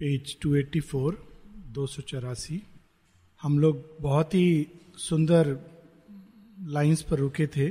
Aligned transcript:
Page 0.00 0.36
284 0.46 1.12
दो 1.72 1.86
सौ 1.86 2.02
चौरासी। 2.02 2.62
हम 3.42 3.58
लोग 3.58 3.84
बहुत 4.00 4.34
ही 4.34 4.66
सुंदर 4.98 5.48
लाइंस 6.68 7.02
पर 7.02 7.18
रुके 7.18 7.46
थे। 7.46 7.68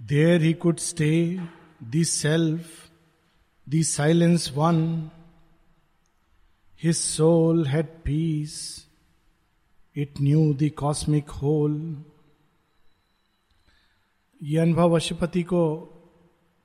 There 0.00 0.42
he 0.42 0.52
could 0.54 0.78
stay 0.78 1.38
the 1.82 2.04
self 2.04 2.90
the 3.66 3.82
silence 3.82 4.50
won 4.56 4.82
his 6.82 6.96
soul 6.96 7.66
had 7.66 7.86
peace 7.86 8.58
it 9.96 10.20
knew 10.20 10.54
the 10.54 10.70
cosmic 10.76 11.30
whole 11.30 11.80
ये 14.42 14.58
अनुभव 14.58 14.96
अशुपति 14.96 15.42
को 15.42 15.64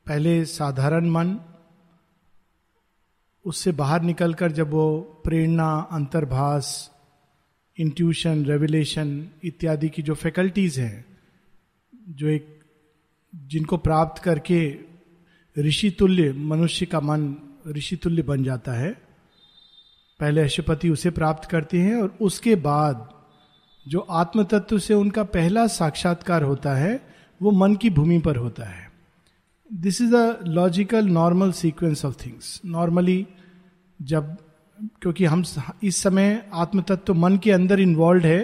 पहले 0.07 0.45
साधारण 0.45 1.09
मन 1.09 1.39
उससे 3.45 3.71
बाहर 3.71 4.01
निकलकर 4.01 4.51
जब 4.51 4.69
वो 4.69 4.99
प्रेरणा 4.99 5.89
अंतर्भाष 5.91 6.89
इंट्यूशन 7.79 8.45
रेवलेशन 8.45 9.27
इत्यादि 9.43 9.89
की 9.89 10.01
जो 10.01 10.13
फैकल्टीज 10.13 10.79
हैं, 10.79 11.05
जो 12.09 12.27
एक 12.27 12.59
जिनको 13.35 13.77
प्राप्त 13.77 14.23
करके 14.23 14.77
ऋषि 15.59 15.89
तुल्य, 15.89 16.33
मनुष्य 16.33 16.85
का 16.85 16.99
मन 16.99 17.35
ऋषि 17.67 17.95
तुल्य 17.95 18.21
बन 18.21 18.43
जाता 18.43 18.71
है, 18.71 18.91
पहले 20.19 20.41
अशुपति 20.41 20.89
उसे 20.89 21.09
प्राप्त 21.09 21.49
करते 21.49 21.79
हैं 21.79 21.95
और 21.95 22.17
उसके 22.21 22.55
बाद 22.55 23.09
जो 23.87 23.99
आत्म 23.99 24.43
तत्व 24.43 24.79
से 24.79 24.93
उनका 24.93 25.23
पहला 25.23 25.67
साक्षात्कार 25.67 26.43
होता 26.43 26.73
है, 26.73 27.07
वो 27.41 27.51
मन 27.51 27.75
की 27.75 27.89
भूमि 27.89 28.19
पर 28.19 28.35
होता 28.35 28.63
है। 28.63 28.92
This 29.73 30.01
is 30.01 30.15
a 30.15 30.39
logical 30.47 31.07
normal 31.09 31.51
sequence 31.51 32.03
of 32.05 32.15
things 32.25 32.59
normally 32.65 33.25
जब, 33.99 34.35
क्योंकि 35.01 35.25
हम 35.25 35.43
इस 35.83 35.97
समय 35.97 36.43
आत्म 36.53 36.81
तत्व 36.81 37.13
मन 37.13 37.37
के 37.37 37.51
अंदर 37.51 37.79
इन्वॉल्व 37.79 38.25
है 38.25 38.41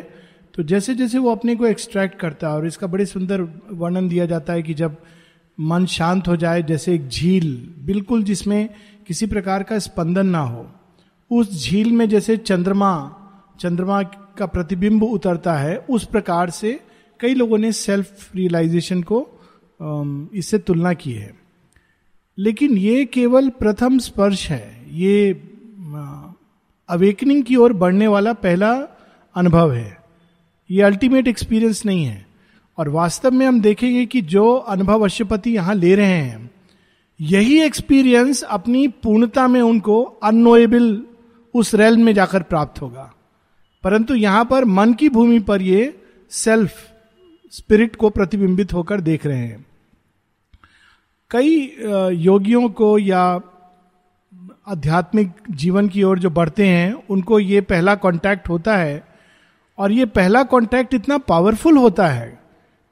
तो 0.56 0.64
जैसे 0.64 0.96
जैसे 0.96 1.18
वो 1.18 1.32
अपने 1.32 1.56
को 1.56 1.66
एक्सट्रैक्ट 1.66 2.20
करता 2.20 2.50
है, 2.50 2.56
और 2.56 2.66
इसका 2.68 2.88
बड़े 2.88 3.06
सुंदर 3.06 3.42
वर्णन 3.72 4.08
दिया 4.10 4.26
जाता 4.26 4.54
है 4.54 4.64
कि 4.64 4.74
जब 4.74 4.98
मन 5.58 5.86
शांत 5.86 6.28
हो 6.28 6.36
जाए, 6.36 6.64
जैसे 6.64 6.94
एक 6.96 7.08
झील, 7.08 7.74
बिल्कुल 7.80 8.24
जिसमें 8.24 8.70
किसी 9.08 9.26
प्रकार 9.28 9.64
का 9.64 9.80
स्पंदन 9.80 10.28
ना 10.28 10.40
हो, 10.40 10.68
उस 11.32 11.64
झील 11.64 11.92
में 11.92 12.08
जैसे 12.10 12.38
चंद्रमा 12.38 12.92
चंद्रमा 13.60 14.02
का 14.38 14.46
प्रतिबिंब 14.46 15.04
उतरता 15.04 15.54
है, 15.54 15.78
उस 15.80 16.06
प्रकार 16.06 16.50
से 16.52 16.80
कई 17.20 17.34
लोगों 17.34 17.58
ने 17.58 17.72
सेल्फ 17.72 18.36
रियलाइजेशन 18.36 19.04
को 19.04 19.28
इससे 20.34 20.58
तुलना 20.58 20.94
की 20.94 21.12
है। 21.12 21.34
लेकिन 22.38 22.78
ये 22.78 23.06
केवल 23.06 23.50
प्रथम 23.50 24.00
स्पर्श 24.00 24.50
है। 24.50 24.86
ये 24.92 25.34
अवेकनिंग 26.90 27.44
की 27.44 27.56
ओर 27.56 27.74
बढ़ने 27.74 28.08
वाला 28.08 28.34
पहला 28.34 28.74
अनुभव 29.36 29.74
है। 29.74 29.98
ये 30.72 30.82
अल्टीमेट 30.82 31.28
एक्सपीरियंस 31.28 31.86
नहीं 31.86 32.06
है। 32.06 32.28
और 32.78 32.90
वास्तव 32.90 33.32
में 33.32 33.46
हम 33.46 33.62
देखेंगे 33.62 34.06
कि 34.06 34.22
जो 34.22 34.54
अनुभव 34.54 35.04
अश्वपति 35.04 35.56
यहाँ 35.56 35.76
ले 35.76 35.96
रहे 35.96 36.18
हैं, 36.18 36.52
यही 37.22 37.62
एक्सपीरियंस 37.62 38.44
अपनी 38.44 38.88
पूर्णता 38.88 39.48
में 39.48 39.62
उनको 39.62 40.04
अनोएबल 40.04 41.04
उस 41.54 41.76
रेल 41.76 41.98
में 41.98 42.14
जाकर 42.14 42.44
प्राप्त 42.44 42.82
होगा। 42.82 43.14
परंतु 43.84 44.16
यहाँ 44.16 44.46
पर 44.46 44.66
मन 44.66 44.94
की 44.94 45.10
भूमि 45.10 45.40
पर 45.40 45.62
ये 45.62 46.02
सेल्फ 46.30 46.72
स्पिरिट 47.52 47.96
को 47.96 48.10
प्रतिबिंबित 48.10 48.74
होकर 48.74 49.02
देख 49.02 49.26
रहे 49.26 49.38
हैं। 49.38 49.66
कई 51.32 51.76
योगियों 52.12 52.70
को 52.70 53.00
या 53.00 53.42
आध्यात्मिक 54.68 55.32
जीवन 55.52 55.90
की 55.90 56.04
ओर 56.04 56.20
जो 56.20 56.30
बढ़ते 56.30 56.68
हैं, 56.68 56.94
उनको 57.10 57.40
ये 57.40 57.62
पहला 57.62 57.96
कांटेक्ट 57.96 58.50
होता 58.50 58.78
है। 58.78 59.08
और 59.78 59.92
ये 59.92 60.06
पहला 60.06 60.44
कांटेक्ट 60.44 60.94
इतना 60.94 61.18
पावरफुल 61.18 61.78
होता 61.78 62.08
है 62.08 62.40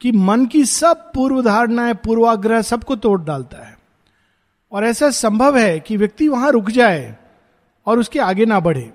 कि 0.02 0.12
मन 0.12 0.46
की 0.46 0.66
सब 0.66 1.12
पूर्व 1.14 1.42
धारणाएँ 1.42 1.94
पूर्वाग्रह 1.94 2.62
सबको 2.62 2.96
तोड़ 2.96 3.22
डालता 3.22 3.68
है। 3.68 3.78
और 4.72 4.86
ऐसा 4.86 5.10
संभव 5.10 5.58
है 5.58 5.80
कि 5.80 5.98
व्यक्ति 5.98 6.28
वहाँ 6.28 6.52
रुक 6.52 6.70
जाए 6.70 7.16
और 7.86 8.00
उसके 8.00 8.20
आगे 8.20 8.46
ना 8.46 8.60
बढ़े। 8.60 8.94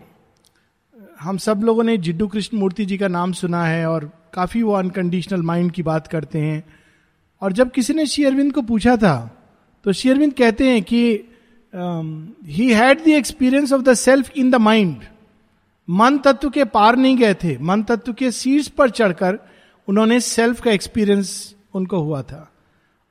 हम 1.21 1.37
सब 1.37 1.61
लोगों 1.65 1.85
ने 1.85 1.97
जिड्डू 1.97 2.27
कृष्ण 2.27 2.59
मूर्ति 2.59 2.85
जी 2.85 2.99
का 2.99 3.09
नाम 3.09 3.33
सुना 3.33 3.65
है 3.65 3.87
और 3.87 4.11
काफ़ी 4.35 4.63
वो 4.63 4.73
अनकंडीशनल 4.73 5.43
माइंड 5.43 5.73
की 5.73 5.83
बात 5.83 6.07
करते 6.07 6.39
हैं। 6.39 6.65
और 7.43 7.53
जब 7.53 7.71
किसी 7.71 7.95
ने 7.95 8.07
शेयरविंद 8.07 8.53
को 8.53 8.63
पूछा 8.63 8.97
था 8.97 9.17
तो 9.85 9.93
शेयरविंद 9.93 10.33
कहते 10.33 10.71
हैं 10.71 10.83
कि 10.83 11.05
he 12.47 12.73
had 12.73 13.05
the 13.05 13.09
experience 13.09 13.73
of 13.73 13.83
the 13.83 13.95
self 13.95 14.31
in 14.37 14.51
the 14.51 14.55
mind 14.55 15.05
मन 15.89 16.19
तत्व 16.19 16.51
के 16.51 16.65
पार 16.65 16.97
नहीं 16.97 17.17
गए 17.17 17.35
थे। 17.35 17.59
मन 17.59 17.83
तत्व 17.83 18.13
के 18.13 18.31
शीर्ष 18.31 18.69
पर 18.69 18.91
चढ़कर 18.91 19.39
उन्होंने 19.89 20.21
सेल्फ 20.21 20.61
का 20.61 20.71
एक्सपीरियंस 20.71 21.55
उनको 21.75 22.01
हुआ 22.01 22.23
था। 22.23 22.53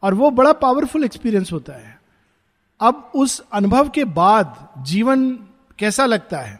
और 0.03 0.13
वो 0.13 0.29
बड़ा 0.29 0.51
पावरफुल 0.53 1.03
एक्सपीरियंस 1.03 1.51
होता 1.51 1.73
है। 1.73 1.99
अब 2.79 3.11
उस 3.15 3.43
अनुभव 3.53 3.89
के 3.89 4.03
बाद 4.05 4.69
जीवन 4.85 5.31
कैसा 5.79 6.05
लगता 6.05 6.37
है? 6.37 6.59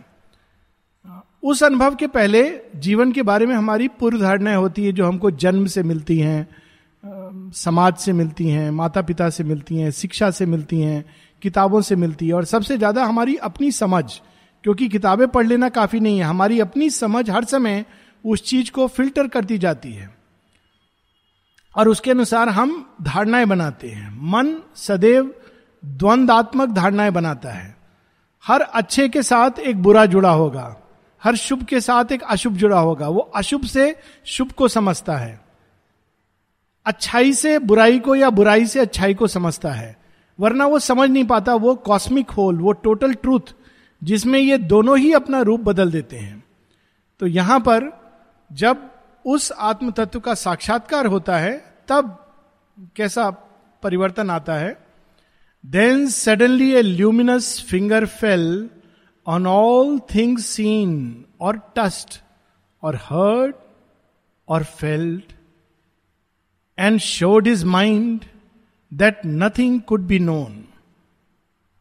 उस 1.43 1.63
अनुभव 1.63 1.95
के 1.95 2.07
पहले 2.07 2.61
जीवन 2.75 3.11
के 3.11 3.21
बारे 3.21 3.45
में 3.45 3.55
हमारी 3.55 3.87
पूर्व 3.87 4.19
धारणाएँ 4.19 4.57
होती 4.57 4.85
है 4.85 4.91
जो 4.91 5.05
हमको 5.05 5.31
जन्म 5.31 5.65
से 5.65 5.83
मिलती 5.83 6.19
हैं। 6.19 6.47
समाज 7.53 7.95
से 7.95 8.13
मिलती 8.13 8.47
हैं 8.49 8.71
माता 8.71 9.01
पिता 9.01 9.29
से 9.29 9.43
मिलती 9.43 9.77
हैं, 9.77 9.91
शिक्षा 9.91 10.31
से 10.31 10.45
मिलती 10.45 10.81
हैं, 10.81 11.05
किताबों 11.41 11.81
से 11.81 11.95
मिलती 11.95 12.27
है। 12.27 12.33
और 12.33 12.45
सबसे 12.45 12.77
ज़्यादा 12.77 13.05
हमारी 13.05 13.35
अपनी 13.35 13.71
समझ, 13.71 14.13
क्योंकि 14.63 14.89
किताबें 14.89 15.27
पढ़ 15.27 15.47
लेना 15.47 15.69
काफ़ी 15.69 15.99
नहीं 15.99 16.17
है। 16.17 16.23
हमारी 16.23 16.59
अपनी 16.59 16.89
समझ 16.89 17.29
हर 17.29 17.43
समय 17.43 17.85
उस 18.25 18.43
चीज़ 18.43 18.71
को 18.71 18.87
फ़िल्टर 18.87 19.27
करती 19.27 19.57
जाती 19.57 19.93
है। 19.93 20.15
और 21.77 21.89
उसके 21.89 22.11
अनुसार 22.11 22.49
हम 22.49 22.95
धारणाएँ 23.01 23.45
बनाते 23.45 23.89
हैं। 23.89 24.09
मन 24.21 24.61
सदैव 24.75 25.33
द्वंदात्मक 25.85 26.69
धारणाएँ 26.69 27.11
बनाता 27.11 27.49
है। 27.49 27.77
हर 28.45 28.61
अच्छे 28.61 29.09
के 29.09 29.23
साथ 29.23 29.59
एक 29.59 29.81
बुरा 29.81 30.05
जुड़ा 30.05 30.31
होगा। 30.31 30.75
हर 31.23 31.35
शुभ 31.35 31.63
के 31.63 31.81
साथ 31.81 32.11
एक 32.11 32.23
अशुभ 32.23 32.53
जुड़ा 32.53 32.79
होगा। 32.79 33.07
वो 33.07 33.19
अशुभ 33.19 33.63
से 33.63 33.95
शुभ 34.25 34.51
को 34.51 34.67
समझता 34.67 35.17
है। 35.17 35.50
अच्छाई 36.85 37.33
से 37.33 37.59
बुराई 37.59 37.99
को 37.99 38.15
या 38.15 38.29
बुराई 38.29 38.65
से 38.65 38.79
अच्छाई 38.79 39.13
को 39.13 39.27
समझता 39.27 39.71
है। 39.71 39.97
वरना 40.39 40.65
वो 40.65 40.79
समझ 40.79 41.09
नहीं 41.09 41.25
पाता, 41.25 41.55
वो 41.55 41.75
कॉस्मिक 41.75 42.31
होल 42.31 42.57
वो 42.57 42.71
टोटल 42.71 43.13
ट्रूथ 43.13 43.53
जिसमें 44.03 44.39
ये 44.39 44.57
दोनों 44.57 44.97
ही 44.97 45.13
अपना 45.13 45.41
रूप 45.41 45.59
बदल 45.59 45.91
देते 45.91 46.17
हैं। 46.17 46.43
तो 47.19 47.27
यहाँ 47.27 47.59
पर 47.59 48.01
जब 48.51 48.89
उस 49.25 49.51
आत्म 49.51 49.91
तत्व 49.91 50.19
का 50.19 50.33
साक्षात्कार 50.33 51.05
होता 51.05 51.37
है, 51.37 51.75
तब 51.87 52.33
कैसा 52.95 53.29
परिवर्तन 53.83 54.29
आता 54.29 54.53
है? 54.53 54.77
Then 55.65 56.07
suddenly 56.07 56.73
a 56.73 56.81
luminous 56.81 57.65
finger 57.69 58.05
fell 58.05 58.69
on 59.27 59.47
all 59.47 59.99
things 60.15 60.45
seen 60.45 61.25
और 61.41 61.73
टस्ट 61.75 62.21
और 62.83 62.95
हर्ड 62.95 63.55
और 64.47 64.63
felt 64.63 65.33
and 66.81 66.99
showed 66.99 67.47
his 67.47 67.65
mind 67.65 68.25
that 68.93 69.21
nothing 69.25 69.81
could 69.81 70.01
be 70.01 70.19
known 70.19 70.63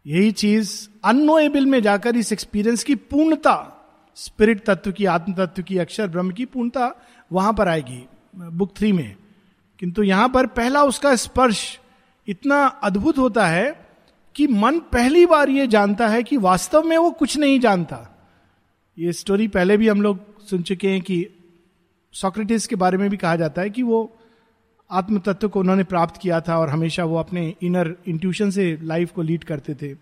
यही 0.06 0.32
चीज़ 0.32 0.88
अनोएबल 1.04 1.66
में 1.66 1.82
जाकर 1.82 2.16
इस 2.16 2.32
एक्सपीरियंस 2.32 2.84
की 2.84 2.94
पूर्णता 2.94 3.76
स्पिरिट 4.14 4.64
तत्व 4.64 4.92
की, 4.92 5.04
आत्म 5.04 5.34
तत्व 5.34 5.62
की, 5.62 5.78
अक्षर 5.78 6.08
ब्रह्म 6.08 6.30
की 6.30 6.44
पूर्णता 6.44 6.94
वहाँ 7.32 7.52
पर 7.52 7.68
आएगी 7.68 8.08
बुक 8.36 8.76
थ्री 8.76 8.92
में। 8.92 9.16
किंतु 9.78 10.02
यहाँ 10.02 10.28
पर 10.28 10.46
पहला 10.46 10.82
उसका 10.82 11.16
स्पर्श 11.16 11.80
इतना 12.28 12.66
अद्भुत 12.66 13.18
होता 13.18 13.46
है 13.46 13.88
कि 14.34 14.46
मन 14.46 14.78
पहली 14.78 15.26
बार 15.26 15.48
ये 15.48 15.66
जानता 15.66 16.08
है 16.08 16.22
कि 16.22 16.36
वास्तव 16.36 16.82
में 16.82 16.96
वो 16.98 17.10
कुछ 17.10 17.36
नहीं 17.36 17.60
जानता। 17.60 18.18
ये 18.98 19.12
स्टोरी 19.12 19.48
पहले 19.48 19.76
भी 19.76 19.88
हम 19.88 20.02
लोग 20.02 20.44
सुन 20.46 20.62
चुके 20.62 20.90
हैं 20.90 21.00
कि 21.00 21.26
सॉक्रेटिस 22.12 22.66
के 22.66 22.76
बारे 22.76 22.98
में 22.98 23.10
भी 23.10 23.16
कहा 23.16 23.36
जाता 23.36 23.62
है 23.62 23.70
कि 23.70 23.82
वो 23.82 24.19
आत्म 24.90 25.18
तत्व 25.18 25.48
को 25.48 25.60
उन्होंने 25.60 25.84
प्राप्त 25.84 26.20
किया 26.20 26.40
था 26.40 26.58
और 26.58 26.68
हमेशा 26.68 27.04
वो 27.04 27.16
अपने 27.16 27.54
इनर 27.62 27.94
इंट्यूशन 28.08 28.50
से 28.50 28.78
लाइफ 28.82 29.12
को 29.12 29.22
लीड 29.22 29.44
करते 29.44 29.74
थे। 29.74 29.96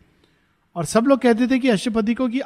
और 0.76 0.84
सब 0.84 1.04
लोग 1.04 1.20
कहते 1.20 1.46
थे 1.46 1.58
कि 1.58 1.68
अष्टपति 1.68 2.14
को 2.14 2.28
कि 2.28 2.40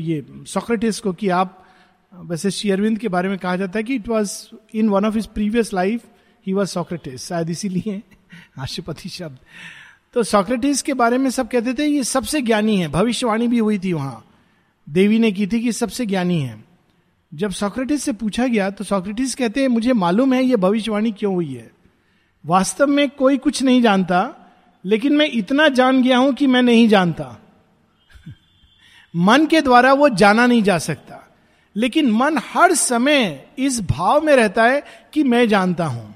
ये 0.00 0.26
सोक्रेटिस 0.30 1.00
को 1.00 1.12
कि 1.12 1.28
आप, 1.28 1.66
वैसे 2.14 2.50
शेयरविंद 2.50 2.98
के 2.98 3.08
बारे 3.08 3.28
में 3.28 3.38
कहा 3.38 3.56
जाता 3.56 3.78
है 3.78 3.82
कि 3.82 3.94
it 3.94 4.08
was 4.08 4.56
in 4.74 4.88
one 4.88 5.04
of 5.04 5.14
his 5.14 5.26
previous 5.26 5.72
life 5.72 6.04
he 6.46 6.52
was 6.52 6.68
Socrates 6.68 7.26
शायद 7.26 7.50
इसीलिए 7.50 8.02
अष्टपति 8.58 9.08
शब्द। 9.08 9.38
तो 10.12 10.22
सोक्रेटिस 10.22 10.82
के 10.82 10.94
बारे 10.94 11.18
में 11.18 11.30
सब 11.30 11.48
कहते 11.48 11.74
थे, 11.74 11.86
ये 11.86 12.04
सबसे 12.04 12.42
ज्ञानी 12.42 12.76
है। 12.76 12.88
भविष्यवाणी 12.88 13.48
भी 13.48 13.58
हुई 13.58 13.78
थी 13.78 13.92
वहाँ। 13.92 14.26
देवी 14.90 15.18
ने 15.18 15.32
की 15.32 15.46
थी 15.46 15.60
कि 15.60 15.72
सबसे 15.72 16.06
ज्ञानी 16.06 16.40
है। 16.40 16.64
जब 17.34 17.50
सोक्रेटिस 17.50 18.02
से 18.02 18.12
पूछा 18.12 18.46
गया 18.46 18.70
तो 18.70 18.84
सोक्रेटिस 18.84 19.34
कहते 19.34 19.60
हैं, 19.60 19.68
मुझे 19.68 19.92
मालूम 19.92 20.32
है 20.32 20.44
ये 20.44 20.56
भविष्यवाणी 20.56 21.12
क्यों 21.12 21.34
हुई 21.34 21.54
है? 21.54 21.71
वास्तव 22.44 22.86
में 22.86 23.08
कोई 23.10 23.38
कुछ 23.38 23.62
नहीं 23.62 23.82
जानता, 23.82 24.34
लेकिन 24.84 25.16
मैं 25.16 25.28
इतना 25.32 25.68
जान 25.68 26.02
गया 26.02 26.18
हूँ 26.18 26.32
कि 26.34 26.46
मैं 26.46 26.62
नहीं 26.62 26.88
जानता। 26.88 27.36
मन 29.16 29.46
के 29.46 29.60
द्वारा 29.60 29.92
वो 29.92 30.08
जाना 30.08 30.46
नहीं 30.46 30.62
जा 30.62 30.78
सकता, 30.78 31.28
लेकिन 31.76 32.10
मन 32.10 32.38
हर 32.38 32.74
समय 32.74 33.48
इस 33.58 33.80
भाव 33.80 34.20
में 34.20 34.36
रहता 34.36 34.64
है 34.64 34.82
कि 35.12 35.22
मैं 35.24 35.48
जानता 35.48 35.86
हूँ। 35.86 36.14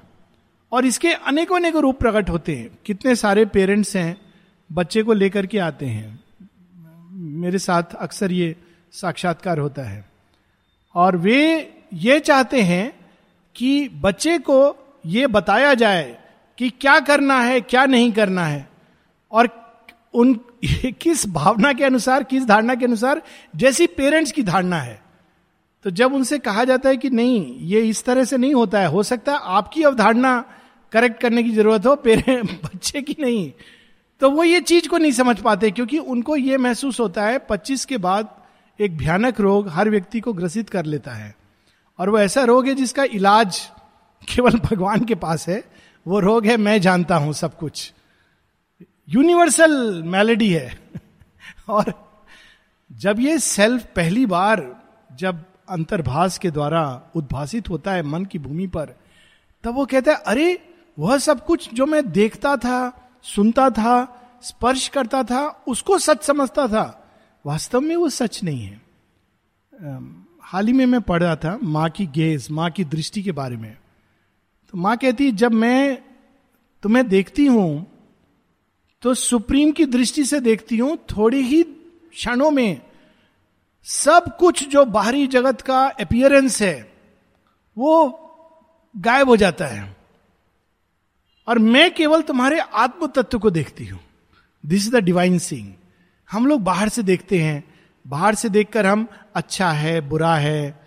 और 0.71 0.85
इसके 0.85 1.13
अनेकों 1.13 1.55
अनेकों 1.55 1.81
रूप 1.81 1.99
प्रकट 1.99 2.29
होते 2.29 2.55
हैं। 2.55 2.69
कितने 2.85 3.15
सारे 3.15 3.45
पेरेंट्स 3.45 3.95
हैं, 3.95 4.17
बच्चे 4.71 5.03
को 5.03 5.13
लेकर 5.13 5.45
के 5.45 5.59
आते 5.59 5.85
हैं। 5.85 6.19
मेरे 7.11 7.59
साथ 7.59 7.95
अक्सर 7.99 8.31
ये 8.31 8.55
साक्षात्कार 8.91 9.59
होता 9.59 9.81
है। 9.81 10.05
और 10.95 11.17
वे 11.17 11.39
ये 11.93 12.19
चाहते 12.19 12.61
हैं 12.61 12.91
कि 13.55 13.89
बच्चे 13.89 14.37
को 14.37 14.86
ये 15.07 15.27
बताया 15.27 15.73
जाए 15.73 16.17
कि 16.57 16.69
क्या 16.69 16.99
करना 16.99 17.39
है, 17.41 17.61
क्या 17.61 17.85
नहीं 17.85 18.11
करना 18.11 18.45
है। 18.45 18.67
और 19.31 19.49
उन 20.13 20.33
किस 21.01 21.27
भावना 21.29 21.73
के 21.73 21.83
अनुसार, 21.83 22.23
किस 22.23 22.45
धारणा 22.45 22.75
के 22.75 22.85
अनुसार, 22.85 23.21
जैसी 23.55 23.87
पेरेंट्स 23.87 24.31
की 24.31 24.43
धारणा 24.43 24.79
है। 24.79 25.01
तो 25.85 25.89
जब 25.89 26.13
उनसे 26.13 26.39
कहा 26.39 26.63
जाता 26.63 26.89
है 26.89 26.97
कि 26.97 27.09
नहीं, 27.09 27.57
ये 27.59 27.81
इस 27.81 28.03
तरह 28.03 28.23
से 28.23 28.37
नहीं 28.37 28.53
होता 28.53 28.79
है, 28.79 28.87
हो 28.87 29.03
सकता 29.03 29.31
है 29.31 29.39
आपकी 29.43 29.83
अवधारणा 29.83 30.43
करेक्ट 30.91 31.21
करने 31.21 31.43
की 31.43 31.51
ज़रूरत 31.51 31.85
हो 31.85 31.95
पेरेंट 31.95 32.51
बच्चे 32.65 33.01
की 33.01 33.15
नहीं 33.19 33.51
तो 34.21 34.29
वो 34.31 34.43
ये 34.43 34.59
चीज़ 34.61 34.87
को 34.89 34.97
नहीं 34.97 35.11
समझ 35.11 35.39
पाते, 35.39 35.71
क्योंकि 35.71 35.97
उनको 35.97 36.35
ये 36.35 36.57
महसूस 36.57 36.99
होता 36.99 37.25
है 37.25 37.39
25 37.47 37.85
के 37.85 37.97
बाद 37.97 38.29
एक 38.79 38.97
भयानक 38.97 39.39
रोग 39.39 39.69
हर 39.69 39.89
व्यक्ति 39.89 40.19
को 40.19 40.33
ग्रसित 40.33 40.69
कर 40.69 40.85
लेता 40.85 41.11
है। 41.11 41.35
और 41.99 42.09
वो 42.09 42.19
ऐसा 42.19 42.43
रोग 42.43 42.67
है 42.67 42.75
जिसका 42.75 43.03
इलाज 43.03 43.59
केवल 44.35 44.51
भगवान 44.51 45.05
के 45.05 45.15
पास 45.15 45.49
है, 45.49 45.63
वो 46.07 46.19
रोग 46.19 46.45
है, 46.45 46.57
मैं 46.57 46.81
जानता 46.81 47.15
हूँ 47.15 47.33
सब 47.33 47.57
कुछ। 47.57 47.93
यूनिवर्सल 49.09 50.03
मेलेडी 50.03 50.53
है। 50.53 50.79
और 51.69 52.13
जब 52.91 53.19
ये 53.19 53.39
सेल्फ 53.39 53.83
पहली 53.95 54.25
बार 54.25 54.83
जब 55.15 55.43
अंतर्भाष 55.69 56.37
के 56.37 56.51
द्वारा 56.51 57.03
उद्भासित 57.15 57.69
होता 57.69 57.91
है 57.91 58.03
मन 58.03 58.25
की 58.25 58.39
भूमि 58.39 58.67
पर, 58.67 58.89
तब 59.63 59.75
वो 59.75 59.85
कहता 59.85 60.11
है, 60.11 60.17
अरे, 60.17 60.69
वह 60.99 61.17
सब 61.17 61.45
कुछ 61.45 61.73
जो 61.73 61.85
मैं 61.85 62.11
देखता 62.11 62.57
था, 62.57 63.09
सुनता 63.23 63.69
था, 63.69 64.13
स्पर्श 64.43 64.87
करता 64.87 65.23
था, 65.23 65.63
उसको 65.67 65.99
सच 65.99 66.23
समझता 66.23 66.67
था, 66.67 67.11
वास्तव 67.45 67.81
में 67.81 67.95
वो 67.95 68.09
सच 68.09 68.43
नहीं 68.43 68.63
है। 68.63 68.81
हाल 70.41 70.67
ही 70.67 70.73
में 70.73 70.85
मैं 70.85 71.01
पढ़ 71.01 71.23
रहा 71.23 71.35
था 71.35 71.59
माँ 71.63 71.89
की 71.89 72.05
गेज, 72.05 72.47
माँ 72.51 72.71
की 72.71 72.83
दृष्टि 72.83 73.23
के 73.23 73.31
बारे 73.31 73.57
में। 73.57 73.77
तो 74.73 74.77
माँ 74.77 74.95
कहती, 74.97 75.31
जब 75.31 75.51
मैं 75.53 75.97
तुम्हें 76.83 77.07
देखती 77.07 77.45
हूँ 77.45 77.85
तो 79.03 79.13
सुप्रीम 79.13 79.71
की 79.71 79.85
दृष्टि 79.85 80.23
से 80.25 80.39
देखती 80.39 80.77
हूँ, 80.77 80.97
थोड़ी 81.09 81.41
ही 81.41 81.61
क्षणों 81.63 82.49
में 82.51 82.81
सब 83.87 84.35
कुछ 84.39 84.67
जो 84.69 84.83
बाहरी 84.85 85.27
जगत 85.27 85.61
का 85.61 85.85
अपियरेंस 86.01 86.61
है, 86.61 86.91
वो 87.77 88.23
गायब 88.95 89.29
हो 89.29 89.35
जाता 89.37 89.65
है। 89.65 89.95
और 91.47 91.59
मैं 91.59 91.93
केवल 91.93 92.21
तुम्हारे 92.21 92.59
आत्म 92.59 93.07
तत्व 93.07 93.39
को 93.39 93.49
देखती 93.49 93.85
हूँ। 93.85 93.99
This 94.63 94.87
is 94.87 94.95
the 94.95 95.03
divine 95.03 95.37
thing 95.39 95.73
हम 96.29 96.47
लोग 96.47 96.61
बाहर 96.63 96.89
से 96.89 97.03
देखते 97.03 97.41
हैं। 97.41 97.63
बाहर 98.05 98.35
से 98.35 98.49
देखकर 98.49 98.85
हम 98.85 99.07
अच्छा 99.35 99.69
है, 99.71 99.99
बुरा 100.01 100.35
है, 100.35 100.79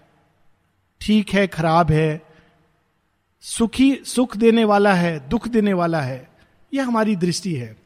ठीक 1.01 1.31
है, 1.31 1.47
खराब 1.47 1.91
है 1.91 2.30
सुखी 3.43 3.95
सुख 4.05 4.37
देने 4.37 4.65
वाला 4.65 4.93
है, 4.95 5.29
दुख 5.29 5.49
देने 5.49 5.73
वाला 5.73 6.01
है, 6.01 6.29
यह 6.75 6.87
हमारी 6.87 7.17
दृष्टि 7.17 7.55
है। 7.55 7.77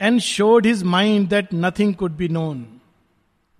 And 0.00 0.20
showed 0.20 0.66
his 0.66 0.82
mind 0.82 1.28
that 1.28 1.48
nothing 1.54 1.94
could 1.94 2.16
be 2.16 2.28
known 2.28 2.66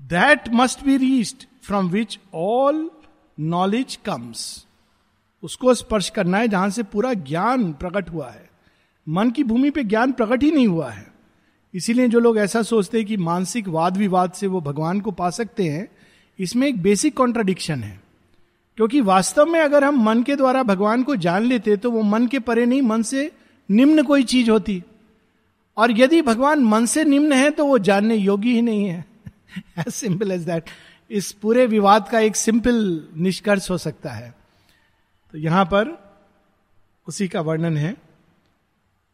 that 0.01 0.49
must 0.49 0.85
be 0.85 0.97
reached 0.97 1.45
from 1.63 1.89
which 1.89 2.19
all 2.35 2.91
knowledge 3.41 3.99
comes 4.05 4.67
उसको 5.43 5.75
स्पर्श 5.75 6.09
करना 6.11 6.39
है 6.39 6.49
जहाँ 6.49 6.71
से 6.71 6.83
पूरा 6.83 7.13
ज्ञान 7.15 7.73
प्रकट 7.73 8.11
हुआ 8.11 8.31
है। 8.31 8.49
मन 9.09 9.31
की 9.31 9.45
भूमि 9.45 9.71
पे 9.71 9.85
ज्ञान 9.85 10.13
प्रकट 10.13 10.43
ही 10.43 10.51
नहीं 10.51 10.67
हुआ 10.67 10.91
है। 10.91 11.07
इसीलिए 11.75 12.09
जो 12.09 12.21
लोग 12.21 12.39
ऐसा 12.39 12.63
सोचते 12.63 12.99
हैं 12.99 13.07
कि 13.07 13.17
मानसिक 13.17 13.69
वाद 13.69 13.97
विवाद 13.97 14.33
से 14.33 14.47
वो 14.47 14.61
भगवान 14.61 15.01
को 15.01 15.11
पा 15.11 15.31
सकते 15.31 15.65
हैं, 15.65 15.89
इसमें 16.39 16.67
एक 16.69 16.83
बेसिक 16.83 17.17
कॉन्ट्राडिक्शन 17.17 17.83
है। 17.83 18.10
क्योंकि 18.81 19.01
वास्तव 19.01 19.47
में 19.47 19.61
अगर 19.61 19.85
हम 19.85 19.97
मन 20.03 20.23
के 20.23 20.35
द्वारा 20.37 20.63
भगवान 20.63 21.03
को 21.03 21.15
जान 21.17 21.43
लेते 21.43 21.77
तो 21.77 21.91
वो 21.91 22.03
मन 22.03 22.27
के 22.27 22.39
परे 22.39 22.65
नहीं, 22.67 22.83
मन 22.83 23.03
से 23.03 23.31
निम्न 23.69 24.03
कोई 24.03 24.23
चीज़ 24.23 24.51
होती। 24.51 24.83
और 25.77 25.91
यदि 26.01 26.23
भगवान 26.23 26.63
मन 26.65 26.87
से 26.87 27.05
निम्न 27.05 27.33
है 27.33 27.51
तो 27.51 27.65
वो 27.67 27.79
जानने 27.79 28.17
योग्य 28.17 28.51
ही 28.51 28.63
नहीं 28.63 28.85
है। 28.85 29.05
एज 29.79 29.89
सिंपल 29.89 30.33
एज 30.33 30.45
दैट 30.45 30.71
इस 31.11 31.31
पूरे 31.33 31.67
विवाद 31.67 32.09
का 32.09 32.21
एक 32.21 32.37
सिंपल 32.37 33.05
निष्कर्ष 33.17 33.71
हो 33.71 33.79
सकता 33.79 34.11
है। 34.11 34.35
तो 35.33 35.39
यहाँ 35.39 35.65
पर 35.65 35.97
उसी 37.07 37.29
का 37.29 37.41
वर्णन 37.41 37.77
है। 37.77 37.97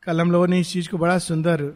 कल 0.02 0.20
हम 0.20 0.30
लोगों 0.30 0.46
ने 0.46 0.60
इस 0.60 0.72
चीज़ 0.72 0.88
को 0.88 0.98
बड़ा 0.98 1.18
सुंदर 1.18 1.70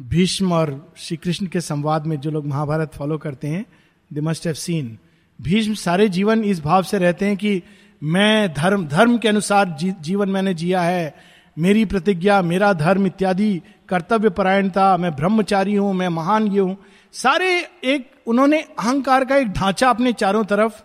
भीष्म 0.00 0.52
और 0.52 0.94
श्री 0.96 1.16
कृष्ण 1.16 1.46
के 1.46 1.60
संवाद 1.60 2.06
में 2.06 2.20
जो 2.20 2.30
लोग 2.30 2.46
महाभारत 2.46 2.94
फॉलो 2.94 3.18
करते 3.18 3.48
हैं 3.48 3.64
they 4.12 4.20
must 4.20 4.46
have 4.46 4.54
seen 4.54 4.98
Bhishma 5.42 5.74
सारे 5.74 6.08
जीवन 6.08 6.44
इस 6.44 6.60
भाव 6.60 6.82
से 6.82 6.98
रहते 6.98 7.26
हैं 7.26 7.36
कि 7.36 7.62
मैं 8.02 8.54
धर्म 8.54 8.86
धर्म 8.86 9.18
के 9.18 9.28
अनुसार 9.28 9.68
जी, 9.68 9.94
जीवन 10.00 10.28
मैंने 10.28 10.54
जिया 10.54 10.82
है। 10.82 11.14
मेरी 11.58 11.84
प्रतिज्ञा 11.84 12.42
मेरा 12.42 12.72
धर्म 12.72 13.06
इत्यादि 13.06 13.62
कर्तव्य 13.88 14.30
परायणता 14.30 14.96
मैं 14.96 15.16
ब्रह्मचारी 15.16 15.74
हूँ 15.74 15.94
मैं 15.94 16.08
महान 16.08 16.46
ये 16.48 16.60
हूँ। 16.60 16.76
सारे 17.12 17.68
एक 17.84 18.10
उन्होंने 18.26 18.60
अहंकार 18.60 19.24
का 19.24 19.36
एक 19.36 19.52
ढांचा 19.52 19.90
अपने 19.90 20.12
चारों 20.12 20.44
तरफ़ 20.44 20.82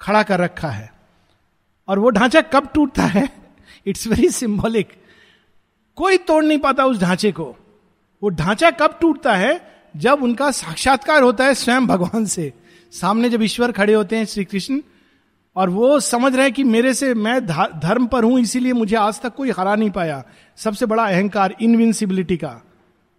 खड़ा 0.00 0.22
कर 0.22 0.40
रखा 0.40 0.68
है। 0.68 0.92
और 1.88 1.98
वो 1.98 2.10
ढांचा 2.10 2.40
कब 2.40 2.68
टूटता 2.74 3.02
है? 3.02 3.28
इट्स 3.86 4.06
वेरी 4.06 4.30
सिंबॉलिक 4.30 4.88
कोई 5.96 6.16
तोड़ 6.16 6.44
नहीं 6.44 6.58
पाता 6.58 6.84
उस 6.84 7.00
ढांचे 7.00 7.32
को। 7.32 7.56
वो 8.22 8.28
ढांचा 8.28 8.70
कब 8.70 8.98
टूटता 9.00 9.34
है? 9.34 9.76
जब 9.96 10.22
उनका 10.22 10.50
साक्षात्कार 10.50 11.22
होता 11.22 11.44
है 11.44 11.54
स्वयं 11.54 11.86
भगवान 11.86 12.24
से। 12.24 12.52
सामने 12.96 13.30
जब 13.30 13.42
ईश्वर 13.42 13.72
खड़े 13.72 13.94
होते 13.94 14.16
हैं 14.16 14.24
श्री 14.24 14.44
कृष्ण 14.44 14.80
और 15.56 15.70
वो 15.70 15.98
समझ 16.00 16.34
रहे 16.34 16.44
हैं 16.44 16.52
कि 16.52 16.64
मेरे 16.64 16.92
से 16.94 17.12
मैं 17.14 17.46
धर्म 17.46 18.06
पर 18.06 18.24
हूँ 18.24 18.40
इसीलिए 18.40 18.72
मुझे 18.72 18.96
आज 18.96 19.20
तक 19.20 19.34
कोई 19.34 19.50
हरा 19.50 19.74
नहीं 19.74 19.90
पाया। 19.90 20.22
सबसे 20.56 20.86
बड़ा 20.86 21.04
अहंकार 21.04 21.54
इनविंसिबिलिटी 21.60 22.36
का। 22.36 22.62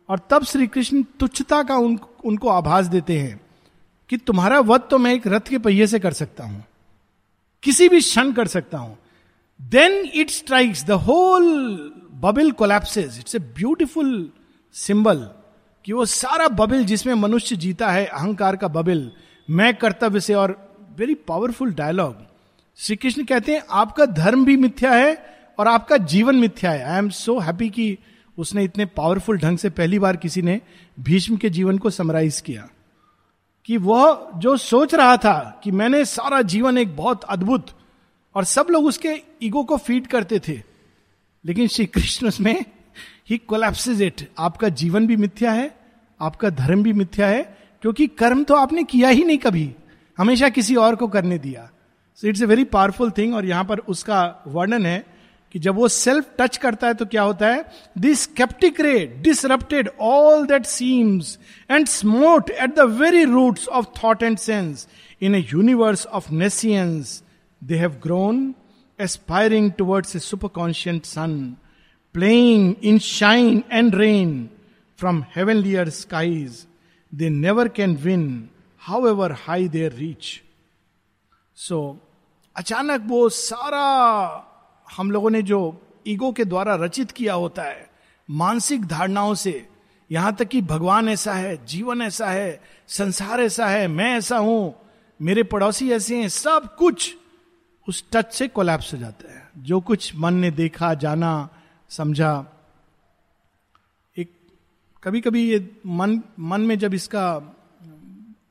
और 0.10 0.20
तब 0.30 0.44
श्री 0.44 0.68
कृष्ण 0.68 1.04
तुच्छता 1.20 1.62
का 1.64 1.76
उन, 1.76 2.00
उनको 2.26 2.50
आभास 2.50 2.86
देते 2.86 3.18
हैं 3.20 3.40
कि 4.10 4.18
तुम्हारा 4.18 4.60
वध 4.60 4.82
तो 4.92 4.98
मैं 4.98 5.14
एक 5.14 5.28
रथ 5.28 5.50
के 5.50 5.58
पहिए 5.58 5.88
से 5.88 6.00
कर 6.00 6.14
सकता 6.14 6.44
हूँ। 6.44 6.64
किसी 7.64 7.90
भी 7.90 8.00
क्षण 8.00 8.32
कर 8.32 8.48
सकता 8.48 8.78
हूँ। 8.78 8.98
Then 9.60 9.92
it 10.14 10.30
strikes 10.30 10.84
the 10.86 10.92
whole 10.92 11.46
bubble 12.22 12.52
collapses 12.52 13.18
it's 13.20 13.36
a 13.36 13.40
beautiful 13.40 14.30
symbol 14.76 15.30
कि 15.86 15.94
वो 15.94 16.06
सारा 16.06 16.48
बबिल 16.48 16.86
जिसमें 16.86 17.14
मनुष्य 17.14 17.56
जीता 17.56 17.92
है 17.92 18.06
अहंकार 18.06 18.56
का 18.56 18.68
बबिल 18.68 19.12
मैं 19.50 19.76
कर्तव्य 19.76 20.20
से 20.20 20.34
और 20.34 20.52
very 20.98 21.14
powerful 21.28 21.74
dialogue 21.74 22.26
Shri 22.78 22.96
Krishna 22.96 23.24
कहते 23.26 23.54
हैं, 23.54 23.64
आपका 23.70 24.06
धर्म 24.06 24.46
भी 24.46 24.56
मिथ्या 24.58 24.92
है 24.94 25.16
और 25.60 25.68
आपका 25.68 25.98
जीवन 25.98 26.36
मिथ्या 26.36 26.72
है। 26.72 26.84
आई 26.84 26.98
एम 26.98 27.10
सो 27.10 27.38
हैप्पी 27.40 27.70
कि 27.70 27.98
उसने 28.38 28.64
इतने 28.64 28.86
पावरफुल 28.86 29.38
ढंग 29.38 29.58
से 29.58 29.70
पहली 29.70 30.00
बार 30.00 30.18
किसी 30.18 30.42
ने 30.42 30.60
भीष्म 31.00 31.38
के 31.38 31.50
जीवन 31.50 31.78
को 31.78 31.90
समराइज 31.90 32.40
किया। 32.42 32.68
कि 33.66 33.78
वह 33.78 34.32
जो 34.36 34.56
सोच 34.58 34.94
रहा 34.96 35.18
था 35.18 35.62
कि 35.64 35.72
मैंने 35.72 36.04
सारा 36.06 36.42
जीवन 36.42 36.78
एक 36.78 36.96
बहुत 36.98 37.24
अद्भुत 37.24 37.68
और 38.36 38.44
सब 38.44 38.68
लोग 38.72 38.86
उसके 38.86 39.16
ईगो 39.44 39.64
को 39.64 39.78
फ़ीड 39.78 40.08
करते 40.08 40.40
थे, 40.40 40.62
लेकिन 41.46 41.68
श्री 41.68 41.86
कृष्ण 41.86 42.28
उसमें 42.28 42.66
ही 43.30 43.38
कोलैप्सेज 43.38 44.02
इट 44.02 44.30
आपका 44.40 44.70
जीवन 44.70 45.08
भी 45.08 45.16
मिथ्या 45.16 45.52
है, 45.52 45.72
आपका 46.22 46.50
धर्म 46.50 46.84
भी 46.84 46.94
मिथ्या 46.94 47.28
है 47.28 47.58
क्योंकि 47.82 48.08
कर्म 48.08 48.44
तो 48.44 48.56
आपने 48.56 48.84
किया 48.84 49.10
ही 49.10 49.24
नहीं 49.24 49.38
कभी। 49.38 49.72
हमेशा 50.18 50.50
किसी 50.50 50.76
और 50.76 50.96
को 50.96 51.08
करने 51.08 51.38
दिया। 51.38 51.70
So 52.16 52.28
it's 52.28 52.42
a 52.42 52.46
very 52.46 52.64
powerful 52.64 53.12
thing 53.12 53.36
और 53.36 53.46
यहाँ 53.46 53.64
पर 53.64 53.80
उसका 53.80 54.44
वर्णन 54.48 54.86
है 54.86 55.06
कि 55.52 55.60
जब 55.60 55.76
वो 55.76 55.88
सेल्फ 55.88 56.30
टच 56.40 56.58
करता 56.58 56.88
है 56.88 56.94
तो 56.94 57.06
क्या 57.06 57.22
होता 57.22 57.48
है? 57.48 57.66
This 57.98 58.26
skeptic 58.28 58.82
ray 58.82 59.00
disrupted 59.22 59.90
all 60.02 60.46
that 60.46 60.66
seems 60.66 61.38
and 61.72 61.88
smote 61.88 62.50
at 62.50 62.76
the 62.76 62.80
very 62.80 63.24
roots 63.24 63.68
of 63.68 63.86
thought 64.04 64.24
and 64.24 64.38
sense 64.38 64.88
in 65.22 65.36
a 65.36 65.46
universe 65.54 66.06
of 66.06 66.32
nescience 66.34 67.24
they 67.64 67.76
have 67.76 67.96
grown 68.04 68.54
aspiring 69.00 69.72
towards 69.72 70.16
a 70.16 70.20
superconscient 70.48 71.06
sun 71.06 71.56
playing 72.14 72.74
in 72.84 73.00
shine 73.00 73.64
and 73.72 73.96
rain 73.96 74.50
from 74.98 75.24
heavenlier 75.36 75.90
skies 75.90 76.66
they 77.14 77.30
never 77.30 77.68
can 77.68 77.96
win 77.96 78.50
however 79.08 79.32
high 79.32 79.68
their 79.68 79.94
reach 79.94 80.42
so 81.56 82.00
अचानक 82.56 83.04
वो 83.06 83.30
सारा 83.30 84.44
हम 84.98 85.12
लोगों 85.12 85.30
ने 85.30 85.42
जो 85.42 85.82
ego 86.08 86.32
के 86.32 86.46
द्वारा 86.46 86.76
रचित 86.76 87.12
किया 87.12 87.34
होता 87.34 87.64
है, 87.64 87.90
मानसिक 88.30 88.86
धारणाओं 88.86 89.34
से, 89.34 89.68
यहाँ 90.12 90.36
तक 90.36 90.46
कि 90.46 90.62
भगवान 90.62 91.10
ऐसा 91.10 91.34
है, 91.34 91.66
जीवन 91.66 92.02
ऐसा 92.02 92.28
है, 92.28 92.62
संसार 92.88 93.42
ऐसा 93.42 93.68
है, 93.68 93.88
मैं 93.88 94.18
ऐसा 94.18 94.38
हूँ, 94.38 94.76
मेरे 95.22 95.44
पड़ोसी 95.44 95.92
ऐसे 95.92 96.22
हैं, 96.22 96.30
सब 96.30 96.76
कुछ 96.76 97.16
उस 97.88 98.04
टच 98.14 98.34
से 98.34 98.48
कोलैप्स 98.48 98.94
हो 98.94 99.00
जाता 99.00 99.34
है। 99.34 99.50
जो 99.58 99.80
कुछ 99.80 100.16
मन 100.16 100.34
ने 100.34 100.52
देखा, 100.52 100.94
जाना, 100.94 101.50
समझा 101.90 102.46
कभी 105.04 105.22
कभी 105.22 105.50
ये 105.50 105.78
मन 105.86 106.22
मन 106.40 106.62
में 106.62 106.80
जब 106.80 106.94
इसका 106.94 107.54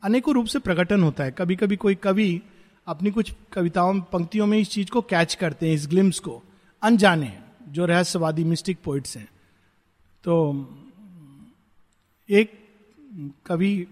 अनेकों 0.03 0.35
रूप 0.35 0.47
से 0.47 0.59
प्रकटन 0.59 1.03
होता 1.03 1.25
है 1.25 1.31
कभी 1.31 1.57
कभी 1.57 1.77
कोई 1.77 1.95
कवि 1.95 2.43
अपनी 2.87 3.11
कुछ 3.11 3.33
कविताओं, 3.53 4.01
पंक्तियों 4.01 4.47
में 4.47 4.59
इस 4.59 4.71
चीज़ 4.71 4.91
को 4.91 5.01
कैच 5.01 5.35
करते 5.35 5.69
हैं, 5.69 5.75
इस 5.75 5.87
ग्लिम्स 5.87 6.19
को। 6.19 6.43
अनजाने 6.83 7.39
जो 7.69 7.87
रहस्यवादी 7.87 8.45
मिस्टिक 8.45 8.79
पोइट्स 8.85 9.17
हैं। 9.17 9.29
तो 10.25 10.67
एक 12.31 12.53
कवि 13.47 13.87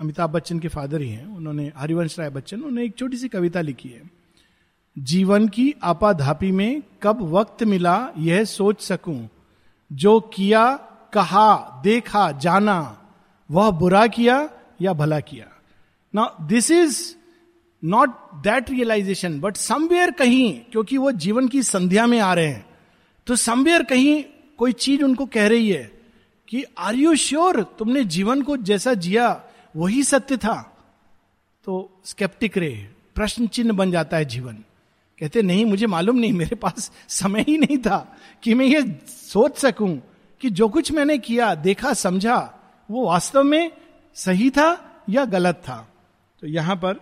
अमिताभ 0.00 0.30
बच्चन 0.30 0.58
के 0.58 0.68
फादर 0.68 1.00
ही 1.00 1.08
हैं। 1.08 1.26
उन्होंने 1.26 1.72
हरिवंश 1.76 2.18
राय 2.18 2.30
बच्चन, 2.30 2.56
उन्होंने 2.56 2.84
एक 2.84 2.96
छोटी 2.96 3.16
सी 3.16 3.28
कविता 3.28 3.60
लिखी 3.60 3.88
है। 3.88 4.10
जीवन 4.98 5.48
की 5.48 5.74
आपाधापी 5.82 6.52
में 6.52 6.82
कब 7.02 7.22
वक्त 7.22 7.62
मिला 7.62 8.10
यह 8.18 8.44
सोच 8.44 8.80
सकूँ? 8.80 9.28
जो 9.92 10.20
किया 10.20 10.87
कहा, 11.12 11.80
देखा, 11.84 12.30
जाना, 12.32 12.98
वह 13.50 13.70
बुरा 13.70 14.06
किया 14.06 14.48
या 14.80 14.92
भला 14.92 15.20
किया। 15.20 15.46
ना 16.14 16.34
this 16.42 16.70
is 16.70 17.00
not 17.82 18.10
that 18.34 18.70
realization 18.70 19.38
but 19.40 19.56
somewhere 19.56 20.10
कहीं, 20.10 20.60
क्योंकि 20.72 20.96
वो 20.98 21.12
जीवन 21.12 21.48
की 21.48 21.62
संध्या 21.62 22.06
में 22.06 22.18
आ 22.20 22.32
रहे 22.34 22.46
हैं 22.46 22.66
तो 23.26 23.36
समवेयर 23.36 23.82
कहीं 23.82 24.22
कोई 24.58 24.72
चीज़ 24.72 25.02
उनको 25.02 25.26
कह 25.26 25.48
रही 25.48 25.70
है 25.70 25.82
कि 26.48 26.64
आर 26.78 26.94
यू 26.94 27.14
श्योर 27.16 27.62
तुमने 27.78 28.04
जीवन 28.04 28.42
को 28.42 28.56
जैसा 28.56 28.94
जिया, 28.94 29.42
वही 29.74 30.02
सत्य 30.02 30.36
था? 30.36 30.56
तो 31.64 32.00
स्केप्टिक 32.04 32.56
रे, 32.58 32.70
प्रश्न 33.14 33.46
चिन्ह 33.46 33.72
बन 33.72 33.90
जाता 33.90 34.16
है 34.16 34.24
जीवन। 34.24 34.56
कहते, 35.18 35.42
नहीं, 35.42 35.64
मुझे 35.64 35.86
मालूम 35.86 36.16
नहीं, 36.16 36.32
मेरे 36.32 36.56
पास 36.56 36.90
समय 37.08 37.44
ही 37.48 37.56
नहीं 37.58 37.78
था 37.78 37.98
कि 38.42 38.54
मैं 38.54 38.66
ये 38.66 38.82
सोच 39.08 39.58
सकूँ 39.58 39.98
कि 40.40 40.50
जो 40.50 40.68
कुछ 40.68 40.92
मैंने 40.92 41.18
किया, 41.18 41.54
देखा, 41.54 41.92
समझा, 41.92 42.38
वो 42.90 43.06
वास्तव 43.06 43.42
में 43.42 43.70
सही 44.14 44.50
था 44.50 44.70
या 45.10 45.24
गलत 45.24 45.62
था? 45.68 45.88
तो 46.40 46.46
यहाँ 46.46 46.76
पर 46.76 47.00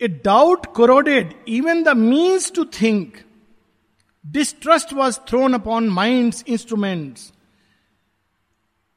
a 0.00 0.08
doubt 0.24 0.66
corroded 0.66 1.34
even 1.48 1.82
the 1.82 1.88
means 1.88 2.52
to 2.52 2.64
think 2.64 3.16
distrust 4.26 4.92
was 4.92 5.18
thrown 5.28 5.54
upon 5.54 5.88
mind 5.88 6.34
instrument 6.48 7.18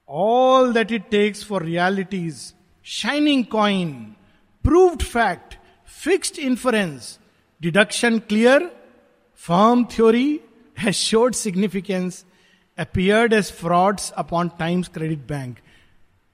all 0.09 0.73
that 0.73 0.91
it 0.91 1.09
takes 1.11 1.45
for 1.45 1.63
realities 1.63 2.53
shining 2.85 3.45
coin 3.45 3.91
proved 4.63 5.03
fact 5.03 5.57
fixed 5.87 6.39
inference 6.39 7.17
deduction 7.61 8.19
clear 8.19 8.71
firm 9.41 9.85
theory 9.85 10.39
has 10.77 10.95
shored 10.95 11.35
significance 11.35 12.25
appeared 12.77 13.33
as 13.33 13.51
frauds 13.51 14.11
upon 14.11 14.51
times 14.59 14.87
credit 14.87 15.19
bank 15.19 15.57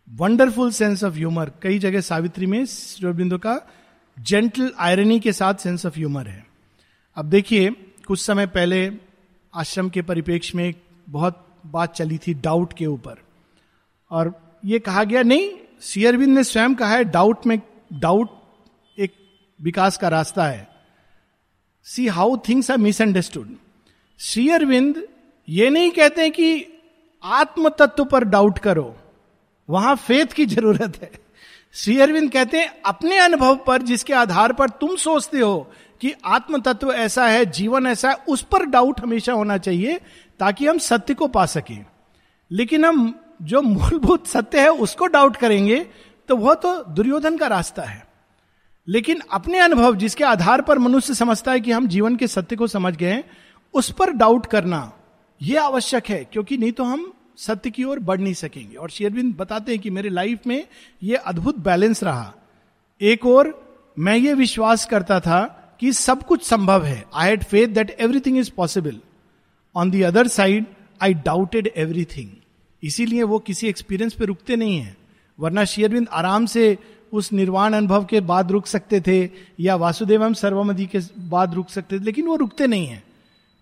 wonderful 0.09 0.71
sense 0.71 1.03
of 1.03 1.13
humour 1.13 1.51
कई 1.61 1.79
जगह 1.79 2.01
सावित्री 2.01 2.45
में 2.45 2.65
श्रीबिंदु 2.65 3.37
का 3.37 3.59
gentle 4.19 4.73
irony 4.79 5.19
के 5.19 5.33
साथ 5.33 5.53
sense 5.53 5.85
of 5.85 5.97
humour 5.97 6.27
है। 6.27 6.45
अब 7.15 7.25
देखिए, 7.25 7.69
कुछ 8.07 8.21
समय 8.21 8.47
पहले 8.47 8.91
आश्रम 9.53 9.89
के 9.89 10.01
परिपेक्ष 10.01 10.55
में 10.55 10.73
बहुत 11.09 11.47
बात 11.65 11.95
चली 11.95 12.17
थी 12.17 12.33
डाउट 12.33 12.73
के 12.73 12.85
ऊपर। 12.85 13.15
और 14.11 14.55
ये 14.65 14.79
कहा 14.79 15.03
गया, 15.03 15.23
नहीं 15.23 15.51
सीअरविंद 15.81 16.37
ने 16.37 16.43
स्वयं 16.43 16.75
कहा 16.75 16.89
है 16.89 17.03
डाउट 17.03 17.47
में 17.47 17.61
डाउट 17.93 18.29
एक 18.99 19.13
विकास 19.61 19.97
का 19.97 20.07
रास्ता 20.07 20.45
है। 20.45 20.67
See 21.83 22.07
how 22.07 22.37
things 22.49 22.71
are 22.71 22.77
misunderstood 22.77 23.55
Sri 24.19 24.49
Aurobindo 24.49 25.07
ये 25.49 25.69
नहीं 25.69 25.91
कहते 25.91 26.29
कि 26.29 26.67
आत्म 27.23 27.69
तत्व 27.69 28.05
पर 28.05 28.23
डाउट 28.23 28.59
करो। 28.59 28.95
वहाँ 29.69 29.95
फेथ 29.95 30.25
की 30.25 30.45
ज़रूरत 30.45 30.99
है। 31.01 31.11
श्री 31.73 31.99
अरविंद 31.99 32.31
कहते 32.31 32.59
हैं, 32.59 32.81
अपने 32.85 33.17
अनुभव 33.17 33.55
पर 33.55 33.81
जिसके 33.81 34.13
आधार 34.13 34.53
पर 34.53 34.69
तुम 34.69 34.95
सोचते 34.95 35.39
हो 35.39 35.71
कि 36.01 36.13
आत्म 36.25 36.61
तत्व 36.61 36.93
ऐसा 36.93 37.27
है, 37.27 37.45
जीवन 37.45 37.87
ऐसा 37.87 38.09
है, 38.09 38.15
उस 38.29 38.41
पर 38.41 38.65
डाउट 38.65 39.01
हमेशा 39.01 39.33
होना 39.33 39.57
चाहिए 39.57 39.99
ताकि 40.39 40.67
हम 40.67 40.77
सत्य 40.77 41.13
को 41.13 41.27
पा 41.27 41.45
सके। 41.45 41.77
लेकिन 42.51 42.85
हम 42.85 43.19
जो 43.41 43.61
मूलभूत 43.61 44.27
सत्य 44.27 44.61
है, 44.61 44.69
उसको 44.69 45.07
डाउट 45.07 45.37
करेंगे 45.37 45.85
तो 46.29 46.35
वह 46.35 46.53
तो 46.53 46.83
दुर्योधन 46.83 47.37
का 47.37 47.47
रास्ता 47.47 47.81
है। 47.81 48.07
लेकिन 48.87 49.21
अपने 49.31 49.59
अनुभव 49.59 49.95
जिसके 49.95 50.23
आधार 50.23 50.61
पर 50.61 50.79
मनुष्य 50.79 51.13
समझता 51.13 51.51
है 51.51 51.59
कि 51.59 51.71
हम 51.71 51.87
जीवन 51.87 52.15
के 52.15 52.27
सत्य 52.27 52.55
को 52.55 52.67
समझ 52.67 52.95
गए 52.95 53.23
उस 53.73 53.91
पर 53.91 54.11
डाउट 54.11 54.45
करना 54.45 54.91
यह 55.43 55.63
आवश्यक 55.63 56.07
है, 56.07 56.23
क्योंकि 56.23 56.57
नहीं 56.57 56.71
तो 56.71 56.83
हम 56.83 57.11
सत्य 57.37 57.69
की 57.69 57.83
ओर 57.83 57.99
बढ़ 57.99 58.19
नहीं 58.19 58.33
सकेंगे। 58.33 58.75
और 58.75 58.89
शेरविंद 58.89 59.35
बताते 59.35 59.71
हैं 59.71 59.81
कि 59.81 59.89
मेरे 59.89 60.09
लाइफ 60.09 60.47
में 60.47 60.63
यह 61.03 61.23
अद्भुत 61.25 61.57
बैलेंस 61.59 62.03
रहा। 62.03 62.33
एक 63.01 63.25
और 63.25 63.51
मैं 63.97 64.15
ये 64.17 64.33
विश्वास 64.33 64.85
करता 64.85 65.19
था 65.19 65.43
कि 65.79 65.91
सब 65.93 66.23
कुछ 66.23 66.43
संभव 66.43 66.83
है। 66.83 67.03
I 67.13 67.29
had 67.29 67.43
faith 67.43 67.67
that 67.67 67.95
everything 67.99 68.37
is 68.37 68.51
possible 68.57 68.99
on 69.75 69.91
the 69.91 70.01
other 70.01 70.27
side 70.27 70.65
I 71.01 71.13
doubted 71.13 71.71
everything 71.77 72.29
इसीलिए 72.83 73.23
वो 73.23 73.39
किसी 73.39 73.67
एक्सपीरियंस 73.67 74.13
पे 74.13 74.25
रुकते 74.25 74.55
नहीं 74.55 74.77
है। 74.77 74.95
वरना 75.39 75.63
शेयरविंद 75.65 76.07
आराम 76.11 76.45
से 76.45 76.77
उस 77.13 77.31
निर्वाण 77.33 77.73
अनुभव 77.73 78.05
के 78.05 78.19
बाद 78.21 78.51
रुक 78.51 78.67
सकते 78.67 79.01
थे, 79.01 79.29
या 79.59 79.75
वासुदेवम 79.75 80.33
सर्वमदी 80.33 80.85
के 80.85 80.99
बाद 81.19 81.53
रुक 81.53 81.69
सकते 81.69 81.99
थे, 81.99 82.03
लेकिन 82.03 82.25
वो 82.25 82.35
रुकते 82.35 82.67
नहीं 82.67 82.87
है। 82.87 83.03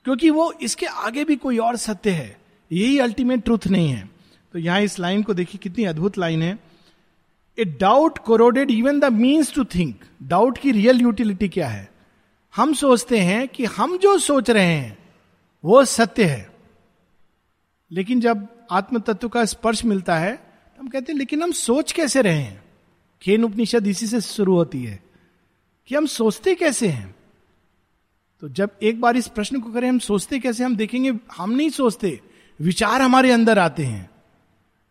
क्योंकि 0.06 0.30
वो 0.30 0.52
इसके 0.62 0.86
आगे 0.86 1.24
भी 1.24 1.36
कोई 1.36 1.58
और 1.58 1.76
सत्य 1.76 2.10
है। 2.10 2.38
यही 2.72 3.00
अल्टीमेट 3.00 3.44
ट्रूथ 3.44 3.68
नहीं 3.68 3.90
है। 3.90 4.10
तो 4.54 4.60
यहाँ 4.60 4.82
इस 4.82 5.00
लाइन 5.00 5.24
को 5.24 5.34
देखिए, 5.34 5.60
कितनी 5.64 5.84
अद्भुत 5.84 6.18
लाइन 6.18 6.42
है। 6.44 6.60
A 7.58 7.66
doubt 7.66 8.18
corroded 8.18 8.72
even 8.72 9.00
the 9.00 9.06
means 9.06 9.54
to 9.54 9.64
think 9.66 10.00
doubt 10.24 10.58
की 10.58 10.72
रियल 10.72 11.02
यूटिलिटी 11.02 11.50
क्या 11.50 11.68
है? 11.68 11.90
हम 12.56 12.74
सोचते 12.74 13.20
हैं 13.20 13.48
कि 13.48 13.66
हम 13.66 13.98
जो 13.98 14.18
सोच 14.20 14.50
रहे 14.50 14.66
हैं, 14.66 14.98
वो 15.64 15.84
सत्य 15.86 16.26
है। 16.26 16.50
लेकिन 17.92 18.20
जब 18.22 18.48
आत्म 18.72 19.00
तत्व 19.00 19.30
का 19.30 19.46
स्पर्श 19.46 19.84
मिलता 19.86 20.18
है 20.18 20.36
तो 20.36 20.82
हम 20.82 20.88
कहते 20.88 21.12
हैं, 21.12 21.20
लेकिन 21.20 21.44
हम 21.44 21.52
सोच 21.52 21.92
कैसे 21.92 22.22
रहे 22.22 22.38
हैं? 22.38 22.64
खेन 23.22 23.44
उपनिषद 23.44 23.88
इसी 23.88 24.08
से 24.08 24.22
शुरू 24.22 24.56
होती 24.56 24.84
है 24.84 25.04
कि 25.88 25.96
हम 25.96 26.06
सोचते 26.06 26.56
कैसे 26.56 26.88
हैं? 26.88 27.16
तो 28.42 28.50
जब 28.50 28.70
एक 28.84 29.02
बार 29.02 29.18
इस 29.18 29.28
प्रश्न 29.28 29.60
को 29.60 29.72
करें, 29.72 29.90
हम 29.90 30.00
सोचते 30.00 30.40
कैसे, 30.40 30.64
हम 30.64 30.76
देखेंगे, 30.76 31.14
हम 31.38 31.52
नहीं 31.52 31.70
सोचते। 31.70 32.20
विचार 32.60 33.02
हमारे 33.02 33.32
अंदर 33.32 33.60
आते 33.60 33.84
हैं। 33.84 34.10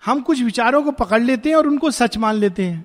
हम 0.03 0.21
कुछ 0.21 0.43
विचारों 0.43 0.83
को 0.83 0.91
पकड़ 0.91 1.21
लेते 1.23 1.49
हैं 1.49 1.57
और 1.57 1.67
उनको 1.67 1.91
सच 1.91 2.17
मान 2.17 2.35
लेते 2.35 2.65
हैं। 2.65 2.85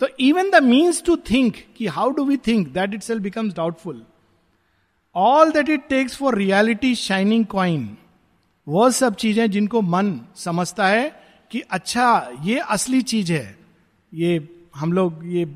तो 0.00 0.08
even 0.20 0.50
the 0.50 0.62
means 0.62 1.02
to 1.02 1.16
think 1.30 1.56
कि 1.76 1.86
how 1.86 2.10
do 2.10 2.24
we 2.24 2.36
think 2.36 2.68
that 2.68 2.94
itself 3.02 3.22
becomes 3.22 3.54
doubtful 3.54 4.02
all 5.14 5.50
that 5.50 5.68
it 5.68 5.86
takes 5.88 6.16
for 6.16 6.36
reality 6.36 6.94
shining 6.94 7.46
coin 7.46 7.96
वो 8.66 8.90
सब 8.90 9.14
चीज़ें 9.14 9.50
जिनको 9.50 9.80
मन 9.82 10.20
समझता 10.36 10.86
है 10.88 11.22
कि 11.50 11.60
अच्छा 11.60 12.30
ये 12.42 12.58
असली 12.58 13.02
चीज़ 13.02 13.32
है। 13.32 13.58
ये 14.14 14.48
हम 14.74 14.92
लोग, 14.92 15.20
ये 15.24 15.46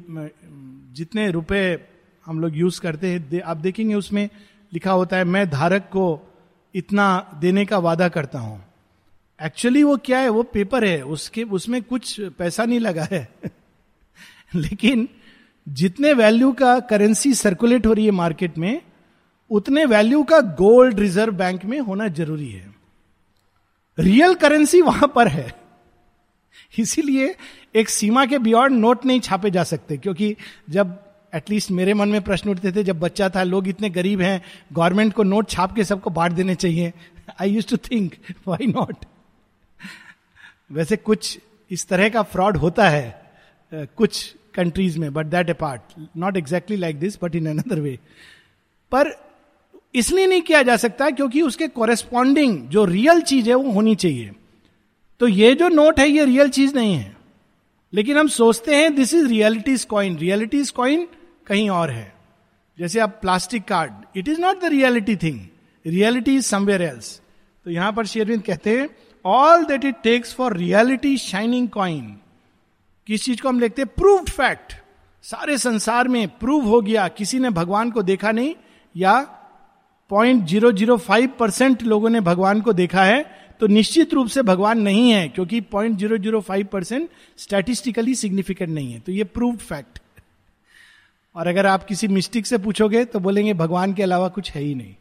जितने 0.92 1.30
रुपए 1.30 1.76
हम 2.26 2.40
लोग 2.40 2.56
यूज़ 2.56 2.80
करते 2.80 3.06
हैं। 3.06 3.28
दे, 3.28 3.40
आप 3.40 3.56
देखेंगे 3.56 3.94
उसमें 3.94 4.28
लिखा 4.72 4.92
होता 4.92 5.16
है 5.16 5.24
मैं 5.24 5.50
धारक 5.50 5.82
को 5.82 6.34
इतना 6.74 7.30
देने 7.40 7.64
का 7.64 7.78
वादा 7.78 8.08
करता 8.08 8.38
हूँ। 8.38 8.64
एक्चुअली 9.42 9.82
वो 9.82 9.96
क्या 9.96 10.18
है? 10.18 10.28
वो 10.28 10.42
पेपर 10.42 10.84
है। 10.84 11.02
उसके 11.02 11.42
उसमें 11.42 11.82
कुछ 11.82 12.20
पैसा 12.20 12.64
नहीं 12.64 12.80
लगा 12.80 13.04
है। 13.04 13.28
लेकिन 14.54 15.08
जितने 15.68 16.12
वैल्यू 16.12 16.52
का 16.52 16.80
करेंसी 16.80 17.34
सर्कुलेट 17.34 17.86
हो 17.86 17.92
रही 17.92 18.04
है 18.04 18.10
मार्केट 18.10 18.58
में 18.58 18.82
उतने 19.50 19.84
वैल्यू 19.84 20.22
का 20.22 20.40
गोल्ड 20.40 21.00
रिज़र्व 21.00 21.34
बैंक 21.34 21.64
में 21.64 21.80
होना 21.80 22.08
ज़रूरी 22.08 22.48
है। 22.48 22.74
रियल 23.98 24.34
करेंसी 24.34 24.80
वहाँ 24.80 25.12
पर 25.14 25.28
है। 25.28 25.54
इसीलिए 26.78 27.36
एक 27.74 27.88
सीमा 27.88 28.26
के 28.26 28.38
बियॉन्ड 28.38 28.78
नोट 28.78 29.06
नहीं 29.06 29.20
छापे 29.20 29.50
जा 29.50 29.64
सकते 29.64 29.96
क्योंकि 29.96 30.36
जब 30.70 31.05
एटलीस्ट 31.36 31.70
मेरे 31.70 31.94
मन 31.94 32.08
में 32.08 32.20
प्रश्न 32.22 32.50
उठते 32.50 32.72
थे, 32.72 32.82
जब 32.84 33.00
बच्चा 33.00 33.28
था, 33.28 33.42
लोग 33.42 33.68
इतने 33.68 33.90
गरीब 33.90 34.20
हैं 34.20 34.40
गवर्नमेंट 34.72 35.12
को 35.14 35.22
नोट 35.22 35.48
छाप 35.50 35.74
के 35.74 35.84
सबको 35.84 36.10
बांट 36.10 36.32
देने 36.32 36.54
चाहिए। 36.54 36.92
I 37.40 37.50
use 37.50 37.68
to 37.68 37.76
think 37.90 38.14
why 38.46 38.66
not 38.66 39.04
वैसे 40.72 40.96
कुछ 40.96 41.38
इस 41.70 41.86
तरह 41.88 42.08
का 42.08 42.22
फ्रॉड 42.24 42.56
होता 42.56 42.88
है 42.88 43.22
कुछ 43.72 44.34
कंट्रीज़ 44.54 44.98
में 44.98 45.12
but 45.12 45.26
that 45.26 45.50
a 45.50 45.52
part 45.52 45.80
not 46.16 46.36
exactly 46.36 46.76
like 46.76 46.98
this 46.98 47.18
but 47.22 47.34
in 47.34 47.46
another 47.48 47.80
way 47.80 47.98
पर 48.92 49.10
इसलिए 49.94 50.26
नहीं 50.26 50.42
किया 50.42 50.62
जा 50.62 50.76
सकता 50.76 51.08
क्योंकि 51.10 51.42
उसके 51.42 51.68
कोरेस्पॉन्डिंग 51.68 52.58
जो 52.68 52.84
रियल 52.84 53.20
चीज़ 53.20 53.48
है, 53.48 53.54
वो 53.54 53.70
होनी 53.72 53.94
चाहिए। 53.94 54.30
तो 55.20 55.28
ये 55.28 55.54
जो 55.54 55.68
नोट 55.68 56.00
है, 56.00 56.08
ये 56.08 56.24
रियल 56.24 56.48
चीज़ 56.48 56.74
नहीं 56.74 56.94
है। 56.94 57.14
लेकिन 57.92 58.16
हम 58.18 58.28
सोचते 58.28 58.76
हैं 58.76 58.94
this 58.94 59.14
is 59.14 59.26
realities 59.26 59.84
coin 59.84 60.16
realities 60.16 60.70
coin 60.70 61.06
कहीं 61.46 61.68
और 61.70 61.90
है। 61.90 62.12
जैसे 62.78 63.00
आप 63.00 63.18
plastic 63.22 63.64
card 63.64 64.18
it 64.18 64.28
is 64.28 64.40
not 64.40 64.60
the 64.60 64.68
reality 64.70 65.16
thing 65.16 65.40
reality 65.84 66.34
is 66.36 66.46
somewhere 66.46 66.82
else 66.82 67.20
तो 67.66 67.70
यहाँ 67.70 67.92
पर 67.92 68.06
शेरविंद 68.06 68.42
कहते 68.42 68.78
हैं 68.78 68.88
all 69.24 69.64
that 69.64 69.84
it 69.84 70.02
takes 70.02 70.34
for 70.34 70.56
reality 70.56 71.16
shining 71.18 71.68
coin 71.68 72.16
किस 73.06 73.24
चीज़ 73.24 73.42
को 73.42 73.48
हम 73.48 73.60
लिखते 73.60 73.82
हैं? 73.82 73.90
प्रूव्ड 73.96 74.30
फैक्ट 74.30 74.72
सारे 75.24 75.56
संसार 75.58 76.08
में 76.08 76.26
प्रूव 76.38 76.64
हो 76.64 76.80
गया। 76.80 77.06
किसी 77.10 77.38
ने 77.38 77.50
भगवान 77.50 77.90
को 77.90 78.02
देखा 78.02 78.30
नहीं, 78.32 78.54
या 78.94 79.20
point 80.10 80.44
zero 80.46 80.70
zero 80.72 80.96
five 80.98 81.30
percent 81.38 81.82
लोगों 81.82 82.10
ने 82.10 82.20
भगवान 82.22 82.60
को 82.60 82.72
देखा 82.72 83.04
है 83.04 83.24
तो 83.60 83.66
निश्चित 83.66 84.14
रूप 84.14 84.28
से 84.28 84.42
भगवान 84.42 84.80
नहीं 84.80 85.10
है, 85.10 85.28
क्योंकि 85.28 85.60
point 85.62 85.98
zero 85.98 86.18
zero 86.18 86.40
five 86.40 86.66
percent 86.72 87.08
statistically 87.38 88.14
significant 88.14 88.70
नहीं 88.70 88.92
है। 88.92 89.00
तो 89.00 89.12
ये 89.12 89.24
प्रूव्ड 89.26 89.60
फैक्ट 89.60 89.98
और 91.36 91.46
अगर 91.46 91.66
आप 91.66 91.84
किसी 91.84 92.08
मिस्टिक 92.08 92.46
से 92.46 92.58
पूछोगे 92.58 93.04
तो 93.04 93.18
बोलेंगे, 93.18 93.54
भगवान 93.54 93.94
के 93.94 94.02
अलावा 94.02 94.28
कुछ 94.28 94.50
है 94.50 94.62
ही 94.62 94.74
नहीं. 94.74 94.94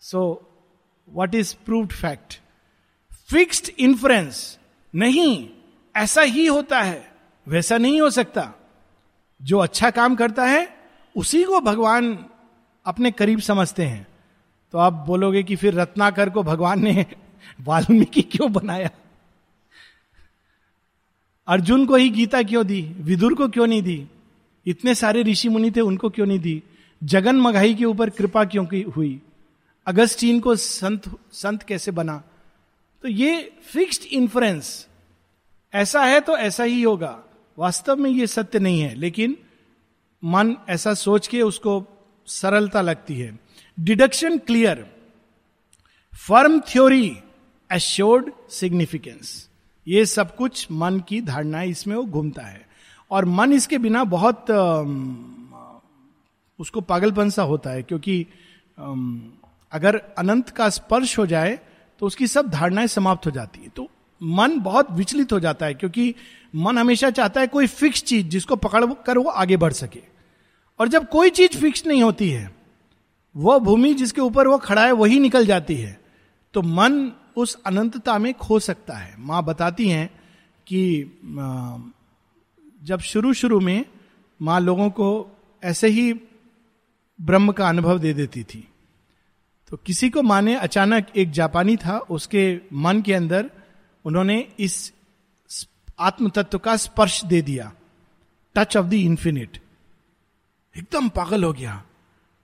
So 0.00 0.50
what 1.14 1.34
is 1.34 1.54
proved 1.64 1.92
fact 1.92 2.40
fixed 3.30 3.70
influence 3.78 4.58
नहीं, 4.94 5.48
ऐसा 5.96 6.22
ही 6.22 6.46
होता 6.46 6.82
है, 6.82 7.12
वैसा 7.48 7.78
नहीं 7.78 8.00
हो 8.00 8.10
सकता। 8.10 8.52
जो 9.42 9.58
अच्छा 9.58 9.90
काम 9.90 10.14
करता 10.14 10.44
है, 10.44 10.76
उसी 11.16 11.44
को 11.44 11.60
भगवान 11.60 12.26
अपने 12.86 13.10
करीब 13.10 13.38
समझते 13.38 13.84
हैं। 13.84 14.06
तो 14.72 14.78
आप 14.78 14.92
बोलोगे 14.92 15.42
कि 15.42 15.56
फिर 15.56 15.74
रत्नाकर 15.74 16.30
को 16.30 16.42
भगवान 16.42 16.84
ने 16.84 17.06
वाल्मीकि 17.60 18.22
क्यों 18.22 18.52
बनाया? 18.52 18.90
अर्जुन 21.46 21.86
को 21.86 21.96
ही 21.96 22.10
गीता 22.10 22.42
क्यों 22.42 22.66
दी? 22.66 22.82
विदुर 22.82 23.34
को 23.34 23.48
क्यों 23.48 23.66
नहीं 23.66 23.82
दी? 23.82 24.08
इतने 24.66 24.94
सारे 24.94 25.22
ऋषि 25.22 25.48
मुनि 25.48 25.70
थे, 25.70 25.80
उनको 25.80 26.10
क्यों 26.10 26.26
नहीं 26.26 26.38
दी? 26.38 26.62
जगन 27.04 27.36
मघाई 27.36 27.74
के 27.74 27.84
ऊपर 27.84 28.10
कृपा 28.10 28.44
क्यों 28.44 28.64
की 28.66 28.82
हुई? 28.82 29.20
अगस्टीन 29.86 30.40
को 30.40 30.56
संत 30.56 31.10
संत 31.32 31.62
कैसे 31.62 31.90
बना? 31.90 32.22
तो 33.02 33.08
ये 33.08 33.52
फिक्स्ड 33.62 34.02
इन्फ्लुएंस 34.04 34.86
ऐसा 35.74 36.04
है 36.04 36.20
तो 36.20 36.36
ऐसा 36.36 36.64
ही 36.64 36.82
होगा। 36.82 37.22
वास्तव 37.58 37.96
में 37.96 38.10
ये 38.10 38.26
सत्य 38.26 38.58
नहीं 38.58 38.80
है, 38.80 38.94
लेकिन 38.94 39.36
मन 40.24 40.56
ऐसा 40.68 40.94
सोच 40.94 41.26
के 41.26 41.42
उसको 41.42 41.84
सरलता 42.26 42.80
लगती 42.80 43.14
है। 43.14 43.38
Deduction 43.80 44.38
clear. 44.38 44.86
Firm 46.28 46.60
theory 46.60 47.16
assured 47.72 48.32
significance 48.50 49.48
ये 49.88 50.06
सब 50.06 50.36
कुछ 50.36 50.66
मन 50.70 51.02
की 51.08 51.20
धारणा 51.20 51.62
इसमें 51.62 51.96
वो 51.96 52.04
घूमता 52.04 52.42
है। 52.42 52.65
और 53.10 53.24
मन 53.24 53.52
इसके 53.52 53.78
बिना 53.78 54.04
बहुत 54.06 54.50
उसको 56.58 56.80
पागलपन 56.82 57.30
सा 57.30 57.42
होता 57.42 57.70
है, 57.70 57.82
क्योंकि 57.82 58.26
अगर 59.72 59.96
अनंत 60.18 60.48
का 60.48 60.68
स्पर्श 60.70 61.18
हो 61.18 61.26
जाए 61.26 61.58
तो 62.00 62.06
उसकी 62.06 62.26
सब 62.26 62.48
धारणाएँ 62.50 62.86
समाप्त 62.86 63.26
हो 63.26 63.30
जाती 63.30 63.60
है। 63.60 63.68
तो 63.68 63.88
मन 64.20 64.58
बहुत 64.60 64.90
विचलित 64.90 65.32
हो 65.32 65.40
जाता 65.40 65.66
है, 65.66 65.74
क्योंकि 65.74 66.14
मन 66.54 66.78
हमेशा 66.78 67.10
चाहता 67.10 67.40
है 67.40 67.46
कोई 67.46 67.66
फिक्स 67.68 68.02
चीज़ 68.02 68.26
जिसको 68.26 68.56
पकड़ 68.56 68.84
कर 69.06 69.18
वो 69.18 69.30
आगे 69.30 69.56
बढ़ 69.56 69.72
सके। 69.74 70.02
और 70.80 70.88
जब 70.88 71.08
कोई 71.08 71.30
चीज़ 71.30 71.58
फिक्स 71.58 71.86
नहीं 71.86 72.02
होती 72.02 72.28
है, 72.30 72.50
वह 73.34 73.58
भूमि 73.58 73.92
जिसके 73.94 74.20
ऊपर 74.20 74.48
वो 74.48 74.58
खड़ा 74.58 74.84
है, 74.84 74.92
वही 74.92 75.18
निकल 75.20 75.46
जाती 75.46 75.74
है। 75.74 75.98
तो 76.54 76.62
मन 76.62 77.10
उस 77.36 77.56
अनंतता 77.66 78.18
में 78.18 78.32
खो 78.34 78.58
सकता 78.60 78.96
है। 78.96 79.14
माँ 79.18 79.44
बताती 79.44 79.88
हैं 79.88 80.08
कि 80.66 81.02
जब 82.86 83.00
शुरू 83.00 83.32
शुरू 83.32 83.60
में 83.60 83.84
माँ 84.42 84.60
लोगों 84.60 84.90
को 84.90 85.36
ऐसे 85.62 85.88
ही 85.88 86.12
ब्रह्म 87.20 87.52
का 87.52 87.68
अनुभव 87.68 87.98
दे 87.98 88.12
देती 88.14 88.42
थी। 88.44 88.68
तो 89.70 89.76
किसी 89.76 90.10
को 90.10 90.22
माने 90.22 90.54
अचानक 90.54 91.06
एक 91.16 91.30
जापानी 91.30 91.76
था, 91.76 91.98
उसके 91.98 92.60
मन 92.72 93.02
के 93.02 93.14
अंदर 93.14 93.50
उन्होंने 94.04 94.48
इस 94.58 94.92
आत्म 95.98 96.28
तत्व 96.28 96.58
का 96.58 96.76
स्पर्श 96.76 97.24
दे 97.24 97.42
दिया। 97.42 97.72
टच 98.54 98.76
ऑफ़ 98.76 98.86
द 98.86 98.92
इंफिनिट 98.92 99.58
एकदम 100.76 101.08
पागल 101.08 101.44
हो 101.44 101.52
गया। 101.52 101.84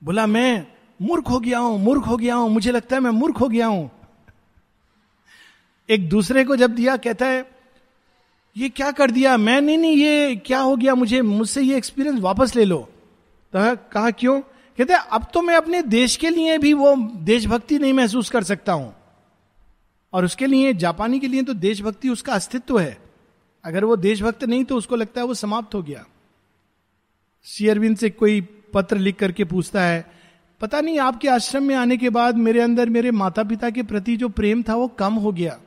बोला, 0.04 0.26
मैं 0.26 0.66
मूर्ख 1.02 1.30
हो 1.30 1.40
गया 1.40 1.58
हूँ, 1.58 1.78
मूर्ख 1.78 2.06
हो 2.06 2.16
गया 2.16 2.34
हूँ, 2.34 2.50
मुझे 2.50 2.72
लगता 2.72 2.96
है 2.96 3.02
मैं 3.02 3.10
मूर्ख 3.10 3.40
हो 3.40 3.48
गया 3.48 3.66
हूँ। 3.66 3.90
एक 5.88 6.08
दूसरे 6.08 6.44
को 6.44 6.56
जब 6.56 6.74
दिया, 6.74 6.96
कहता 6.96 7.26
है 7.26 7.51
ये 8.56 8.68
क्या 8.68 8.90
कर 8.90 9.10
दिया? 9.10 9.36
मैं, 9.36 9.60
नहीं 9.60 9.78
नहीं, 9.78 9.96
ये 9.96 10.36
क्या 10.36 10.58
हो 10.58 10.76
गया 10.76 10.94
मुझे? 10.94 11.22
मुझसे 11.22 11.62
ये 11.62 11.76
एक्सपीरियंस 11.76 12.20
वापस 12.20 12.56
ले 12.56 12.64
लो। 12.64 12.88
तो 13.52 13.76
कहा, 13.92 14.10
क्यों? 14.10 14.40
कहते, 14.78 14.94
अब 14.94 15.26
तो 15.34 15.42
मैं 15.42 15.54
अपने 15.54 15.82
देश 15.82 16.16
के 16.16 16.30
लिए 16.30 16.58
भी 16.58 16.72
वो 16.72 16.96
देशभक्ति 17.14 17.78
नहीं 17.78 17.92
महसूस 17.92 18.30
कर 18.30 18.42
सकता 18.42 18.72
हूँ। 18.72 18.94
और 20.12 20.24
उसके 20.24 20.46
लिए, 20.46 20.74
जापानी 20.74 21.20
के 21.20 21.28
लिए 21.28 21.42
तो 21.42 21.54
देशभक्ति 21.54 22.08
उसका 22.08 22.32
अस्तित्व 22.32 22.78
है। 22.78 22.98
अगर 23.64 23.84
वो 23.84 23.96
देशभक्त 23.96 24.44
नहीं 24.44 24.64
तो 24.64 24.76
उसको 24.76 24.96
लगता 24.96 25.20
है 25.20 25.26
वो 25.26 25.34
समाप्त 25.34 25.74
हो 25.74 25.82
गया। 25.82 26.04
शेयरविंद 27.44 27.96
से 27.96 28.10
कोई 28.10 28.40
पत्र 28.74 28.98
लिख 28.98 29.16
करके 29.16 29.44
पूछता 29.44 29.82
है, 29.82 30.12
पता 30.60 30.80
नहीं, 30.80 30.98
आपके 30.98 31.28
आश्रम 31.28 31.62
में 31.62 31.74
आने 31.74 31.96
के 31.96 32.10
बाद 32.10 32.36
मेरे 32.36 32.60
अंदर 32.60 32.88
मेरे 32.88 33.10
माता 33.10 33.42
पिता 33.42 33.70
के 33.70 33.82
प्रति 33.82 34.16
जो 34.16 34.28
प्रेम 34.28 34.62
था, 34.62 34.74
वो 34.74 34.88
कम 34.88 35.14
हो 35.14 35.32
गया। 35.32 35.58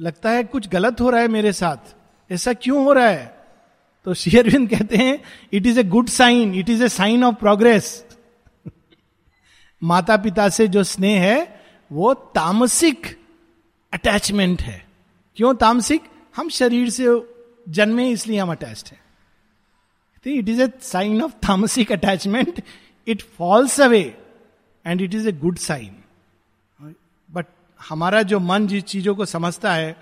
लगता 0.00 0.30
है 0.30 0.44
कुछ 0.44 0.68
गलत 0.68 1.00
हो 1.00 1.10
रहा 1.10 1.20
है 1.20 1.28
मेरे 1.28 1.52
साथ। 1.52 1.94
ऐसा 2.32 2.52
क्यों 2.52 2.84
हो 2.84 2.92
रहा 2.92 3.08
है? 3.08 3.44
तो 4.04 4.14
शेयरविंद 4.14 4.68
कहते 4.70 4.96
हैं 4.96 5.22
it 5.52 5.66
is 5.66 5.80
a 5.80 5.84
good 5.84 6.08
sign 6.08 6.54
it 6.54 6.68
is 6.68 6.84
a 6.84 6.88
sign 6.88 7.24
of 7.24 7.34
progress 7.34 8.04
माता 9.82 10.16
पिता 10.16 10.48
से 10.48 10.68
जो 10.68 10.82
स्नेह 10.82 11.22
है, 11.22 11.64
वो 11.92 12.14
तामसिक 12.14 13.06
अटैचमेंट 13.92 14.62
है। 14.62 14.86
क्यों 15.36 15.54
तामसिक? 15.54 16.02
हम 16.36 16.48
शरीर 16.48 16.90
से 16.90 17.06
जन्मे 17.68 18.08
इसलिए 18.10 18.38
हम 18.38 18.50
अटैच्ड 18.50 18.88
हैं। 18.88 19.00
It 20.26 20.48
is 20.48 20.62
a 20.62 20.68
sign 20.82 21.22
of 21.22 21.32
tamasic 21.48 21.92
attachment 21.92 22.62
it 23.08 23.22
falls 23.22 23.80
away 23.80 24.16
and 24.86 25.00
it 25.00 25.14
is 25.14 25.28
a 25.28 25.32
good 25.32 25.58
sign 25.58 26.03
हमारा 27.88 28.22
जो 28.22 28.38
मन 28.40 28.66
जिस 28.66 28.84
चीज़ों 28.84 29.14
को 29.14 29.24
समझता 29.24 29.72
है 29.74 29.96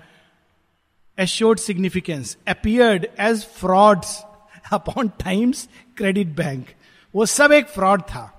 assured 1.17 1.59
significance 1.59 2.37
appeared 2.47 3.07
as 3.19 3.43
frauds 3.45 4.21
upon 4.73 5.07
times 5.19 5.67
credit 5.97 6.27
bank 6.27 6.65
वो 7.13 7.25
सब 7.25 7.51
एक 7.51 7.67
फ्रॉड 7.67 8.01
था। 8.01 8.29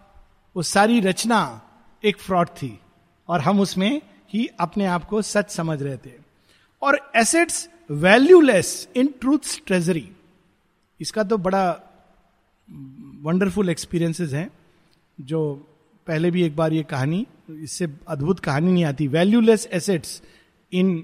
वो 0.57 0.63
सारी 0.63 1.01
रचना 1.01 1.61
एक 2.05 2.19
फ्रॉड 2.19 2.49
थी। 2.49 2.79
और 3.29 3.41
हम 3.41 3.61
उसमें 3.61 4.01
ही 4.35 4.47
अपने 4.61 4.87
आप 4.87 5.05
को 5.05 5.23
सच 5.23 5.51
समझ 5.51 5.83
रहे 5.83 5.97
थे। 5.97 6.13
और 6.83 6.99
assets 7.17 7.69
valueless 7.91 8.89
in 8.97 9.07
truth 9.21 9.61
treasury 9.67 10.09
इसका 11.01 11.23
तो 11.23 11.39
बड़ा 11.39 11.71
वंडरफुल 13.23 13.69
एक्सपीरियंसेस 13.69 14.33
हैं, 14.33 14.51
जो 15.21 15.55
पहले 16.07 16.31
भी 16.31 16.43
एक 16.43 16.57
बार 16.57 16.73
ये 16.73 16.83
कहानी 16.83 17.27
इससे 17.49 17.89
अद्भुत 18.09 18.41
कहानी 18.41 18.73
नहीं 18.73 18.85
आती। 18.85 19.07
Valueless 19.09 19.69
assets 19.73 20.21
in 20.73 20.99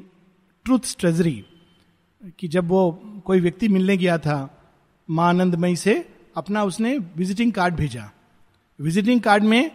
truth 0.67 0.95
treasury 0.99 1.45
कि 2.39 2.49
जब 2.49 2.69
वो 2.69 2.91
कोई 3.27 3.41
व्यक्ति 3.41 3.69
मिलने 3.69 3.97
गया 3.97 4.19
था 4.19 4.39
माँ 5.09 5.29
आनंदमयी 5.29 5.77
से, 5.77 5.95
अपना 6.37 6.63
उसने 6.65 6.97
विजिटिंग 7.17 7.53
कार्ड 7.53 7.75
भेजा। 7.75 8.11
विजिटिंग 8.79 9.21
कार्ड 9.21 9.45
में 9.45 9.71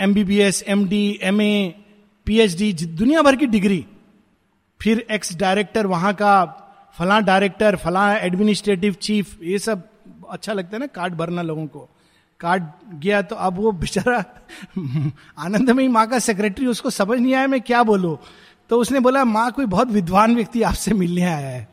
M 0.00 0.14
B 0.14 0.24
B 0.24 0.38
S 0.38 0.62
M 0.68 0.86
D 0.88 1.18
M 1.22 1.40
A 1.40 1.74
P 2.26 2.38
H 2.40 2.56
D 2.58 2.72
दुनिया 2.72 3.22
भर 3.22 3.36
की 3.36 3.46
डिग्री। 3.46 3.84
फिर 4.80 5.06
एक्स 5.10 5.34
डायरेक्टर 5.36 5.86
वहाँ 5.86 6.12
का 6.14 6.44
फला 6.98 7.20
डायरेक्टर 7.20 7.76
फला 7.76 8.12
एडमिनिस्ट्रेटिव 8.16 8.92
चीफ 8.92 9.42
ये 9.42 9.58
सब 9.58 9.88
अच्छा 10.30 10.52
लगता 10.52 10.76
है 10.76 10.80
ना 10.80 10.86
कार्ड 10.86 11.14
भरना 11.14 11.42
लोगों 11.42 11.66
को। 11.66 11.88
कार्ड 12.40 12.64
गया 12.94 13.22
तो 13.22 13.36
अब 13.36 13.54
वो 13.54 13.72
बेचारा 13.72 14.24
आनंदमयी 15.38 15.88
माँ 15.88 16.06
का 16.06 16.18
सेक्रेटरी 16.18 16.66
उसको 16.66 16.90
समझ 16.90 17.18
नहीं 17.18 17.34
आया 17.34 17.46
मैं 17.46 17.60
क्या 17.60 17.82
बोलू। 17.82 18.18
तो 18.70 18.80
उसने 18.80 19.00
बोला, 19.00 19.24
माँ, 19.24 19.52
कोई 19.52 19.66
बहुत 19.66 19.88
विद्वान 19.88 20.34
व्यक्ति 20.34 20.62
आपसे 20.62 20.94
मिलने 20.94 21.22
आया 21.22 21.48
है। 21.48 21.68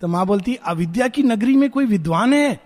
तो 0.00 0.08
माँ 0.08 0.26
बोलती, 0.26 0.54
अविद्या 0.54 1.08
की 1.08 1.22
नगरी 1.22 1.56
में 1.56 1.70
कोई 1.70 1.86
विद्वान 1.86 2.34
है? 2.34 2.60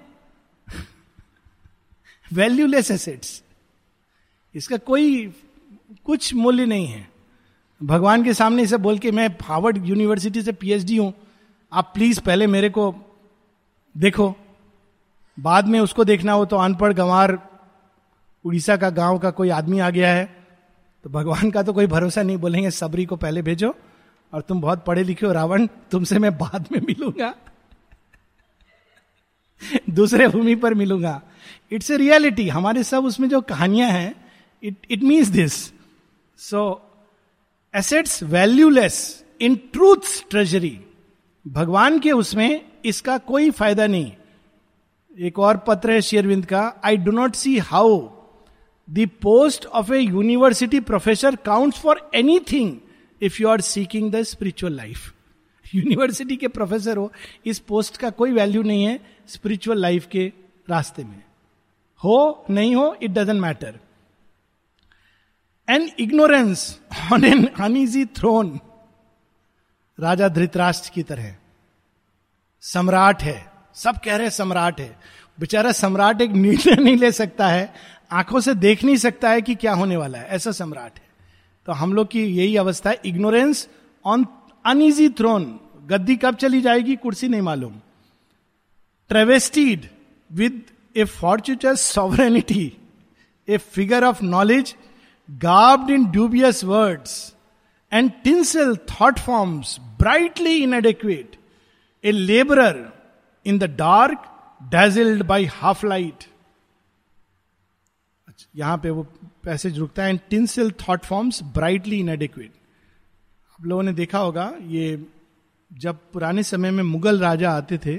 वैल्यूलेस 2.33 2.91
एसेट्स 2.91 3.43
इसका 4.55 4.77
कोई, 4.77 5.35
कुछ 6.05 6.35
मूल्य 6.35 6.67
नहीं 6.67 6.87
है। 6.87 7.11
भगवान 7.83 8.25
के 8.25 8.35
सामने 8.35 8.63
इसे 8.63 8.77
बोल 8.77 8.99
के 8.99 9.11
मैं 9.11 9.29
हार्वर्ड 9.43 9.87
यूनिवर्सिटी 9.87 10.43
से 10.43 10.53
पीएचडी 10.53 10.97
हूँ। 10.97 11.15
आप 11.73 11.91
प्लीज़ 11.95 12.21
पहले 12.21 12.47
मेरे 12.47 12.69
को 12.71 12.95
देखो। 13.97 14.37
बाद 15.41 15.67
में 15.67 15.79
उसको 15.81 16.05
देखना 16.05 16.33
हो 16.33 16.45
तो 16.45 16.57
अनपढ़ 16.57 16.93
गंवार 16.93 17.39
उड़ीसा 18.45 18.77
का 18.77 18.91
गाँव 18.91 19.19
का 19.19 19.31
कोई 19.31 19.49
आदमी 19.51 19.79
आ 19.79 19.91
गया 19.91 20.13
है 20.15 20.25
तो 21.05 21.11
भगवान 21.11 21.51
का 21.51 21.63
तो 21.63 21.73
कोई 21.73 21.87
भरोसा 21.87 22.23
नहीं, 22.23 22.37
बोलेंगे, 22.37 22.71
सबरी 22.71 23.05
को 23.05 23.17
पहले 23.17 23.43
भेजो 23.43 23.75
और 24.33 24.43
तुम 24.43 24.61
बहुत 24.61 24.85
पढ़े 24.85 25.03
लिखे 25.05 25.27
हो, 25.27 25.33
रावण, 25.33 25.67
तुमसे 25.91 26.19
मैं 26.19 26.37
बाद 26.39 26.69
में 26.73 26.81
मिलूँगा। 26.81 27.35
दूसरे 29.91 30.29
भूमि 30.29 30.55
पर 30.57 30.75
मिलूँगा। 30.75 31.21
इट्स 31.73 31.91
ए 31.91 31.97
रियलिटी 31.97 32.49
हमारे 32.49 32.83
सब 32.85 33.05
उसमें 33.05 33.29
जो 33.29 33.41
कहानियाँ 33.41 33.91
हैं 33.91 34.15
it 34.63 34.87
it 34.91 35.03
means 35.03 35.29
this 35.29 35.55
so 36.39 36.61
assets 37.75 38.23
valueless 38.23 39.25
in 39.41 39.57
truth 39.73 40.31
treasury 40.31 40.79
भगवान 41.47 41.99
के 41.99 42.13
उसमें 42.13 42.61
इसका 42.85 43.19
कोई 43.19 43.51
फ़ायदा 43.51 43.87
नहीं। 43.87 44.13
एक 45.19 45.39
और 45.39 45.57
पत्र 45.57 45.93
है 45.93 46.01
शेयरविंद 46.01 46.47
का 46.47 46.81
I 46.85 46.97
do 46.97 47.11
not 47.11 47.35
see 47.35 47.59
how 47.59 47.99
the 48.91 49.09
post 49.23 49.67
of 49.67 49.93
a 49.93 49.99
university 49.99 50.81
professor 50.81 51.37
count 51.37 51.75
for 51.75 52.11
anything 52.41 52.77
if 53.23 53.43
you 53.43 53.49
are 53.49 53.61
seeking 53.61 54.13
the 54.13 54.23
spiritual 54.23 54.77
life 54.77 55.13
university 55.75 56.37
के 56.37 56.49
प्रोफेसर 56.49 56.97
हो, 56.97 57.13
इस 57.47 57.59
पोस्ट 57.59 57.97
का 57.97 58.11
कोई 58.11 58.33
वैल्यू 58.33 58.63
नहीं 58.63 58.85
है 58.85 58.99
स्पिरिचुअल 59.29 59.79
लाइफ 59.79 60.07
के 60.07 60.33
रास्ते 60.71 61.05
में। 61.05 61.23
हो, 62.03 62.45
नहीं 62.51 62.75
हो 62.77 62.97
it 63.03 63.11
doesn't 63.11 63.41
matter 63.41 63.79
an 65.69 65.91
ignorance 65.99 66.81
on 67.13 67.25
an 67.25 67.47
uneasy 67.47 68.05
throne 68.05 68.59
राजा 69.99 70.29
धृतराष्ट्र 70.29 70.91
की 70.95 71.03
तरह, 71.03 71.37
सम्राट 72.61 73.23
है। 73.23 73.50
सब 73.77 73.99
कह 74.05 74.17
रहे 74.17 74.31
सम्राट 74.31 74.81
है। 74.81 74.97
बेचारा 75.39 75.73
सम्राट 75.73 76.21
एक 76.21 76.31
निर्णय 76.31 76.83
नहीं 76.83 76.97
ले 76.97 77.11
सकता 77.13 77.49
है, 77.49 77.73
आँखों 78.13 78.41
से 78.41 78.55
देख 78.55 78.85
नहीं 78.85 78.97
सकता 78.97 79.31
है 79.31 79.43
कि 79.43 79.55
क्या 79.55 79.73
होने 79.73 79.97
वाला 79.97 80.19
है। 80.19 80.29
ऐसा 80.29 80.51
सम्राट 80.53 80.99
है। 80.99 81.09
तो 81.67 81.73
हम 81.73 81.95
लोग 81.95 82.09
की 82.11 82.25
यही 82.25 82.57
अवस्था 82.57 82.91
है 82.91 83.01
इग्नोरेंस 83.05 83.69
ऑन 84.05 84.27
अनइजी 84.65 85.09
थ्रोन। 85.11 85.45
गद्दी 85.87 86.17
कब 86.17 86.35
चली 86.35 86.61
जाएगी, 86.61 86.97
कुर्सी 86.97 87.29
नहीं 87.29 87.43
मालूम। 87.43 87.81
Travestied 89.11 89.87
with 90.31 90.63
a 90.97 91.05
fortuitous 91.05 91.81
sovereignty 91.95 92.73
a 93.49 93.57
figure 93.57 94.05
of 94.05 94.23
knowledge 94.25 94.75
garbed 95.29 95.91
in 95.91 96.05
dubious 96.11 96.63
words 96.65 97.13
and 97.93 98.11
tinsel 98.25 98.77
thought 98.91 99.19
forms 99.19 99.77
brightly 99.99 100.57
inadequate 100.57 101.37
a 102.05 102.11
labourer 102.11 102.77
in 103.47 103.59
the 103.59 103.65
dark 103.77 104.27
dazzled 104.71 105.23
by 105.23 105.45
half 105.53 105.87
light 105.87 106.25
यहाँ 108.57 108.77
पे 108.79 108.91
वो 108.91 109.03
पैसेज 109.45 109.79
रुकता 109.79 110.03
है। 110.03 110.11
And 110.11 110.21
tinsel 110.31 110.71
thought 110.81 111.05
forms 111.05 111.43
brightly 111.55 111.97
in 111.97 112.01
inadequate 112.01 112.53
आप 113.51 113.67
लोगों 113.67 113.83
ने 113.83 113.93
देखा 113.93 114.19
होगा, 114.19 114.53
ये 114.61 115.07
जब 115.71 115.99
पुराने 116.13 116.43
समय 116.43 116.71
में 116.71 116.83
मुगल 116.85 117.19
राजा 117.21 117.51
आते 117.53 117.79
थे 117.79 117.97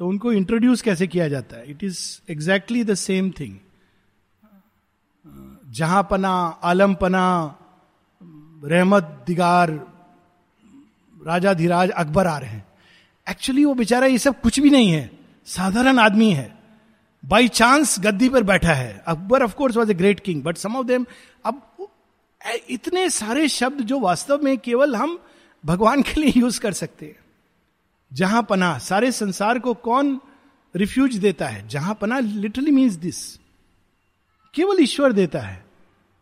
तो 0.00 0.06
उनको 0.08 0.32
इंट्रोड्यूस 0.32 0.82
कैसे 0.82 1.06
किया 1.06 1.28
जाता 1.28 1.56
है? 1.56 1.70
It 1.70 1.82
is 1.84 1.98
exactly 2.30 2.84
the 2.84 2.94
same 2.94 3.30
thing 3.30 3.58
जहाँ 5.70 6.02
पना 6.10 6.30
आलम 6.64 6.94
पना 6.94 7.24
रहमत 8.64 9.24
दिगार, 9.26 9.70
राजा 11.16 11.54
धीराज 11.54 11.90
अकबर 11.90 12.26
आ 12.26 12.36
रहे 12.38 12.50
हैं। 12.50 12.66
एक्चुअली 13.30 13.64
वो 13.64 13.74
बेचारा 13.74 14.06
ये 14.06 14.18
सब 14.18 14.40
कुछ 14.40 14.60
भी 14.60 14.70
नहीं 14.70 14.90
है। 14.90 15.10
साधारण 15.46 15.98
आदमी 15.98 16.30
है। 16.30 16.58
बाई 17.24 17.48
चांस 17.48 17.96
गद्दी 18.00 18.28
पर 18.28 18.42
बैठा 18.42 18.72
है। 18.72 19.02
Akbar 19.06 19.42
of course 19.42 19.76
was 19.76 19.90
a 19.90 19.94
great 19.94 20.20
king 20.20 20.42
but 20.42 20.56
some 20.56 20.76
of 20.76 20.86
them 20.86 21.06
अब 21.44 21.88
इतने 22.70 23.10
सारे 23.10 23.48
शब्द 23.48 23.80
जो 23.80 23.98
वास्तव 24.00 24.42
में 24.42 24.58
केवल 24.58 24.96
हम 24.96 25.18
भगवान 25.64 26.02
के 26.02 26.20
लिए 26.20 26.32
यूज़ 26.36 26.60
कर 26.60 26.72
सकते 26.72 27.06
हैं। 27.06 27.16
जहाँ 28.12 28.42
पना, 28.42 28.78
सारे 28.78 29.12
संसार 29.12 29.58
को 29.58 29.74
कौन 29.74 30.20
रिफ्यूज 30.76 31.16
देता 31.16 31.46
है? 31.46 31.68
जहाँ 31.68 31.94
पना 31.94 32.18
लिटरली 32.18 32.70
मीन्स 32.70 32.92
दिस 32.92 33.36
केवल 34.54 34.82
ईश्वर 34.82 35.12
देता 35.12 35.40
है। 35.40 35.64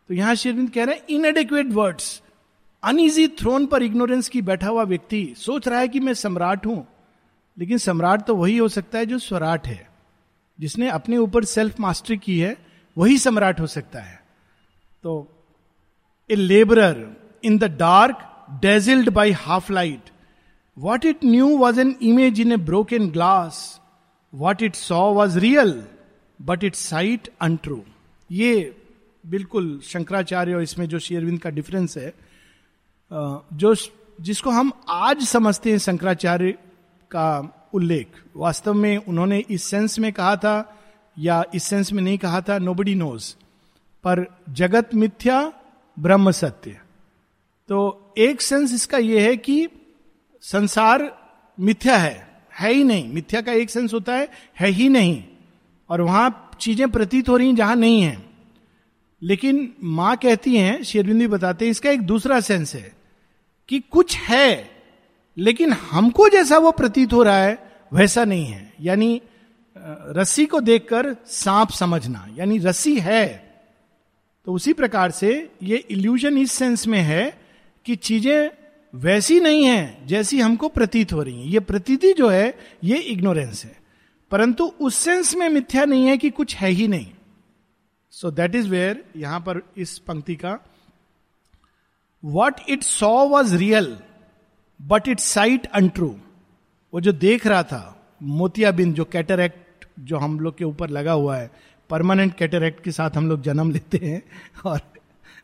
तो 0.07 0.13
यहाँ 0.13 0.35
शेरविंद 0.35 0.69
कह 0.69 0.83
रहे 0.83 0.95
हैं 0.95 1.01
इनएडिक्वेट 1.09 1.67
वर्ड्स 1.67 2.21
अनइजी 2.83 3.27
थ्रोन 3.27 3.65
पर 3.65 3.83
इग्नोरेंस 3.83 4.29
की 4.29 4.41
बैठा 4.41 4.67
हुआ 4.67 4.83
व्यक्ति 4.83 5.33
सोच 5.37 5.67
रहा 5.67 5.79
है 5.79 5.87
कि 5.87 5.99
मैं 5.99 6.13
सम्राट 6.13 6.65
हूँ। 6.65 6.87
लेकिन 7.57 7.77
सम्राट 7.77 8.25
तो 8.25 8.35
वही 8.35 8.57
हो 8.57 8.67
सकता 8.67 8.97
है 8.97 9.05
जो 9.05 9.19
स्वराट 9.19 9.67
है। 9.67 9.89
जिसने 10.59 10.89
अपने 10.89 11.17
ऊपर 11.17 11.45
सेल्फ 11.45 11.79
मास्टरी 11.79 12.17
की 12.17 12.39
है, 12.39 12.57
वही 12.97 13.17
सम्राट 13.17 13.59
हो 13.59 13.67
सकता 13.67 13.99
है। 13.99 14.19
तो 15.03 15.27
a 16.29 16.35
labourer 16.35 17.05
in 17.43 17.57
the 17.57 17.63
dark 17.63 18.27
dazzled 18.61 19.09
by 19.09 19.31
half 19.31 19.71
light 19.73 20.09
what 20.77 21.05
it 21.05 21.23
knew 21.25 21.57
was 21.57 21.79
an 21.79 21.95
image 22.01 22.39
in 22.39 22.51
a 22.51 22.57
broken 22.57 23.09
glass 23.09 23.81
what 24.33 24.61
it 24.61 24.75
saw 24.75 25.11
was 25.13 25.39
real 25.39 25.83
but 26.41 26.63
it 26.63 26.75
sight 26.75 27.29
untrue 27.41 27.81
ये 28.31 28.75
बिल्कुल 29.25 29.79
शंकराचार्य 29.83 30.53
और 30.53 30.61
इसमें 30.61 30.85
जो 30.89 30.99
शेयरविंद 30.99 31.39
का 31.39 31.49
डिफरेंस 31.49 31.97
है 31.97 32.13
जो, 33.11 33.75
जिसको 34.21 34.49
हम 34.49 34.71
आज 34.89 35.23
समझते 35.23 35.71
हैं 35.71 35.77
शंकराचार्य 35.77 36.57
का 37.11 37.29
उल्लेख। 37.73 38.07
वास्तव 38.35 38.73
में 38.73 38.97
उन्होंने 38.97 39.43
इस 39.49 39.63
सेंस 39.63 39.99
में 39.99 40.13
कहा 40.13 40.35
था 40.35 40.77
या 41.19 41.43
इस 41.55 41.63
सेंस 41.63 41.93
में 41.93 42.03
नहीं 42.03 42.17
कहा 42.17 42.41
था 42.41 42.57
नो 42.57 42.73
बडी 42.73 42.95
नोज़ 42.95 43.35
पर 44.03 44.25
जगत 44.49 44.95
मिथ्या, 44.95 45.53
ब्रह्म 45.99 46.31
सत्य। 46.31 46.79
तो 47.69 48.13
एक 48.17 48.41
सेंस 48.41 48.73
इसका 48.73 48.97
यह 48.97 49.23
है 49.23 49.37
कि 49.37 49.67
संसार 50.41 51.17
मिथ्या 51.59 51.97
है 51.97 52.43
है 52.59 52.73
ही 52.73 52.83
नहीं। 52.83 53.13
मिथ्या 53.13 53.41
का 53.41 53.51
एक 53.51 53.69
सेंस 53.69 53.93
होता 53.93 54.13
है 54.13 54.29
है 54.59 54.69
ही 54.69 54.89
नहीं। 54.89 55.23
और 55.89 56.01
वहाँ 56.01 56.51
चीज़ें 56.59 56.91
प्रतीत 56.91 57.29
हो 57.29 57.37
रही 57.37 57.53
जहाँ 57.53 57.75
नहीं 57.75 58.01
है। 58.01 58.25
लेकिन 59.21 59.73
माँ 59.83 60.17
कहती 60.17 60.57
हैं, 60.57 60.83
शेरविंदी 60.83 61.27
बताते 61.27 61.65
हैं, 61.65 61.71
इसका 61.71 61.89
एक 61.89 62.01
दूसरा 62.01 62.39
सेंस 62.39 62.75
है 62.75 62.93
कि 63.69 63.79
कुछ 63.79 64.17
है 64.17 64.70
लेकिन 65.41 65.73
हमको 65.73 66.29
जैसा 66.29 66.57
वो 66.57 66.71
प्रतीत 66.71 67.13
हो 67.13 67.23
रहा 67.23 67.37
है, 67.37 67.71
वैसा 67.93 68.25
नहीं 68.25 68.45
है। 68.45 68.73
यानी 68.81 69.21
रस्सी 70.17 70.45
को 70.45 70.59
देखकर 70.59 71.15
सांप 71.25 71.69
समझना, 71.69 72.27
यानी 72.37 72.57
रस्सी 72.57 72.99
है। 72.99 73.53
तो 74.45 74.53
उसी 74.53 74.73
प्रकार 74.73 75.11
से 75.11 75.51
ये 75.63 75.77
इल्यूजन 75.77 76.37
इस 76.37 76.51
सेंस 76.51 76.87
में 76.87 76.99
है 76.99 77.41
कि 77.85 77.95
चीज़ें 77.95 78.49
वैसी 78.95 79.39
नहीं 79.39 79.65
है, 79.65 80.07
जैसी 80.07 80.39
हमको 80.39 80.69
प्रतीत 80.69 81.13
हो 81.13 81.23
रही 81.23 81.41
है। 81.41 81.47
ये 81.47 81.59
प्रतीति 81.59 82.13
जो 82.13 82.29
है, 82.29 82.57
ये 82.83 82.97
इग्नोरेंस 82.97 83.65
है। 83.65 83.79
परंतु 84.31 84.65
उस 84.81 84.95
सेंस 84.95 85.35
में 85.35 85.49
मिथ्या 85.49 85.85
नहीं 85.85 86.05
है 86.07 86.17
कि 86.17 86.29
कुछ 86.29 86.55
है 86.55 86.69
ही 86.69 86.87
नहीं। 86.87 87.11
सो 88.11 88.31
दैट 88.31 88.55
इज़ 88.55 88.69
वेयर 88.69 89.03
यहाँ 89.17 89.39
पर 89.39 89.61
इस 89.77 89.97
पंक्ति 89.97 90.35
का 90.35 90.57
what 92.25 92.55
it 92.69 92.83
saw 92.83 93.27
was 93.27 93.55
real 93.55 93.97
but 94.87 95.07
it 95.07 95.19
sight 95.19 95.65
untrue 95.65 96.15
वो 96.93 97.01
जो 97.01 97.11
देख 97.11 97.47
रहा 97.47 97.63
था 97.63 98.11
मोतियाबिंद 98.23 98.95
जो 98.95 99.05
कैटरेक्ट 99.05 99.85
जो 99.99 100.17
हम 100.17 100.39
लोग 100.39 100.57
के 100.57 100.63
ऊपर 100.63 100.89
लगा 100.89 101.11
हुआ 101.11 101.37
है 101.37 101.51
परमानेंट 101.89 102.35
कैटरेक्ट 102.35 102.83
के 102.83 102.91
साथ 102.91 103.09
हम 103.09 103.29
लोग 103.29 103.41
जन्म 103.41 103.71
लेते 103.71 103.97
हैं 103.97 104.21
और 104.65 104.81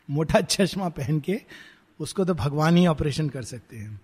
मोटा 0.09 0.41
चश्मा 0.41 0.89
पहन 0.89 1.19
के 1.19 1.41
उसको 1.99 2.25
तो 2.25 2.33
भगवान 2.33 2.77
ही 2.77 2.87
ऑपरेशन 2.87 3.29
कर 3.29 3.41
सकते 3.41 3.77
हैं। 3.77 4.01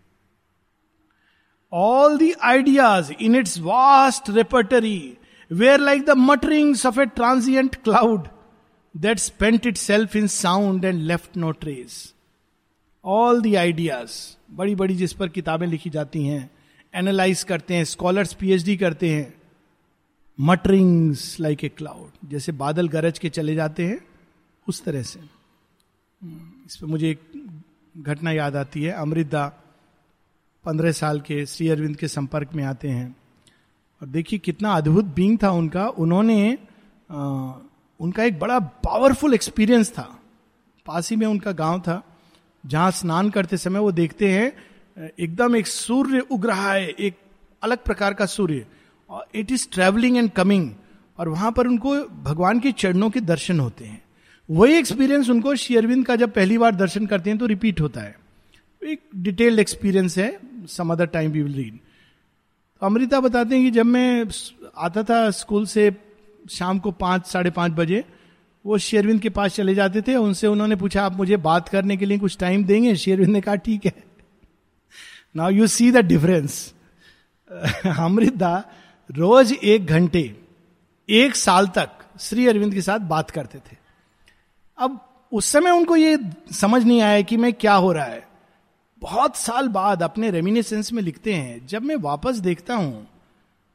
All 1.73 2.17
the 2.17 2.33
ideas 2.41 3.11
in 3.13 3.35
its 3.35 3.59
vast 3.59 4.29
repertory 4.29 5.17
were 5.51 5.79
like 5.79 6.05
the 6.05 6.09
mutterings 6.09 6.85
of 6.85 6.99
a 6.99 7.05
transient 7.05 7.75
cloud 7.75 8.27
that 8.97 9.19
spent 9.19 9.65
itself 9.77 10.15
in 10.15 10.27
sound 10.27 10.85
and 10.85 11.01
left 11.01 11.37
no 11.37 11.51
trace 11.51 12.12
all 13.05 13.41
the 13.41 13.55
ideas 13.55 14.11
बड़ी 14.51 14.75
बड़ी 14.75 14.95
जिस 14.95 15.13
पर 15.13 15.29
किताबें 15.29 15.67
लिखी 15.67 15.89
जाती 15.89 16.25
हैं 16.25 16.51
एनालाइज 16.93 17.43
करते 17.43 17.75
हैं 17.75 17.83
स्कॉलर्स 17.83 18.33
पीएचडी 18.33 18.77
करते 18.77 19.09
हैं 19.09 19.33
मटरिंग्स 20.39 21.39
लाइक 21.39 21.63
ए 21.63 21.69
क्लाउड 21.69 22.29
जैसे 22.29 22.51
बादल 22.51 22.87
गरज 22.87 23.19
के 23.19 23.29
चले 23.29 23.55
जाते 23.55 23.85
हैं 23.85 23.99
उस 24.67 24.83
तरह 24.83 25.03
से। 25.03 25.19
इस 26.65 26.75
पर 26.75 26.85
मुझे 26.85 27.09
एक 27.11 27.19
घटना 27.97 28.31
याद 28.31 28.55
आती 28.55 28.83
है 28.83 28.91
अमृता 28.91 29.47
पंद्रह 30.65 30.91
साल 30.91 31.19
के 31.21 31.45
श्री 31.45 31.69
अरविंद 31.69 31.95
के 31.95 32.07
संपर्क 32.07 32.53
में 32.53 32.63
आते 32.63 32.89
हैं। 32.89 33.15
और 34.01 34.07
देखिए 34.07 34.39
कितना 34.39 34.73
अद्भुत 34.73 35.05
बींग 35.05 35.37
था 35.43 35.51
उनका। 35.51 35.87
उन्होंने 35.87 36.57
आ, 37.11 37.51
उनका 37.99 38.23
एक 38.23 38.39
बड़ा 38.39 38.59
पावरफुल 38.59 39.33
एक्सपीरियंस 39.33 39.91
था। 39.91 40.19
पास 40.85 41.09
ही 41.09 41.15
में 41.15 41.27
उनका 41.27 41.51
गाँव 41.51 41.79
था। 41.79 42.12
जहाँ 42.63 42.91
स्नान 42.91 43.29
करते 43.29 43.57
समय 43.57 43.79
वो 43.79 43.91
देखते 43.91 44.29
हैं, 44.31 44.51
एकदम 45.19 45.55
एक 45.55 45.67
सूर्य 45.67 46.19
उग 46.21 46.45
रहा 46.45 46.71
है, 46.73 46.87
एक 46.87 47.15
अलग 47.61 47.83
प्रकार 47.83 48.13
का 48.13 48.25
सूर्य। 48.25 48.65
और 49.09 49.25
it 49.35 49.51
is 49.51 49.67
travelling 49.71 50.17
and 50.17 50.29
coming 50.31 50.69
और 51.19 51.29
वहाँ 51.29 51.51
पर 51.51 51.67
उनको 51.67 51.95
भगवान 52.23 52.59
के 52.59 52.71
चरणों 52.71 53.09
के 53.09 53.21
दर्शन 53.21 53.59
होते 53.59 53.85
हैं। 53.85 54.01
वही 54.49 54.73
एक्सपीरियंस 54.73 55.29
उनको 55.29 55.55
शेयरविंद 55.55 56.05
का 56.05 56.15
जब 56.15 56.33
पहली 56.33 56.57
बार 56.57 56.75
दर्शन 56.75 57.05
करते 57.05 57.29
हैं 57.29 57.39
तो 57.39 57.45
रिपीट 57.45 57.81
होता 57.81 58.01
है। 58.01 58.15
एक 58.81 59.01
डिटेल्ड 59.15 59.59
एक्सपीरियंस 59.59 60.17
है 60.17 60.37
some 60.67 60.91
other 60.91 61.05
time 61.05 61.31
we 61.31 61.41
will 61.41 61.53
read 61.53 61.77
तो 62.81 62.85
अमृता 62.85 63.19
बताते 63.19 63.55
हैं 63.55 63.63
कि 63.65 63.71
जब 63.71 63.85
मैं 63.85 64.25
आता 64.77 65.03
था 65.03 65.29
स्कूल 65.31 65.65
से 65.65 65.91
शाम 66.51 66.79
को 66.79 66.91
पाँच, 66.91 67.27
साढ़े 67.27 67.49
पाँच 67.49 67.71
बजे 67.71 68.03
वो 68.65 68.77
शेरविंद 68.77 69.19
के 69.21 69.29
पास 69.29 69.55
चले 69.55 69.75
जाते 69.75 70.01
थे, 70.01 70.15
उनसे 70.15 70.47
उन्होंने 70.47 70.75
पूछा, 70.75 71.03
आप 71.05 71.15
मुझे 71.15 71.37
बात 71.39 71.69
करने 71.69 71.97
के 71.97 72.05
लिए 72.05 72.17
कुछ 72.17 72.37
टाइम 72.37 72.63
देंगे? 72.65 72.95
शेरविंद 72.95 73.31
ने 73.31 73.41
कहा, 73.41 73.55
ठीक 73.55 73.85
है. 73.85 73.93
Now 75.35 75.49
you 75.49 75.67
see 75.67 75.91
the 75.91 75.97
difference 75.97 76.73
Amrita 77.99 78.57
रोज 79.09 79.51
एक 79.53 79.85
घंटे, 79.85 80.35
एक 81.09 81.35
साल 81.35 81.67
तक 81.67 81.89
श्री 82.19 82.47
अरविंद 82.47 82.73
के 82.73 82.81
साथ 82.81 82.99
बात 82.99 83.31
करते 83.31 83.57
थे। 83.59 83.77
अब 84.77 84.99
उस 85.31 85.45
समय 85.45 85.71
उनको 85.71 85.95
ये 85.95 86.17
समझ 86.53 86.83
नहीं 86.83 87.01
आया 87.01 87.21
कि 87.21 87.37
मैं 87.37 87.53
क्या 87.53 87.73
हो 87.75 87.91
रहा 87.91 88.05
है। 88.05 88.27
बहुत 89.01 89.35
साल 89.35 89.67
बाद 89.69 90.03
अपने 90.03 90.29
रेमिनेसेंस 90.31 90.91
में 90.93 91.01
लिखते 91.03 91.33
हैं, 91.33 91.65
जब 91.67 91.83
मैं 91.83 91.95
वापस 91.95 92.35
देखता 92.39 92.75
हूँ 92.75 93.07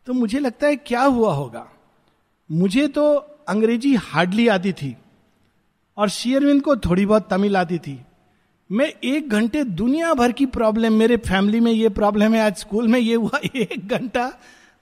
तो 0.07 0.13
मुझे 0.13 0.39
लगता 0.39 0.67
है 0.67 0.77
क्या 0.77 1.03
हुआ 1.03 1.33
होगा? 1.35 1.67
मुझे 2.51 2.87
तो 2.89 3.19
अंग्रेज़ी 3.49 3.95
हार्डली 3.95 4.49
आती 4.49 4.73
थी 4.73 4.97
और 5.97 6.09
शेयरविंद 6.09 6.63
को 6.63 6.77
थोड़ी 6.77 7.07
बहुत 7.07 7.29
तमिल 7.31 7.57
आती 7.57 7.79
थी। 7.79 8.03
मैं 8.73 8.93
एक 9.05 9.31
घंटे 9.31 9.65
दुनिया 9.65 10.15
भर 10.15 10.33
की 10.33 10.47
प्रॉब्लम 10.47 10.93
मेरे 10.93 11.17
फैमिली 11.17 11.61
में 11.61 11.73
ये 11.73 11.89
प्रॉब्लम 11.89 12.35
है, 12.35 12.41
आज 12.41 12.57
स्कूल 12.57 12.89
में 12.89 13.01
ये 13.01 13.15
हुआ, 13.15 13.39
एक 13.57 13.89
घंटा 13.89 14.33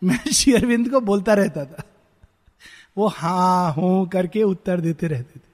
मैं 0.04 0.32
शेयरविंद 0.32 0.90
को 0.90 1.00
बोलता 1.00 1.34
रहता 1.34 1.64
था। 1.64 1.82
वो 2.96 3.06
हाँ 3.06 3.72
हूँ 3.72 4.08
करके 4.08 4.42
उत्तर 4.42 4.80
देते 4.80 5.06
रहते 5.06 5.38
थे। 5.38 5.46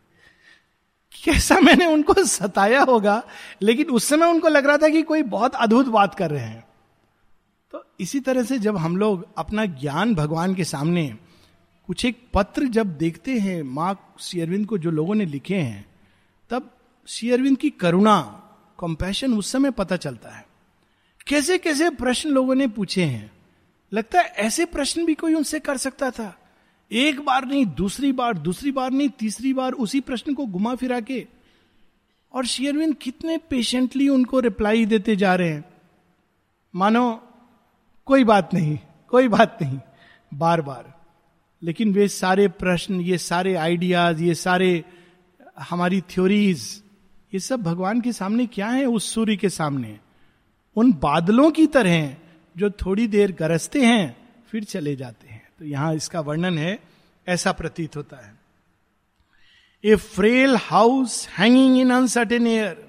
कैसा 1.25 1.61
मैंने 1.61 1.87
उनको 1.87 2.15
सताया 2.15 2.83
होगा, 2.83 3.23
लेकिन 3.63 3.87
उस 3.87 4.05
समय 4.05 4.27
उनको 4.27 4.49
लग 4.49 4.67
रहा 4.67 4.77
था 4.77 4.89
कि 4.89 5.03
कोई 5.03 5.23
बहुत 5.23 5.55
अद्भुत 5.55 5.87
बात 5.87 6.15
कर 6.15 6.31
रहे 6.31 6.45
हैं। 6.45 6.65
तो 7.73 7.85
इसी 8.01 8.21
तरह 8.21 8.43
से 8.43 8.59
जब 8.59 8.77
हम 8.77 8.97
लोग 8.97 9.27
अपना 9.39 9.65
ज्ञान 9.65 10.15
भगवान 10.15 10.55
के 10.55 10.65
सामने 10.65 11.15
कुछ 11.87 12.05
एक 12.05 12.29
पत्र 12.35 12.65
जब 12.65 12.99
देखते 12.99 13.39
हैं, 13.39 13.63
माँ 13.63 14.15
शेयरविंद 14.21 14.67
को 14.67 14.79
जो 14.79 14.91
लोगों 14.91 15.15
ने 15.15 15.27
लिखे 15.27 15.57
हैं, 15.57 15.87
तब 16.51 16.77
शेयरविंद 17.07 17.59
की 17.59 17.71
करुणा 17.71 18.21
कंपैशन 18.81 19.35
उस 19.35 19.53
समय 19.53 19.71
पता 19.71 19.97
चलता 19.97 20.31
है। 20.31 20.47
कैसे 21.27 21.59
कैसे 21.59 21.91
प्रश्न 21.91 22.31
लोगों 22.31 22.55
ने 22.55 22.67
पूछे 22.67 23.05
हैं? 23.05 23.33
लगता 23.93 24.21
है 24.21 24.27
ऐसे 24.27 24.65
प्रश्न 24.65 25.07
भी 25.07 25.15
कोई 25.15 25.35
उनसे 25.35 25.61
कर 25.61 25.77
सकता 25.77 26.11
था। 26.11 26.39
एक 26.93 27.21
बार 27.21 27.45
नहीं, 27.45 27.67
दूसरी 27.67 28.13
बार 28.13 28.39
दूसरी 28.39 28.73
बार 28.73 28.91
नहीं, 28.91 29.09
तीसरी 29.09 29.53
बार 29.53 29.73
उसी 29.73 30.01
प्रश्न 30.01 30.35
को 30.35 30.47
घुमा 30.47 30.75
फिरा 30.75 31.01
के। 31.01 31.27
और 32.33 32.47
शेयरविंद 32.47 32.95
कितने 32.95 33.39
पेशेंटली 33.39 34.09
उनको 34.09 34.41
रिप्लाई 34.41 34.87
देते 34.87 35.17
जा 35.17 35.35
रहे 35.35 35.49
हैं। 35.49 35.65
मानो, 36.75 37.29
कोई 38.07 38.25
बात 38.25 38.55
नहीं, 38.55 38.79
कोई 39.09 39.29
बात 39.29 39.59
नहीं, 39.63 39.79
बार 40.35 40.61
बार। 40.61 41.02
लेकिन 41.63 41.93
वे 41.93 42.09
सारे 42.09 42.49
प्रश्न, 42.49 43.01
ये 43.01 43.19
सारे 43.19 43.55
आइडियाज़ 43.55 44.23
ये 44.23 44.35
सारे 44.35 44.85
हमारी 45.69 46.01
थ्योरीज 46.01 46.83
ये 47.33 47.41
सब 47.41 47.63
भगवान 47.63 48.01
के 48.01 48.13
सामने 48.13 48.47
क्या 48.47 48.69
है? 48.69 48.85
उस 48.87 49.13
सूर्य 49.15 49.37
के 49.37 49.49
सामने। 49.49 49.99
उन 50.77 50.93
बादलों 50.93 51.51
की 51.51 51.67
तरह 51.67 52.17
जो 52.57 52.71
थोड़ी 52.71 53.07
देर 53.07 53.33
गरजते 53.33 53.85
हैं, 53.85 54.17
फिर 54.51 54.65
चले 54.65 54.95
जाते 54.97 55.29
हैं। 55.29 55.43
तो 55.59 55.65
यहाँ 55.65 55.95
इसका 55.95 56.21
वर्णन 56.21 56.59
है, 56.59 56.79
ऐसा 57.27 57.53
प्रतीत 57.53 57.97
होता 57.97 58.17
है। 58.27 58.35
A 59.85 59.97
frail 59.97 60.57
house 60.57 61.27
hanging 61.29 61.79
in 61.79 61.91
uncertain 61.91 62.47
air 62.47 62.89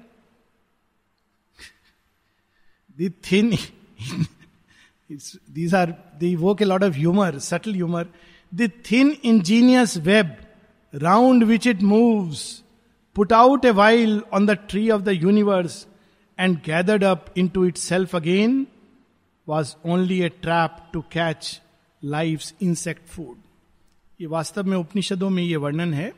then 2.98 3.56
these 5.50 5.74
are 5.74 5.90
the 6.18 6.34
woke 6.36 6.62
a 6.62 6.64
lot 6.64 6.82
of 6.82 6.94
humour 6.94 7.38
subtle 7.38 7.74
humour 7.74 8.08
the 8.54 8.70
thin 8.90 9.16
ingenious 9.24 9.96
web 9.96 10.36
round 10.94 11.44
which 11.44 11.66
it 11.66 11.82
moves 11.82 12.64
put 13.16 13.32
out 13.32 13.64
a 13.64 13.70
while 13.70 14.22
on 14.32 14.46
the 14.46 14.50
tree 14.50 14.90
of 14.90 15.02
the 15.02 15.08
universe 15.08 15.86
and 16.40 16.56
gathered 16.56 17.04
up 17.04 17.26
into 17.48 17.64
itself 17.76 18.16
again 18.16 18.66
was 19.48 19.74
only 19.86 20.20
a 20.22 20.28
trap 20.28 20.76
to 20.92 21.00
catch 21.00 21.60
life 22.04 22.42
insect 22.62 23.06
food 23.06 23.36
ये 24.20 24.26
वास्तव 24.26 24.64
में 24.64 24.76
उपनिषदों 24.76 25.30
में 25.30 25.42
ये 25.42 25.56
वर्णन 25.56 25.94
है। 25.94 26.12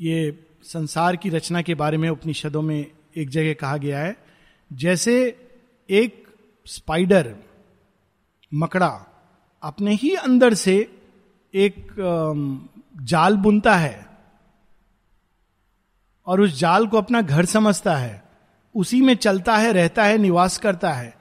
ये 0.00 0.46
संसार 0.62 1.16
की 1.16 1.28
रचना 1.28 1.62
के 1.62 1.74
बारे 1.74 1.96
में 1.96 2.08
उपनिषदों 2.10 2.62
में 2.62 2.86
एक 3.16 3.30
जगह 3.30 3.52
कहा 3.52 3.76
गया 3.76 3.98
है। 3.98 4.16
जैसे 4.72 5.14
एक 5.90 6.26
स्पाइडर 6.66 7.34
मकड़ा 8.54 9.13
अपने 9.64 9.94
ही 9.94 10.14
अंदर 10.14 10.54
से 10.54 10.98
एक 11.54 11.92
जाल 13.02 13.36
बुनता 13.36 13.74
है 13.76 14.06
और 16.26 16.40
उस 16.40 16.58
जाल 16.58 16.86
को 16.86 16.98
अपना 16.98 17.20
घर 17.20 17.44
समझता 17.44 17.96
है। 17.96 18.22
उसी 18.74 19.00
में 19.00 19.14
चलता 19.14 19.56
है, 19.56 19.72
रहता 19.72 20.04
है, 20.04 20.18
निवास 20.18 20.58
करता 20.58 20.92
है। 20.92 21.14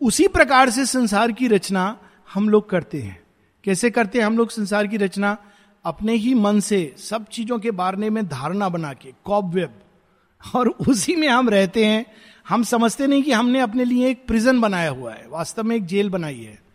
उसी 0.00 0.28
प्रकार 0.28 0.70
से 0.70 0.86
संसार 0.86 1.32
की 1.32 1.48
रचना 1.48 1.98
हम 2.34 2.48
लोग 2.48 2.70
करते 2.70 3.00
हैं। 3.02 3.22
कैसे 3.64 3.90
करते 3.90 4.18
हैं 4.18 4.26
हम 4.26 4.36
लोग 4.38 4.50
संसार 4.50 4.86
की 4.86 4.96
रचना? 4.96 5.36
अपने 5.84 6.14
ही 6.14 6.34
मन 6.34 6.60
से 6.60 6.94
सब 6.98 7.26
चीज़ों 7.26 7.58
के 7.58 7.70
बारे 7.70 8.10
में 8.10 8.28
धारणा 8.28 8.68
बना 8.68 8.92
के 8.92 9.12
कॉब 9.24 9.54
वेब 9.54 9.80
और 10.54 10.68
उसी 10.68 11.16
में 11.16 11.28
हम 11.28 11.48
रहते 11.48 11.84
हैं। 11.86 12.06
हम 12.48 12.62
समझते 12.62 13.06
नहीं 13.06 13.22
कि 13.22 13.32
हमने 13.32 13.60
अपने 13.60 13.84
लिए 13.84 14.08
एक 14.08 14.26
प्रिजन 14.26 14.60
बनाया 14.60 14.90
हुआ 14.90 15.12
है। 15.14 15.26
वास्तव 15.28 15.62
में 15.62 15.76
एक 15.76 15.86
जेल 15.86 16.10
बनाई 16.10 16.40
है। 16.40 16.69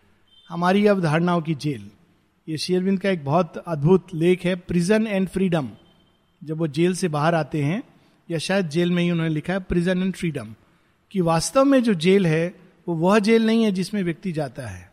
हमारी 0.49 0.87
अवधारणाओं 0.87 1.41
की 1.41 1.55
जेल। 1.55 1.89
ये 2.49 2.57
शेरविंद 2.57 2.99
का 2.99 3.09
एक 3.09 3.25
बहुत 3.25 3.57
अद्भुत 3.57 4.07
लेख 4.13 4.45
है 4.45 4.55
प्रिजन 4.55 5.07
एंड 5.07 5.27
फ्रीडम 5.29 5.69
जब 6.43 6.57
वो 6.57 6.67
जेल 6.67 6.93
से 6.95 7.07
बाहर 7.07 7.35
आते 7.35 7.63
हैं, 7.63 7.83
या 8.31 8.37
शायद 8.37 8.69
जेल 8.69 8.91
में 8.91 9.03
ही 9.03 9.11
उन्होंने 9.11 9.33
लिखा 9.33 9.53
है 9.53 9.59
प्रिजन 9.59 10.03
एंड 10.03 10.15
फ्रीडम 10.15 10.53
कि 11.11 11.21
वास्तव 11.21 11.63
में 11.63 11.83
जो 11.83 11.93
जेल 11.93 12.27
है, 12.27 12.55
वो 12.87 12.95
वह 12.95 13.19
जेल 13.19 13.45
नहीं 13.45 13.63
है 13.63 13.71
जिसमें 13.71 14.03
व्यक्ति 14.03 14.31
जाता 14.31 14.67
है, 14.67 14.91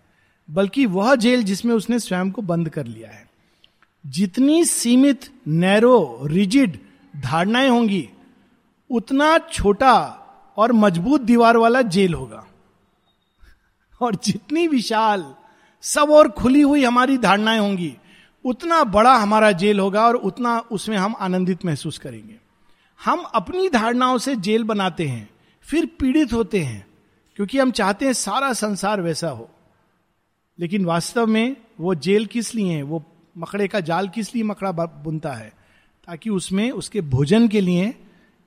बल्कि 0.51 0.87
वह 0.87 1.15
जेल 1.15 1.43
जिसमें 1.43 1.75
उसने 1.75 1.99
स्वयं 1.99 2.31
को 2.31 2.43
बंद 2.43 2.69
कर 2.69 2.87
लिया 2.87 3.11
है। 3.11 3.31
जितनी 4.07 4.65
सीमित, 4.65 5.21
नैरो, 5.49 6.21
रिजिड 6.25 6.79
धारणाएँ 7.17 7.69
होंगी, 7.69 8.09
उतना 8.91 9.39
छोटा 9.39 9.95
और 10.57 10.73
मज़बूत 10.73 11.21
दीवार 11.21 11.57
वाला 11.57 11.83
जेल 11.83 12.15
होगा। 12.15 12.47
और 14.01 14.15
जितनी 14.15 14.67
विशाल 14.67 15.35
सब 15.83 16.11
और 16.11 16.29
खुली 16.29 16.61
हुई 16.61 16.85
हमारी 16.85 17.19
धारणाएँ 17.19 17.59
होंगी। 17.59 17.97
उतना 18.45 18.85
बड़ा 18.85 19.15
हमारा 19.17 19.53
जेल 19.53 19.81
होगा 19.81 20.07
और 20.07 20.15
उतना 20.15 20.59
उसमें 20.59 20.97
हम 20.97 21.15
आनंदित 21.21 21.65
महसूस 21.65 21.99
करेंगे। 21.99 22.37
हम 23.05 23.21
अपनी 23.21 23.69
धारणाओं 23.69 24.19
से 24.19 24.37
जेल 24.37 24.65
बनाते 24.65 25.07
हैं, 25.07 25.31
फिर 25.63 25.87
पीड़ित 25.87 26.33
होते 26.33 26.61
हैं, 26.61 26.87
क्योंकि 27.37 27.59
हम 27.59 27.71
चाहते 27.71 28.05
हैं 28.05 28.13
सारा 28.13 28.53
संसार 28.53 29.01
वैसा 29.01 29.29
हो। 29.29 29.51
लेकिन 30.59 30.85
वास्तव 30.85 31.27
में 31.27 31.57
वो 31.81 31.95
जेल 31.95 32.27
किस 32.27 32.55
लिए 32.55 32.73
है? 32.73 32.83
वो 32.83 33.05
मकड़े 33.39 33.69
का 33.69 33.81
जाल 33.81 34.09
किस 34.09 34.35
लिए 34.35 34.45
मकड़ा 34.45 34.73
बुनता 34.73 35.33
है? 35.33 35.53
ताकि 36.07 36.31
उसमें 36.31 36.71
उसके 36.71 37.01
भोजन 37.01 37.49
के 37.49 37.61
लिए 37.61 37.95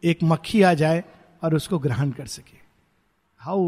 एक 0.04 0.20
मक्खी 0.24 0.62
आ 0.62 0.74
जाए 0.74 1.04
और 1.44 1.56
उसको 1.56 1.80
ग्रहण 1.80 2.12
कर 2.12 2.26
सके। 2.26 2.58
How 3.38 3.60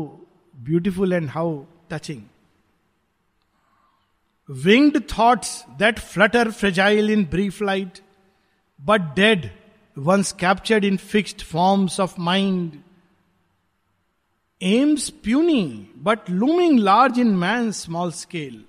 beautiful 0.59 1.13
and 1.13 1.29
how 1.29 1.63
touching 1.89 2.21
winged 4.49 5.01
thoughts 5.11 5.63
that 5.79 5.99
flutter 5.99 6.51
fragile 6.51 7.09
in 7.09 7.25
brief 7.25 7.61
light 7.61 7.99
but 8.79 9.01
dead 9.15 9.49
once 9.97 10.31
captured 10.39 10.85
in 10.85 10.97
fixed 10.97 11.41
forms 11.43 11.99
of 11.99 12.13
mind 12.21 12.79
aims 14.61 15.09
puny 15.23 15.63
but 16.03 16.29
looming 16.29 16.79
large 16.79 17.19
in 17.19 17.35
man 17.37 17.71
small 17.71 18.11
scale 18.11 18.63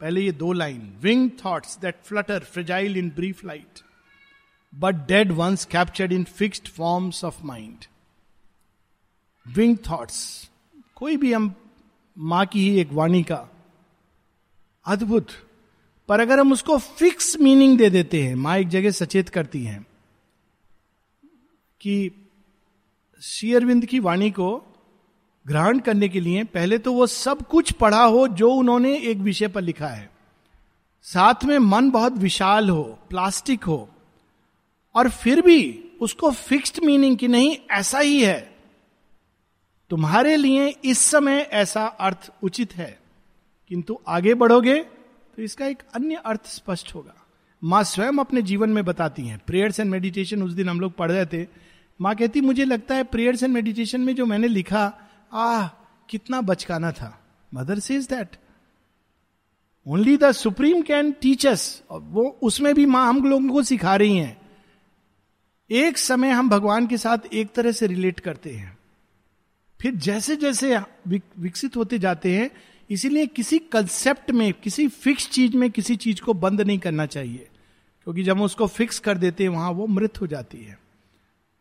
पहले 0.00 0.20
ये 0.20 0.32
दो 0.32 0.52
line 0.52 0.92
wing 1.02 1.30
thoughts 1.44 1.78
that 1.78 2.02
flutter 2.04 2.44
fragile 2.44 2.96
in 2.96 3.10
brief 3.16 3.44
light 3.44 3.80
but 4.72 5.06
dead 5.08 5.32
once 5.32 5.64
captured 5.64 6.12
in 6.12 6.24
fixed 6.24 6.68
forms 6.68 7.24
of 7.24 7.42
mind 7.44 7.84
wing 9.46 9.76
thoughts 9.90 10.18
कोई 10.96 11.16
भी 11.16 11.32
हम 11.32 11.54
माँ 12.16 12.44
की 12.46 12.60
ही 12.60 12.80
एक 12.80 12.92
वाणी 12.92 13.22
का 13.22 13.46
अद्भुत। 14.88 15.28
पर 16.08 16.20
अगर 16.20 16.40
हम 16.40 16.52
उसको 16.52 16.76
फिक्स 16.78 17.36
मीनिंग 17.40 17.78
दे 17.78 17.90
देते 17.90 18.22
हैं, 18.22 18.34
माँ 18.34 18.56
एक 18.58 18.68
जगह 18.68 18.90
सचेत 18.90 19.28
करती 19.28 19.62
हैं 19.64 19.82
कि 21.80 22.10
शेयरविंद 23.22 23.84
की 23.86 23.98
वाणी 24.00 24.30
को 24.30 24.50
ग्रहण 25.46 25.78
करने 25.78 26.08
के 26.08 26.20
लिए 26.20 26.44
पहले 26.44 26.78
तो 26.78 26.92
वो 26.92 27.06
सब 27.06 27.42
कुछ 27.42 27.72
पढ़ा 27.72 28.02
हो 28.02 28.26
जो 28.28 28.50
उन्होंने 28.50 28.96
एक 29.00 29.18
विषय 29.18 29.48
पर 29.48 29.62
लिखा 29.62 29.88
है। 29.88 30.10
साथ 31.04 31.44
में 31.44 31.58
मन 31.58 31.90
बहुत 31.90 32.12
विशाल 32.12 32.70
हो 32.70 32.82
प्लास्टिक 33.10 33.64
हो, 33.64 33.88
और 34.94 35.08
फिर 35.10 35.40
भी 35.40 35.58
उसको 36.00 36.30
फिक्स्ड 36.30 36.82
मीनिंग 36.84 37.16
की 37.16 37.28
नहीं, 37.28 37.56
ऐसा 37.70 37.98
ही 37.98 38.22
है। 38.22 38.40
तुम्हारे 39.90 40.36
लिए 40.36 40.66
इस 40.84 40.98
समय 41.00 41.40
ऐसा 41.52 41.86
अर्थ 41.86 42.30
उचित 42.42 42.74
है। 42.76 42.98
किंतु 43.70 43.98
आगे 44.08 44.34
बढ़ोगे 44.34 44.78
तो 45.36 45.42
इसका 45.42 45.66
एक 45.66 45.82
अन्य 45.94 46.22
अर्थ 46.26 46.46
स्पष्ट 46.46 46.94
होगा। 46.94 47.14
माँ 47.62 47.82
स्वयं 47.84 48.18
अपने 48.18 48.42
जीवन 48.42 48.70
में 48.70 48.84
बताती 48.84 49.26
हैं। 49.26 49.40
प्रेयर्स 49.46 49.80
एंड 49.80 49.90
मेडिटेशन 49.90 50.42
उस 50.42 50.52
दिन 50.52 50.68
हम 50.68 50.80
लोग 50.80 50.96
पढ़ 50.96 51.12
रहे 51.12 51.26
थे। 51.26 51.46
माँ 52.00 52.14
कहती, 52.16 52.40
मुझे 52.40 52.64
लगता 52.64 52.94
है 52.94 53.04
प्रेयर्स 53.04 53.42
एंड 53.42 53.54
मेडिटेशन 53.54 54.00
में 54.00 54.14
जो 54.14 54.26
मैंने 54.26 54.48
लिखा, 54.48 54.84
आह, 55.32 55.66
कितना 56.08 56.40
बचकाना 56.40 56.92
था। 56.92 57.18
Mother 57.54 57.78
says 57.78 58.06
that 58.06 58.36
only 59.86 60.16
the 60.16 60.32
supreme 60.32 60.82
can 60.82 61.12
teachers 61.12 61.82
वो 61.90 62.28
उसमें 62.42 62.74
भी 62.74 62.86
माँ 62.86 63.08
हम 63.08 63.24
लोगों 63.24 63.48
को 63.48 63.62
सिखा 63.62 63.96
रही 63.96 64.16
हैं। 64.16 64.36
एक 65.70 65.98
समय 65.98 66.30
हम 66.30 66.48
भगवान 66.48 66.86
के 66.86 66.96
साथ 66.96 67.32
एक 67.32 67.52
तरह 67.52 67.72
से 67.72 67.86
रिलेट 67.86 68.20
करते 68.20 68.50
हैं। 68.50 68.76
फिर 69.80 69.94
जैसे 69.96 70.36
जैसे 70.36 70.78
विकसित 71.08 71.76
होते 71.76 71.98
जाते 71.98 72.36
हैं 72.36 72.50
इसीलिए 72.90 73.26
किसी 73.26 73.58
कंसेप्ट 73.58 74.30
में, 74.30 74.52
किसी 74.52 74.88
फिक्स 74.88 75.30
चीज़ 75.30 75.56
में 75.56 75.70
किसी 75.70 75.96
चीज़ 75.96 76.20
को 76.22 76.34
बंद 76.34 76.60
नहीं 76.60 76.78
करना 76.78 77.06
चाहिए। 77.06 77.48
क्योंकि 78.04 78.22
जब 78.22 78.36
हम 78.36 78.42
उसको 78.42 78.66
फिक्स 78.66 78.98
कर 78.98 79.18
देते 79.18 79.42
हैं, 79.44 79.50
वहाँ 79.50 79.70
वो 79.70 79.86
मृत 79.86 80.20
हो 80.20 80.26
जाती 80.26 80.58
है। 80.58 80.78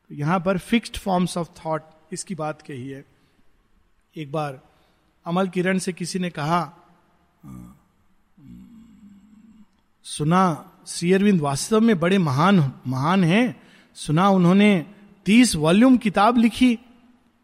तो 0.10 0.16
यहाँ 0.16 0.40
पर 0.40 0.58
फिक्स्ड 0.58 0.98
फॉर्म्स 0.98 1.38
ऑफ़ 1.38 1.50
थॉट 1.66 1.82
इसकी 2.12 2.36
बात 2.36 2.62
कही 2.62 2.90
है। 2.90 3.06
एक 4.18 4.32
बार 4.32 4.62
अमल 5.26 5.48
किरण 5.48 5.78
से 5.78 5.94
किसी 5.94 6.20
ने 6.20 6.30
कहा, 6.30 6.74
सुना, 10.04 10.72
श्री 10.88 11.14
अरविंद 11.14 11.42
वास्तव 11.42 11.82
में 11.82 12.00
बड़े 12.00 12.18
महान 12.18 12.72
महान 12.88 13.24
हैं। 13.24 13.64
सुना, 13.96 14.30
उन्होंने 14.30 14.86
तीस 15.26 15.56
वॉल्यूम 15.56 15.98
किताब 15.98 16.38
लिखी। 16.38 16.76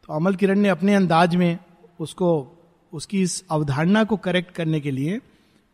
तो 0.04 0.14
अमल 0.14 0.36
किरण 0.36 0.60
ने 0.60 0.70
अपने 0.70 0.96
अंदाज 0.96 1.36
में 1.36 1.60
उसको 2.00 2.53
उसकी 2.94 3.22
इस 3.22 3.44
अवधारणा 3.52 4.04
को 4.04 4.18
करेक्ट 4.18 4.56
करने 4.56 4.80
के 4.80 4.92
लिए 4.92 5.22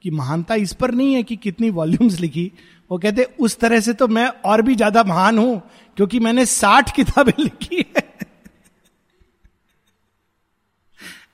कि 0.04 0.12
महानता 0.12 0.56
इस 0.56 0.74
पर 0.74 0.92
नहीं 0.92 1.14
है 1.14 1.24
कि 1.24 1.36
कितनी 1.36 1.70
वॉल्यूम्स 1.70 2.20
लिखी। 2.20 2.52
वो 2.92 2.98
कहते, 2.98 3.24
उस 3.24 3.60
तरह 3.60 3.80
से 3.80 3.94
तो 3.94 4.08
मैं 4.08 4.28
और 4.28 4.62
भी 4.62 4.76
ज़्यादा 4.76 5.04
महान 5.04 5.38
हूँ, 5.38 5.62
क्योंकि 5.98 6.20
मैंने 6.20 6.46
साठ 6.46 6.96
किताबें 6.96 7.34
लिखी 7.40 7.76
है। 7.76 8.10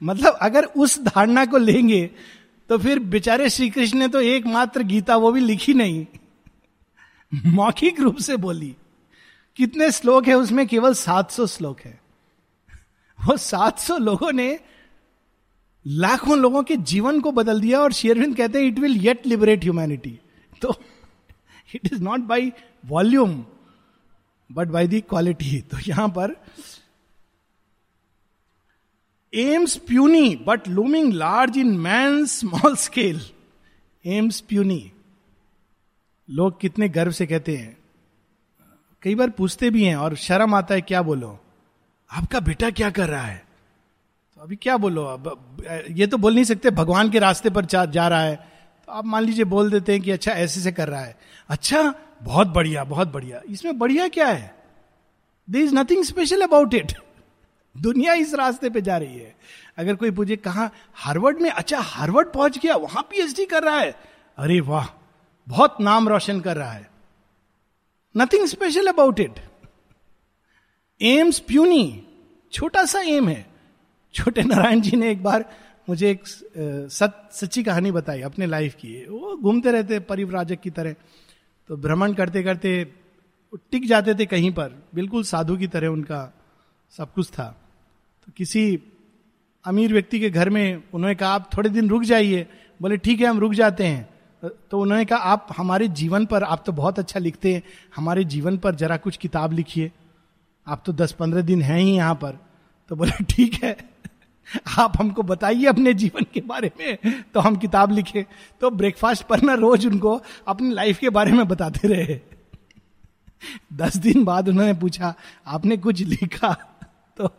मतलब 0.03 0.37
अगर 0.41 0.65
उस 0.65 1.01
धारणा 1.01 1.45
को 1.45 1.57
लेंगे 1.57 2.11
तो 2.69 2.77
फिर 2.77 2.99
बेचारे 2.99 3.49
श्री 3.49 3.69
कृष्ण 3.69 3.97
ने 3.97 4.07
तो 4.07 4.21
एकमात्र 4.21 4.83
गीता 4.83 5.15
वो 5.15 5.31
भी 5.31 5.39
लिखी 5.39 5.73
नहीं। 5.73 6.05
मौखिक 7.45 7.99
रूप 7.99 8.17
से 8.17 8.37
बोली। 8.37 8.75
कितने 9.55 9.91
श्लोक 9.91 10.27
है 10.27 10.33
उसमें? 10.33 10.67
केवल 10.67 10.93
700 10.93 11.47
श्लोक 11.47 11.79
है। 11.79 12.01
वो 13.27 13.37
700 13.37 13.99
लोगों 13.99 14.31
ने 14.31 14.59
लाखों 15.87 16.37
लोगों 16.37 16.63
के 16.63 16.77
जीवन 16.77 17.21
को 17.21 17.31
बदल 17.31 17.61
दिया 17.61 17.79
और 17.79 17.93
शेयरविंद 17.93 18.37
कहते 18.37 18.59
हैं 18.59 18.67
it 18.67 18.79
will 18.79 18.97
yet 18.97 19.27
liberate 19.27 19.63
humanity 19.63 20.19
तो 20.61 20.75
it 21.75 21.93
is 21.93 22.01
not 22.01 22.19
by 22.19 22.53
volume 22.85 23.45
but 24.51 24.67
by 24.67 24.87
the 24.87 25.01
quality 25.01 25.61
तो 25.61 25.77
यहाँ 25.87 26.09
पर 26.09 26.35
aims 29.35 29.75
puny 29.75 30.35
but 30.35 30.67
looming 30.67 31.13
large 31.13 31.57
in 31.57 31.77
man 31.77 32.25
small 32.25 32.75
scale 32.75 33.21
aims 34.05 34.39
puny 34.39 34.91
लोग 36.29 36.59
कितने 36.59 36.89
गर्व 36.89 37.11
से 37.11 37.25
कहते 37.25 37.57
हैं। 37.57 37.77
कई 39.01 39.15
बार 39.15 39.29
पूछते 39.29 39.69
भी 39.69 39.83
हैं 39.83 39.95
और 39.95 40.15
शर्म 40.15 40.55
आता 40.55 40.75
है, 40.75 40.81
क्या 40.81 41.01
बोलो? 41.01 41.39
आपका 42.11 42.39
बेटा 42.39 42.69
क्या 42.69 42.89
कर 42.89 43.09
रहा 43.09 43.21
है? 43.21 43.44
अभी 44.45 44.55
क्या 44.55 44.77
बोलो? 44.77 45.03
अब 45.03 45.85
ये 45.91 46.07
तो 46.07 46.17
बोल 46.17 46.33
नहीं 46.35 46.43
सकते 46.43 46.69
भगवान 46.69 47.09
के 47.09 47.19
रास्ते 47.19 47.49
पर 47.49 47.65
जा, 47.65 48.07
रहा 48.07 48.21
है। 48.21 48.35
तो 48.85 48.91
आप 48.91 49.05
मान 49.05 49.23
लीजिए 49.23 49.45
बोल 49.45 49.71
देते 49.71 49.91
हैं 49.91 50.01
कि 50.01 50.11
अच्छा 50.11 50.31
ऐसे 50.31 50.59
से 50.61 50.71
कर 50.71 50.87
रहा 50.87 51.01
है। 51.01 51.17
अच्छा 51.49 51.93
बहुत 52.23 52.47
बढ़िया 52.47 52.83
बहुत 52.83 53.07
बढ़िया। 53.07 53.41
इसमें 53.49 53.79
बढ़िया 53.79 54.07
क्या 54.07 54.27
है? 54.27 54.55
There 55.49 55.59
is 55.59 55.73
nothing 55.75 56.03
special 56.03 56.41
about 56.41 56.73
it 56.73 56.93
दुनिया 57.75 58.13
इस 58.13 58.33
रास्ते 58.33 58.69
पे 58.69 58.81
जा 58.81 58.97
रही 58.97 59.17
है। 59.19 59.35
अगर 59.77 59.95
कोई 59.95 60.11
पूछे 60.11 60.35
कहा? 60.35 60.69
हार्वर्ड 60.93 61.41
में? 61.41 61.49
अच्छा 61.49 61.79
हार्वर्ड 61.79 62.31
पहुँच 62.33 62.57
गया 62.57 62.75
वहाँ 62.75 63.03
पीएचडी 63.03 63.45
कर 63.45 63.63
रहा 63.63 63.79
है। 63.79 63.91
अरे 64.37 64.59
वाह 64.59 64.87
बहुत 65.47 65.81
नाम 65.81 66.09
रोशन 66.09 66.41
कर 66.41 66.57
रहा 66.57 66.71
है। 66.71 66.89
Nothing 68.17 68.47
special 68.47 68.87
about 68.87 69.19
it 69.19 69.39
aims 71.01 71.39
puny 71.39 72.07
छोटा 72.53 72.85
सा 72.85 73.01
एम 73.01 73.29
है। 73.29 73.54
छोटे 74.15 74.43
नारायण 74.43 74.81
जी 74.81 74.97
ने 74.97 75.11
एक 75.11 75.23
बार 75.23 75.45
मुझे 75.87 76.09
एक 76.11 76.27
सच 76.27 77.13
सच्ची 77.31 77.63
कहानी 77.63 77.91
बताई 77.91 78.21
अपने 78.21 78.45
लाइफ 78.45 78.75
की। 78.75 78.93
वो 79.05 79.35
घूमते 79.37 79.71
रहते, 79.71 79.99
परिव्राजक 79.99 80.59
की 80.61 80.69
तरह। 80.69 80.95
तो 81.69 81.77
भ्रमण 81.77 82.13
करते 82.13 82.43
करते 82.43 82.83
टिक 83.71 83.87
जाते 83.87 84.13
थे 84.15 84.25
कहीं 84.25 84.51
पर। 84.51 84.71
बिल्कुल 84.95 85.23
साधु 85.23 85.57
की 85.57 85.67
तरह 85.67 85.87
उनका 85.87 86.31
सब 86.93 87.13
कुछ 87.13 87.29
था। 87.29 87.47
तो 88.27 88.31
किसी 88.37 88.79
अमीर 89.65 89.93
व्यक्ति 89.93 90.19
के 90.19 90.29
घर 90.29 90.49
में 90.49 90.83
उन्होंने 90.93 91.15
कहा, 91.15 91.29
आप 91.29 91.49
थोड़े 91.57 91.69
दिन 91.69 91.89
रुक 91.89 92.03
जाइए। 92.03 92.47
बोले, 92.81 92.97
ठीक 92.97 93.21
है, 93.21 93.27
हम 93.27 93.39
रुक 93.39 93.53
जाते 93.53 93.83
हैं। 93.83 94.49
तो 94.71 94.79
उन्होंने 94.81 95.05
कहा, 95.05 95.19
आप 95.19 95.47
हमारे 95.57 95.87
जीवन 95.87 96.25
पर, 96.25 96.43
आप 96.43 96.63
तो 96.65 96.71
बहुत 96.71 96.99
अच्छा 96.99 97.19
लिखते 97.19 97.53
हैं। 97.53 97.61
हमारे 97.95 98.23
जीवन 98.23 98.57
पर 98.57 98.75
जरा 98.75 98.97
कुछ 98.97 99.17
किताब 99.17 99.53
लिखिए। 99.53 99.91
आप 100.67 100.83
तो 100.85 100.93
दस 100.93 101.11
पंद्रह 101.11 101.41
दिन 101.41 101.61
हैं 101.61 101.79
ही 101.79 101.95
यहाँ 101.95 102.15
पर। 102.15 102.37
तो 102.89 102.95
बोले, 102.95 103.23
ठीक 103.23 103.63
है। 103.63 103.94
आप 104.77 104.93
हमको 104.99 105.23
बताइए 105.23 105.65
अपने 105.65 105.93
जीवन 105.93 106.25
के 106.33 106.41
बारे 106.41 106.71
में। 106.79 107.21
तो 107.33 107.39
हम 107.39 107.55
किताब 107.55 107.91
लिखे 107.91 108.25
तो 108.61 108.69
ब्रेकफास्ट 108.71 109.23
पर 109.23 109.41
ना 109.41 109.53
रोज 109.53 109.85
उनको 109.87 110.19
अपनी 110.47 110.73
लाइफ 110.73 110.99
के 110.99 111.09
बारे 111.09 111.31
में 111.31 111.47
बताते 111.47 111.87
रहे। 111.87 112.19
दस 113.73 113.97
दिन 113.97 114.23
बाद 114.23 114.49
उन्होंने 114.49 114.73
पूछा, 114.73 115.13
आपने 115.47 115.77
कुछ 115.77 116.01
लिखा? 116.01 116.53
तो 117.17 117.29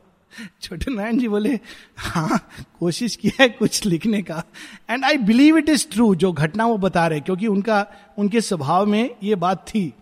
छोटे 0.62 0.92
नारायण 0.94 1.18
जी 1.18 1.28
बोले 1.28 1.58
हाँ 1.96 2.38
कोशिश 2.80 3.16
किया 3.16 3.42
है 3.42 3.48
कुछ 3.48 3.84
लिखने 3.86 4.22
का। 4.22 4.42
And 4.90 5.04
I 5.04 5.16
believe 5.18 5.58
it 5.58 5.68
is 5.68 5.86
true 5.88 6.14
जो 6.14 6.32
घटना 6.32 6.66
वो 6.66 6.76
बता 6.78 7.06
रहे, 7.06 7.20
क्योंकि 7.20 7.46
उनका, 7.46 7.86
उनके 8.18 8.40
स्वभाव 8.40 8.86
में 8.86 9.10
ये 9.22 9.34
बात 9.34 9.64
थी। 9.68 9.92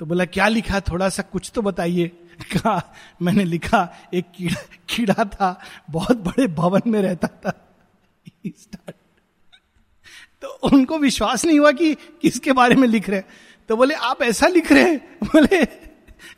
तो 0.00 0.06
बोला, 0.06 0.24
क्या 0.24 0.48
लिखा? 0.48 0.80
थोड़ा 0.80 1.08
सा 1.08 1.22
कुछ 1.22 1.50
तो 1.54 1.62
बताइए। 1.62 2.10
कहा 2.42 2.94
मैंने 3.22 3.44
लिखा, 3.44 3.88
एक 4.14 4.24
कीड़ा 4.34 4.62
कीड़ा 4.88 5.24
था, 5.24 5.60
बहुत 5.90 6.16
बड़े 6.16 6.46
भवन 6.46 6.82
में 6.86 7.02
रहता 7.02 7.28
था। 7.28 7.50
तो 10.42 10.48
उनको 10.48 10.98
विश्वास 10.98 11.44
नहीं 11.44 11.58
हुआ 11.58 11.72
कि 11.72 11.94
किसके 11.94 12.52
बारे 12.52 12.74
में 12.74 12.88
लिख 12.88 13.10
रहे 13.10 13.22
तो 13.68 13.76
बोले, 13.76 13.94
आप 13.94 14.22
ऐसा 14.22 14.46
लिख 14.46 14.72
रहे 14.72 14.84
हैं? 14.84 15.18
बोले, 15.24 15.64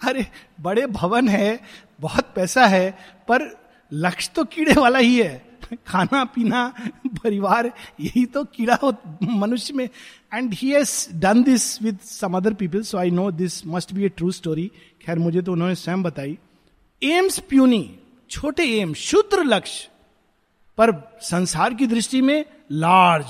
अरे, 0.03 0.27
बड़े 0.61 0.87
भवन 0.87 1.29
है, 1.29 1.61
बहुत 2.01 2.33
पैसा 2.37 2.67
है, 2.67 2.91
पर 3.29 3.65
लक्ष्य 3.93 4.31
तो 4.35 4.45
कीड़े 4.45 4.73
वाला 4.73 4.99
ही 4.99 5.21
है। 5.21 5.53
खाना, 5.87 6.25
पीना, 6.25 6.75
परिवार, 7.07 7.73
यही 8.01 8.27
तो 8.27 8.45
कीड़ा 8.45 8.75
हो, 8.75 8.95
मनुष्य 9.23 9.75
में। 9.75 9.89
And 10.35 10.55
he 10.55 10.71
has 10.71 11.15
done 11.15 11.43
this 11.43 11.83
with 11.83 11.99
some 11.99 12.37
other 12.37 12.55
people 12.55 12.83
so 12.83 12.99
I 12.99 13.11
know 13.11 13.31
this 13.31 13.67
must 13.67 13.93
be 13.93 14.05
a 14.05 14.09
true 14.09 14.31
story 14.31 14.71
खैर, 15.07 15.19
मुझे 15.19 15.43
तो 15.43 15.53
उन्होंने 15.53 15.75
स्वयं 15.75 16.03
बताई। 16.03 16.39
एम्स 17.03 17.39
प्यूनी, 17.39 17.99
छोटे 18.31 18.63
एम 18.63 18.95
शुद्र 18.95 19.45
लक्ष्य, 19.45 19.89
पर 20.79 21.19
संसार 21.23 21.75
की 21.75 21.87
दृष्टि 21.87 22.21
में 22.21 22.45
लार्ज। 22.73 23.27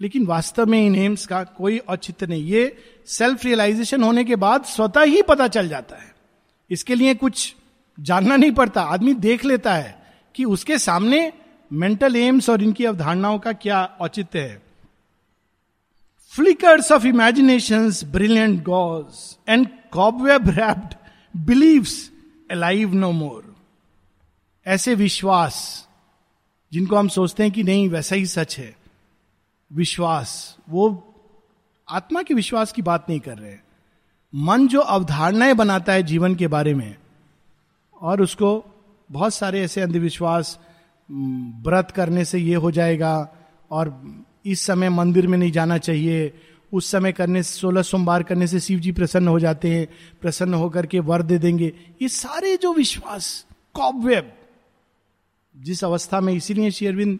लेकिन 0.00 0.26
वास्तव 0.26 0.66
में 0.66 0.86
इन 0.86 0.96
एम्स 0.96 1.26
का 1.26 1.44
कोई 1.44 1.78
औचित्य 1.78 2.26
नहीं। 2.26 2.44
ये 2.44 2.76
सेल्फ 3.06 3.44
रियलाइजेशन 3.44 4.02
होने 4.02 4.24
के 4.24 4.36
बाद 4.36 4.64
स्वतः 4.64 5.02
ही 5.02 5.22
पता 5.22 5.48
चल 5.48 5.68
जाता 5.68 5.96
है। 5.96 6.14
इसके 6.70 6.94
लिए 6.94 7.14
कुछ 7.14 7.56
जानना 8.00 8.36
नहीं 8.36 8.52
पड़ता। 8.52 8.82
आदमी 8.82 9.14
देख 9.14 9.44
लेता 9.44 9.74
है 9.74 10.12
कि 10.34 10.44
उसके 10.44 10.78
सामने 10.78 11.32
मेंटल 11.72 12.16
एम्स 12.16 12.50
और 12.50 12.62
इनकी 12.62 12.84
अवधारणाओं 12.84 13.38
का 13.38 13.52
क्या 13.52 13.84
औचित्य 14.00 14.38
है। 14.38 14.63
Flickers 16.34 16.92
of 16.92 17.06
imagination 17.06 17.90
brilliant 18.04 18.62
gauze 18.64 19.36
and 19.48 19.68
cobweb 19.92 20.48
wrapped 20.48 20.94
beliefs 21.36 22.10
alive 22.50 22.94
no 22.94 23.12
more 23.12 23.54
ऐसे 24.66 24.94
विश्वास 24.94 25.88
जिनको 26.72 26.96
हम 26.96 27.08
सोचते 27.08 27.42
हैं 27.42 27.52
कि 27.52 27.62
नहीं, 27.62 27.88
वैसा 27.88 28.16
ही 28.16 28.26
सच 28.26 28.58
है। 28.58 28.76
विश्वास, 29.72 30.56
वो 30.70 31.14
आत्मा 31.88 32.22
के 32.22 32.34
विश्वास 32.34 32.72
की 32.72 32.82
बात 32.82 33.06
नहीं 33.08 33.20
कर 33.20 33.38
रहे 33.38 33.56
मन 34.34 34.68
जो 34.68 34.80
अवधारणाएँ 34.80 35.54
बनाता 35.54 35.92
है 35.92 36.02
जीवन 36.02 36.34
के 36.34 36.48
बारे 36.48 36.74
में, 36.74 36.96
और 38.02 38.22
उसको 38.22 38.64
बहुत 39.10 39.34
सारे 39.34 39.62
ऐसे 39.62 39.80
अंधविश्वास 39.80 40.58
व्रत 41.10 41.90
करने 41.90 42.24
से 42.24 42.38
ये 42.38 42.54
हो 42.54 42.70
जाएगा, 42.70 43.34
और 43.70 43.88
इस 44.44 44.60
समय 44.60 44.88
मंदिर 44.88 45.26
में 45.26 45.38
नहीं 45.38 45.52
जाना 45.52 45.78
चाहिए। 45.78 46.40
उस 46.72 46.90
समय 46.90 47.12
करने 47.12 47.42
से, 47.42 47.58
सोलह 47.58 47.82
सोमवार 47.82 48.22
करने 48.22 48.46
से 48.46 48.60
शिव 48.60 48.78
जी 48.78 48.92
प्रसन्न 48.92 49.28
हो 49.28 49.40
जाते 49.40 49.74
हैं, 49.74 49.88
प्रसन्न 50.20 50.54
होकर 50.54 50.86
के 50.86 50.98
वर 51.00 51.22
दे 51.22 51.38
देंगे। 51.38 51.72
ये 52.02 52.08
सारे 52.08 52.56
जो 52.56 52.74
विश्वास, 52.74 53.46
कॉबवेब, 53.74 54.32
जिस 55.56 55.84
अवस्था 55.84 56.20
में 56.20 56.32
इसीलिए 56.32 56.70
शेरविंद 56.70 57.18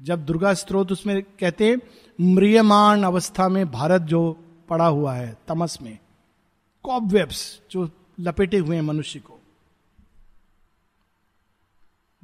जब 0.00 0.24
दुर्गा 0.24 0.54
स्त्रोत 0.54 0.92
उसमें 0.92 1.22
कहते 1.22 1.66
हैं 1.66 1.78
म्रियमान 2.20 3.02
अवस्था 3.02 3.48
में 3.48 3.70
भारत 3.70 4.02
जो 4.02 4.44
पड़ा 4.68 4.86
हुआ 4.86 5.14
है, 5.14 5.36
तमस 5.48 5.78
में, 5.82 5.98
कॉबवेब्स 6.82 7.60
जो 7.70 7.90
लपेटे 8.20 8.58
हुए 8.58 8.76
हैं 8.76 8.82
मनुष्य 8.82 9.18
को। 9.18 9.40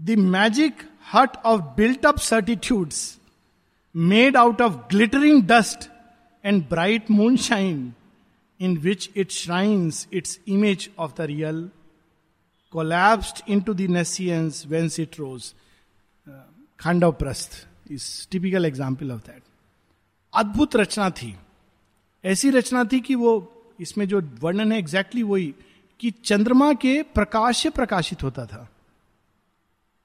The 0.01 0.11
magic 0.11 0.77
hut 1.15 1.37
of 1.37 1.61
built 1.61 2.07
up 2.07 2.19
certitudes 2.19 3.19
made 3.97 4.37
out 4.37 4.61
of 4.61 4.73
glittering 4.73 5.43
dust 5.43 5.91
and 6.45 6.69
bright 6.69 7.11
moonshine 7.37 7.93
in 8.61 8.77
which 8.79 9.11
it 9.17 9.31
shrines 9.31 10.09
its 10.13 10.41
image 10.49 10.91
of 10.99 11.13
the 11.19 11.21
real 11.21 11.71
collapsed 12.71 13.51
into 13.61 13.75
the nescience 13.75 14.67
whence 14.67 15.01
it 15.01 15.21
rose 15.21 15.55
Khandavaprastha 17.13 17.69
is 17.91 18.29
typical 18.31 18.65
example 18.65 19.13
of 19.13 19.21
that 19.21 19.43
अद्भुत 20.35 20.77
रचना 20.77 21.11
थी। 21.11 21.37
ऐसी 22.25 22.51
रचना 22.51 22.85
थी 22.85 23.01
कि 23.01 23.15
वो, 23.15 23.53
इसमें 23.81 24.09
जो 24.09 24.21
वर्णन 24.21 24.73
है 24.73 24.79
एग्जैक्टली 24.79 25.23
वही, 25.23 25.55
कि 26.01 26.11
चंद्रमा 26.11 26.73
के 26.73 27.03
प्रकाश 27.03 27.57
से 27.57 27.71
प्रकाशित 27.71 28.23
होता 28.23 28.47
था। 28.47 28.69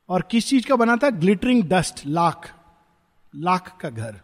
और 0.09 0.21
किस 0.31 0.47
चीज़ 0.47 0.67
का 0.67 0.75
बना 0.75 0.95
था? 0.95 1.09
Glittering 1.09 1.63
dust 1.63 2.05
lakh. 2.05 2.56
लाख 3.37 3.77
का 3.81 3.89
घर 3.89 4.15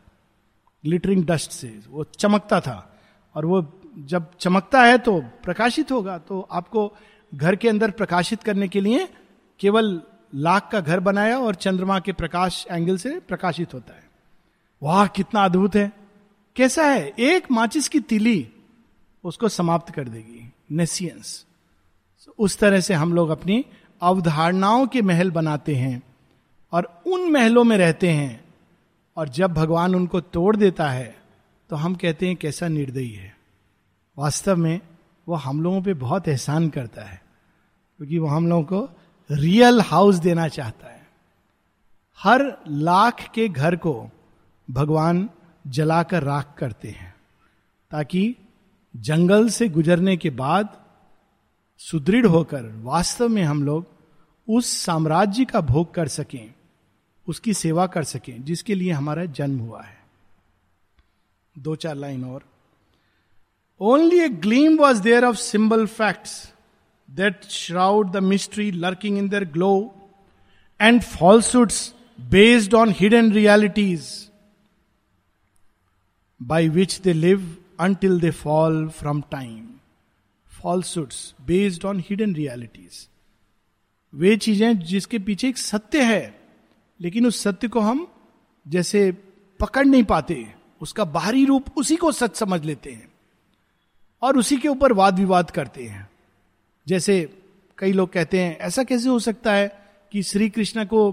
ग्लिटरिंग 0.85 1.25
डस्ट 1.25 1.51
से, 1.51 1.79
वो 1.89 2.03
चमकता 2.03 2.59
था। 2.59 2.89
और 3.35 3.45
वो 3.45 3.79
जब 3.97 4.31
चमकता 4.39 4.83
है 4.83 4.97
तो 4.97 5.19
प्रकाशित 5.43 5.91
होगा 5.91 6.17
तो 6.17 6.47
आपको 6.51 6.93
घर 7.35 7.55
के 7.55 7.69
अंदर 7.69 7.91
प्रकाशित 7.91 8.43
करने 8.43 8.67
के 8.67 8.81
लिए 8.81 9.07
केवल 9.59 10.01
लाख 10.35 10.69
का 10.71 10.79
घर 10.79 10.99
बनाया 10.99 11.39
और 11.39 11.55
चंद्रमा 11.55 11.99
के 11.99 12.13
प्रकाश 12.13 12.65
एंगल 12.71 12.97
से 12.97 13.19
प्रकाशित 13.19 13.73
होता 13.73 13.93
है। 13.93 14.03
वाह, 14.83 15.07
कितना 15.07 15.43
अद्भुत 15.45 15.75
है। 15.75 15.91
कैसा 16.55 16.85
है? 16.85 17.13
एक 17.19 17.51
माचिस 17.51 17.87
की 17.87 17.99
तिली 17.99 18.49
उसको 19.23 19.49
समाप्त 19.49 19.93
कर 19.93 20.07
देगी। 20.07 20.51
नेसियंस 20.71 21.45
उस 22.39 22.57
तरह 22.57 22.79
से 22.79 22.93
हम 22.93 23.13
लोग 23.13 23.29
अपनी 23.29 23.65
अवधारणाओं 24.01 24.87
के 24.87 25.01
महल 25.01 25.31
बनाते 25.31 25.75
हैं 25.75 26.01
और 26.71 27.01
उन 27.07 27.31
महलों 27.31 27.63
में 27.63 27.77
रहते 27.77 28.09
हैं 28.09 28.42
और 29.17 29.29
जब 29.29 29.53
भगवान 29.53 29.95
उनको 29.95 30.21
तोड़ 30.21 30.55
देता 30.55 30.89
है 30.89 31.15
तो 31.69 31.75
हम 31.75 31.95
कहते 31.95 32.27
हैं 32.27 32.35
कैसा 32.35 32.67
निर्दयी 32.67 33.11
है। 33.11 33.35
वास्तव 34.17 34.55
में 34.55 34.79
वो 35.27 35.35
हम 35.35 35.61
लोगों 35.61 35.81
पे 35.81 35.93
बहुत 35.95 36.27
एहसान 36.27 36.69
करता 36.69 37.01
है, 37.01 37.21
क्योंकि 37.99 38.17
वो 38.17 38.27
हम 38.27 38.47
लोगों 38.47 38.63
को 38.63 38.89
रियल 39.29 39.81
हाउस 39.81 40.15
देना 40.15 40.47
चाहता 40.47 40.87
है। 40.87 41.01
हर 42.19 42.41
लाख 42.67 43.21
के 43.35 43.47
घर 43.49 43.75
को 43.75 43.93
भगवान 44.67 45.29
जलाकर 45.65 46.23
राख 46.23 46.53
करते 46.57 46.89
हैं, 46.89 47.13
ताकि 47.91 48.35
जंगल 48.93 49.47
से 49.49 49.67
गुजरने 49.69 50.17
के 50.17 50.29
बाद 50.31 50.77
सुदृढ़ 51.81 52.25
होकर 52.25 52.65
वास्तव 52.83 53.29
में 53.29 53.43
हम 53.43 53.63
लोग 53.63 53.85
उस 54.47 54.77
साम्राज्य 54.77 55.45
का 55.45 55.61
भोग 55.61 55.93
कर 55.93 56.07
सकें। 56.09 56.53
उसकी 57.27 57.53
सेवा 57.53 57.85
कर 57.87 58.03
सकें, 58.03 58.43
जिसके 58.45 58.75
लिए 58.75 58.91
हमारा 58.91 59.25
जन्म 59.25 59.59
हुआ 59.59 59.81
है। 59.81 60.01
दो 61.55 61.75
चार 61.75 61.95
लाइन 61.95 62.23
और। 62.23 62.43
Only 63.81 64.19
a 64.19 64.29
gleam 64.29 64.77
was 64.77 65.01
there 65.01 65.25
of 65.25 65.35
symbol 65.35 65.85
facts 65.87 66.53
that 67.09 67.43
shroud 67.43 68.11
the 68.11 68.17
mystery 68.23 68.71
lurking 68.71 69.17
in 69.17 69.29
their 69.29 69.45
glow 69.45 69.73
and 70.79 71.01
falsehoods 71.01 71.93
based 72.19 72.73
on 72.73 72.93
hidden 72.99 73.31
realities 73.33 74.07
by 76.41 76.69
which 76.69 76.99
they 77.01 77.13
live 77.13 77.57
until 77.79 78.19
they 78.19 78.31
fall 78.31 78.87
from 78.89 79.21
time 79.31 79.67
falsehoods 80.61 81.33
based 81.41 81.85
on 81.85 82.03
hidden 82.09 82.35
realities 82.35 83.07
वे 84.13 84.35
चीज़ें 84.37 84.79
जिसके 84.79 85.19
पीछे 85.19 85.49
एक 85.49 85.57
सत्य 85.57 86.01
है। 86.03 86.42
लेकिन 87.03 87.25
उस 87.27 87.41
सत्य 87.43 87.67
को 87.67 87.79
हम 87.79 88.07
जैसे 88.67 89.11
पकड़ 89.59 89.85
नहीं 89.85 90.03
पाते, 90.03 90.53
उसका 90.81 91.05
बाहरी 91.05 91.45
रूप 91.45 91.65
उसी 91.77 91.95
को 91.95 92.11
सच 92.11 92.35
समझ 92.35 92.63
लेते 92.65 92.91
हैं 92.91 93.11
और 94.21 94.37
उसी 94.37 94.57
के 94.57 94.67
ऊपर 94.67 94.93
वाद 94.93 95.19
विवाद 95.19 95.51
करते 95.51 95.83
हैं। 95.83 96.09
जैसे 96.87 97.41
कई 97.77 97.91
लोग 97.91 98.11
कहते 98.11 98.39
हैं, 98.39 98.57
ऐसा 98.57 98.83
कैसे 98.83 99.09
हो 99.09 99.19
सकता 99.19 99.53
है 99.53 99.67
कि 100.11 100.23
श्री 100.23 100.49
कृष्ण 100.49 100.85
को 100.85 101.11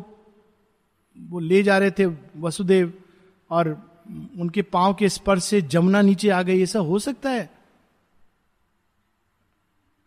वो 1.19 1.39
ले 1.39 1.63
जा 1.63 1.79
रहे 1.79 1.91
थे 1.91 2.07
वसुदेव 2.37 2.93
और 3.51 3.69
उनके 4.39 4.63
पाँव 4.63 4.95
के 4.95 5.09
स्पर्श 5.09 5.45
से 5.45 5.63
जमुना 5.63 6.03
नीचे 6.03 6.29
आ 6.29 6.43
गई, 6.43 6.63
ऐसा 6.63 6.79
हो 6.79 6.99
सकता 6.99 7.31
है? 7.31 7.51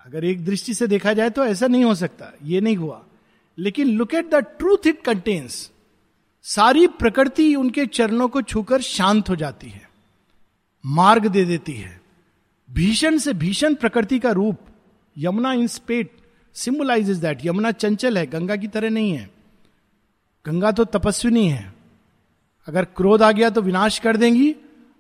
अगर 0.06 0.26
एक 0.26 0.46
दृष्टि 0.46 0.74
से 0.74 0.88
देखा 0.88 1.14
जाए 1.14 1.30
तो 1.30 1.46
ऐसा 1.46 1.68
नहीं 1.68 1.84
हो 1.84 1.96
सकता, 1.96 2.32
ये 2.44 2.62
नहीं 2.62 2.76
हुआ। 2.76 3.04
लेकिन 3.58 3.88
look 3.88 4.14
at 4.14 4.30
the 4.30 4.36
truth 4.36 4.88
it 4.88 5.02
contains 5.02 5.72
सारी 6.46 6.88
प्रकृति 6.88 7.54
उनके 7.56 7.86
चरणों 7.86 8.28
को 8.28 8.42
छूकर 8.42 8.82
शांत 8.82 9.30
हो 9.30 9.36
जाती 9.36 9.70
है, 9.70 9.90
मार्ग 10.84 11.28
दे 11.28 11.44
देती 11.46 11.74
है। 11.74 12.02
भीषण 12.70 13.18
से 13.18 13.34
भीषण 13.34 13.76
प्रकृति 13.76 14.20
का 14.20 14.32
रूप, 14.32 14.60
Yamuna 15.16 15.54
in 15.54 15.68
spate 15.68 16.12
symbolize 16.56 17.10
that. 17.10 17.46
Yamuna 17.46 17.72
चंचल 17.72 18.18
है, 18.18 18.26
गंगा 18.26 18.56
की 18.56 18.68
तरह 18.68 18.90
नहीं 18.90 19.12
है। 19.12 19.30
गंगा 20.46 20.72
तो 20.72 20.86
तपस्विनी 20.86 21.48
है। 21.50 21.74
अगर 22.68 22.86
क्रोध 22.86 23.22
आ 23.22 23.32
गया 23.32 23.50
तो 23.50 23.62
विनाश 23.62 24.00
कर 24.00 24.18
देंगी, 24.18 24.56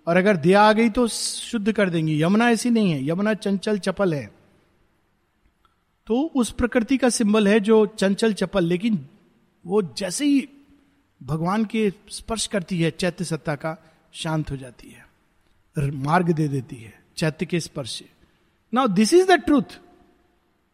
और 0.08 0.18
अगर 0.18 0.38
दया 0.38 0.62
आ 0.62 0.72
गई 0.74 0.89
तो 0.89 1.08
शुद्ध 1.08 1.72
कर 1.72 1.89
देंगी। 1.89 2.22
यमुना 2.22 2.50
ऐसी 2.50 2.70
नहीं 2.70 2.91
है, 2.91 3.08
यमुना 3.08 3.34
चंचल 3.34 3.80
चपल 3.80 4.14
है। 4.14 4.26
तो 6.08 6.22
उस 6.36 6.52
प्रकृति 6.52 6.98
का 6.98 7.10
सिंबल 7.10 7.48
है 7.48 7.60
जो 7.60 7.86
चंचल 7.86 8.34
चपल, 8.34 8.64
लेकिन 8.64 9.06
वो 9.66 9.82
जैसे 9.98 10.26
ही 10.26 10.48
भगवान 11.24 11.65
के 11.65 11.91
स्पर्श 12.09 12.45
करती 12.47 12.80
है 12.82 12.91
चैत्य 12.91 13.24
सत्ता 13.24 13.55
का 13.55 13.78
शांत 14.13 14.51
हो 14.51 14.57
जाती 14.57 14.89
है 14.89 15.91
मार्ग 15.91 16.32
दे 16.32 16.47
देती 16.47 16.76
है 16.76 16.93
चैत्य 17.17 17.45
के 17.45 17.59
स्पर्श 17.59 17.91
से। 17.91 18.05
Now 18.74 18.88
this 18.88 19.13
is 19.13 19.28
the 19.28 19.32
truth 19.32 19.80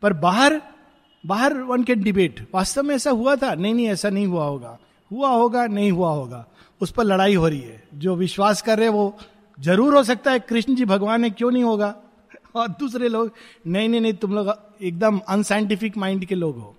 पर 0.02 0.14
बाहर 0.14 0.62
बाहर 1.24 1.54
वन 1.54 1.84
कैन 1.84 2.02
डिबेट 2.04 2.48
वास्तव 2.54 2.84
में 2.84 2.96
ऐसा 2.96 3.12
हुआ 3.12 3.36
था? 3.36 3.54
नहीं 3.56 3.74
नहीं 3.74 3.88
ऐसा 3.88 4.10
नहीं 4.10 4.26
हुआ 4.28 4.46
होगा। 4.46 4.78
हुआ 5.12 5.30
होगा 5.30 5.66
नहीं 5.68 5.92
हुआ 5.92 6.12
होगा। 6.12 6.46
उस 6.82 6.92
पर 6.92 7.04
लड़ाई 7.04 7.36
हो 7.36 7.48
रही 7.48 7.60
है। 7.60 7.84
जो 7.96 8.16
विश्वास 8.16 8.62
कर 8.62 8.80
रहे 8.80 8.90
वो 8.90 9.18
ज़रूर 9.58 9.96
हो 9.96 10.04
सकता 10.04 10.32
है 10.32 10.40
कृष्ण 10.40 10.76
जी 10.76 10.86
भगवान 10.86 11.24
है 11.24 11.30
क्यों 11.30 11.52
नहीं 11.52 11.64
होगा? 11.64 11.96
और 12.56 12.68
दूसरे 12.70 13.08
लोग 13.10 13.32
नहीं 13.68 13.90
नहीं 13.90 14.02
नहीं 14.02 14.14
तुम 14.14 14.34
लोग 14.34 14.54
एकदम 14.82 15.20
अनसाइंटिफिक 15.30 15.98
माइंड 15.98 16.26
के 16.26 16.36
लोग 16.36 16.58
हो। 16.58 16.76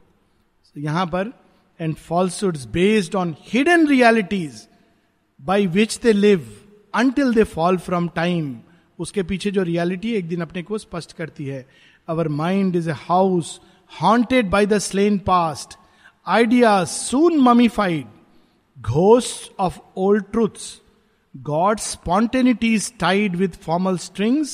so, 0.65 0.79
यहाँ 0.79 1.07
पर 1.07 1.33
and 1.81 1.95
falsehoods 1.95 2.65
based 2.73 3.15
on 3.17 3.35
hidden 3.53 3.87
realities 3.87 4.67
by 5.41 5.67
which 5.67 5.99
they 6.03 6.13
live 6.13 6.47
until 6.95 7.35
they 7.35 7.45
fall 7.45 7.79
from 7.79 8.09
time 8.09 8.57
उसके 8.99 9.23
पीछे 9.23 9.51
जो 9.51 9.63
रियालिटी 9.63 10.13
एक 10.15 10.29
दिन 10.29 10.41
अपने 10.41 10.63
को 10.63 10.79
स्पष्ट 10.79 11.13
करती 11.13 11.47
है। 11.47 11.67
Our 12.09 12.29
mind 12.29 12.77
is 12.77 12.91
a 12.91 12.95
house 13.09 13.61
haunted 14.03 14.51
by 14.51 14.67
the 14.67 14.79
slain 14.79 15.19
past 15.27 15.79
idea 16.27 16.85
soon 16.85 17.39
mummified 17.41 18.07
ghosts 18.77 19.51
of 19.59 19.75
old 20.03 20.29
truths. 20.35 20.81
God's 21.35 21.83
spontaneity 21.83 22.69
is 22.75 22.91
tied 23.03 23.35
with 23.37 23.57
formal 23.57 23.99
strings 23.99 24.53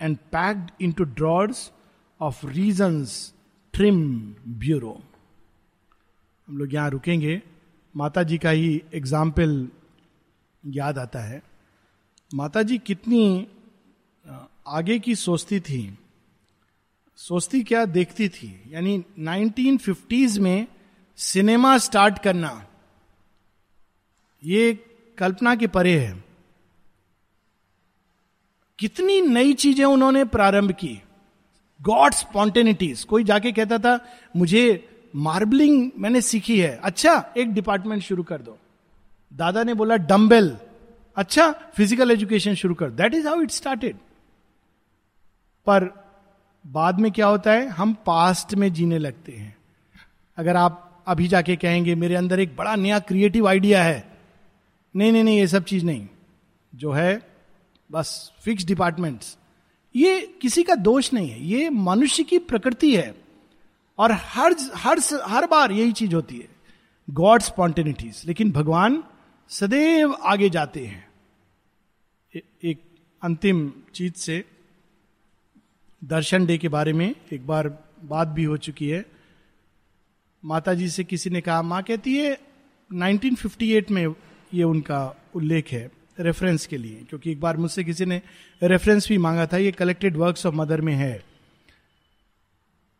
and 0.00 0.18
packed 0.30 0.72
into 0.78 1.06
drawers 1.20 1.72
of 2.20 2.42
reasons. 2.44 3.14
Trim 3.74 4.36
bureau. 4.58 5.00
हम 6.48 6.58
लोग 6.58 6.74
यहाँ 6.74 6.90
रुकेंगे। 6.90 7.40
माता 7.94 8.22
जी 8.22 8.36
का 8.38 8.50
ही 8.50 8.82
example 8.94 9.68
याद 10.64 10.98
आता 10.98 11.20
है। 11.20 11.42
माता 12.30 12.62
जी 12.62 12.78
कितनी 12.78 13.46
आगे 14.68 14.98
की 14.98 15.14
सोचती 15.14 15.60
थी। 15.60 15.98
सोचती 17.18 17.62
क्या 17.62 17.84
देखती 17.86 18.28
थी? 18.28 18.48
यानी 18.68 19.02
1950s 19.20 20.38
में 20.38 20.66
सिनेमा 21.18 21.76
स्टार्ट 21.78 22.18
करना, 22.18 22.66
ये 24.42 24.72
कल्पना 25.18 25.54
के 25.54 25.66
परे 25.68 25.98
है। 25.98 26.24
कितनी 28.78 29.20
नई 29.20 29.52
चीज़ें 29.54 29.84
उन्होंने 29.84 30.24
प्रारंभ 30.26 30.72
की। 30.72 30.98
God 31.80 32.12
spontaneities. 32.14 33.04
कोई 33.04 33.24
जाके 33.24 33.52
कहता 33.52 33.78
था, 33.78 33.98
मुझे 34.36 34.92
मार्बलिंग 35.16 35.90
मैंने 35.98 36.20
सीखी 36.20 36.58
है। 36.60 36.76
अच्छा 36.76 37.34
एक 37.36 37.52
डिपार्टमेंट 37.52 38.02
शुरू 38.02 38.22
कर 38.22 38.42
दो। 38.42 38.58
दादा 39.32 39.62
ने 39.62 39.74
बोला 39.74 39.96
डम्बेल 39.96 40.56
अच्छा 41.16 41.50
फ़िज़िकल 41.52 42.10
एजुकेशन 42.10 42.54
शुरू 42.54 42.74
कर। 42.74 42.90
That 42.90 43.14
is 43.14 43.28
how 43.28 43.40
it 43.40 43.50
started 43.50 43.96
पर 45.66 45.84
बाद 46.66 47.00
में 47.00 47.12
क्या 47.12 47.26
होता 47.26 47.52
है, 47.52 47.68
हम 47.68 47.94
पास्ट 48.06 48.54
में 48.54 48.72
जीने 48.72 48.98
लगते 48.98 49.32
हैं। 49.32 49.56
अगर 50.38 50.56
आप 50.56 51.04
अभी 51.06 51.28
जाके 51.28 51.56
कहेंगे, 51.56 51.94
मेरे 51.94 52.14
अंदर 52.14 52.40
एक 52.40 52.56
बड़ा 52.56 52.76
नया 52.76 52.98
क्रिएटिव 52.98 53.48
आइडिया 53.48 53.84
है। 53.84 54.12
नहीं 54.96 55.12
नहीं 55.12 55.24
नहीं, 55.24 55.38
ये 55.38 55.46
सब 55.46 55.64
चीज़ 55.64 55.84
नहीं। 55.84 56.06
जो 56.74 56.92
है, 56.92 57.22
बस 57.90 58.32
फिक्स 58.40 58.64
डिपार्टमेंट्स 58.64 59.36
ये 59.94 60.38
किसी 60.42 60.62
का 60.62 60.74
दोष 60.74 61.12
नहीं 61.12 61.30
है। 61.30 61.44
ये 61.44 61.70
मनुष्य 61.70 62.22
की 62.22 62.38
प्रकृति 62.38 62.96
है। 62.96 63.25
और 63.98 64.12
हर 64.12 64.54
हर 64.74 65.00
हर 65.24 65.46
बार 65.46 65.72
यही 65.72 65.92
चीज़ 65.92 66.14
होती 66.14 66.38
है। 66.38 66.48
गॉड 67.10 67.42
स्पॉन्टेनिटीज 67.42 68.22
लेकिन 68.26 68.52
भगवान 68.52 69.04
सदैव 69.48 70.12
आगे 70.12 70.50
जाते 70.50 70.86
हैं। 70.86 71.08
ए, 72.36 72.42
एक 72.64 72.82
अंतिम 73.22 73.72
चीज़ 73.94 74.14
से 74.14 74.44
दर्शन 76.04 76.46
डे 76.46 76.58
के 76.58 76.68
बारे 76.68 76.92
में 76.92 77.14
एक 77.32 77.46
बार 77.46 77.68
बात 78.04 78.28
भी 78.28 78.44
हो 78.44 78.56
चुकी 78.56 78.88
है। 78.88 79.04
माता 80.44 80.74
जी 80.74 80.88
से 80.88 81.04
किसी 81.04 81.30
ने 81.30 81.40
कहा 81.40 81.62
माँ 81.62 81.82
कहती 81.82 82.16
है 82.16 82.38
1958 82.92 83.90
में 83.90 84.14
ये 84.54 84.62
उनका 84.62 85.16
उल्लेख 85.34 85.72
है 85.72 85.90
रेफरेंस 86.20 86.66
के 86.66 86.76
लिए 86.76 87.06
क्योंकि 87.08 87.30
एक 87.32 87.40
बार 87.40 87.56
मुझसे 87.56 87.84
किसी 87.84 88.04
ने 88.04 88.22
रेफरेंस 88.62 89.08
भी 89.08 89.18
मांगा 89.18 89.46
था 89.46 89.56
ये 89.56 89.72
कलेक्टेड 89.72 90.16
वर्क्स 90.16 90.46
ऑफ़ 90.46 90.54
मदर 90.54 90.80
में 90.80 90.94
है। 90.94 91.24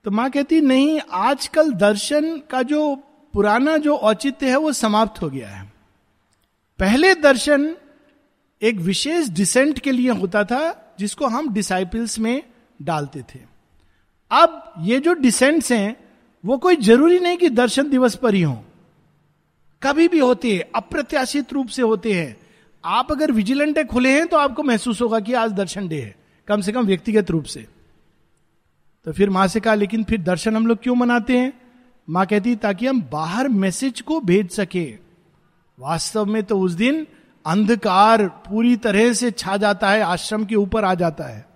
तो 0.07 0.11
माँ 0.11 0.31
कहती, 0.31 0.61
नहीं, 0.61 1.01
आजकल 1.13 1.73
दर्शन 1.73 2.39
का 2.39 2.63
जो 2.63 2.95
पुराना 3.33 3.77
जो 3.77 3.97
औचित्य 3.97 4.51
है, 4.51 4.57
वो 4.57 4.73
समाप्त 4.73 5.23
हो 5.23 5.31
गया 5.31 5.49
है। 5.49 5.73
पहले 6.79 7.15
दर्शन 7.15 7.77
एक 8.63 8.77
विशेष 8.77 9.29
डिसेंट 9.29 9.79
के 9.79 9.93
लिए 9.93 10.11
होता 10.11 10.45
था, 10.45 10.95
जिसको 10.99 11.27
हम 11.27 11.53
डिसाइपल्स 11.53 12.19
में 12.19 12.43
डालते 12.83 13.23
थे। 13.23 13.41
अब 14.31 14.73
ये 14.79 15.01
जो 15.01 15.13
डिसेंट्स 15.13 15.73
हैं, 15.73 15.97
वो 16.45 16.59
कोई 16.59 16.77
ज़रूरी 16.77 17.21
नहीं 17.21 17.37
कि 17.37 17.51
दर्शन 17.51 17.91
दिवस 17.91 18.15
पर 18.15 18.35
ही 18.35 18.43
हो। 18.43 18.65
कभी 19.83 20.09
भी 20.09 20.19
होते 20.19 20.57
हैं, 20.57 20.65
अप्रत्याशित 20.75 21.53
रूप 21.53 21.69
से 21.69 21.83
होते 21.83 22.13
हैं। 22.13 22.37
आप 22.85 23.13
अगर 23.13 23.33
विजिलेंट 23.33 23.87
खुले 23.87 24.13
हैं 24.13 24.27
तो 24.27 24.37
आपको 24.37 24.63
महसूस 24.63 25.03
होगा 25.03 25.21
कि 25.21 25.33
आज 25.33 25.53
दर्शन 25.53 25.89
डे 25.89 26.01
है, 26.01 26.17
कम 26.49 26.61
से 26.61 26.73
कम 26.73 26.87
व्यक्तिगत 26.87 27.31
रूप 27.31 27.45
से। 27.45 27.76
तो 29.07 29.13
फिर 29.13 29.31
माँ 29.31 29.47
से 29.47 29.61
कहा, 29.61 29.75
लेकिन 29.75 30.05
फिर 30.05 30.23
दर्शन 30.23 30.57
हम 30.57 30.67
लोग 30.67 30.83
क्यों 30.83 30.95
मनाते 30.95 31.39
हैं? 31.39 31.53
माँ 32.11 32.27
कहती, 32.27 32.57
ताकि 32.57 32.87
हम 32.87 33.03
बाहर 33.03 33.49
मैसेज 33.49 34.01
को 34.01 34.21
भेज 34.21 34.51
सके। 34.51 34.99
वास्तव 35.79 36.25
में 36.25 36.43
तो 36.43 36.61
उस 36.61 36.73
दिन 36.73 37.07
अंधकार 37.47 38.29
पूरी 38.29 38.77
तरह 38.77 39.13
से 39.13 39.31
छा 39.31 39.57
जाता 39.57 39.91
है, 39.91 40.01
आश्रम 40.01 40.45
के 40.45 40.55
ऊपर 40.55 40.85
आ 40.85 40.95
जाता 40.95 41.25
है। 41.25 41.49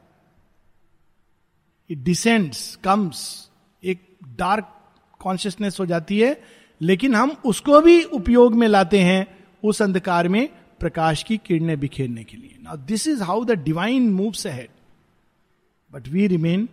इट 1.90 1.98
डिसेंड्स 1.98 2.76
कम्स 2.76 3.50
एक 3.84 4.02
डार्क 4.38 4.72
कॉन्शियसनेस 5.20 5.80
हो 5.80 5.86
जाती 5.86 6.20
है। 6.20 6.42
लेकिन 6.80 7.14
हम 7.14 7.30
उसको 7.30 7.80
भी 7.80 8.02
उपयोग 8.02 8.54
में 8.54 8.68
लाते 8.68 8.98
हैं, 8.98 9.26
उस 9.64 9.82
अंधकार 9.82 10.28
में 10.28 10.48
प्रकाश 10.80 11.22
की 11.22 11.36
किरणें 11.36 11.80
बिखेरने 11.80 12.24
के 12.24 12.36
लिए। 12.36 12.58
Now 12.62 12.76
this 12.76 13.08
is 13.08 13.22
how 13.22 13.44
the 13.44 13.50
divine 13.50 14.10
moves 14.10 14.46
ahead 14.46 14.68
but 15.92 16.08
we 16.08 16.26
remain 16.26 16.68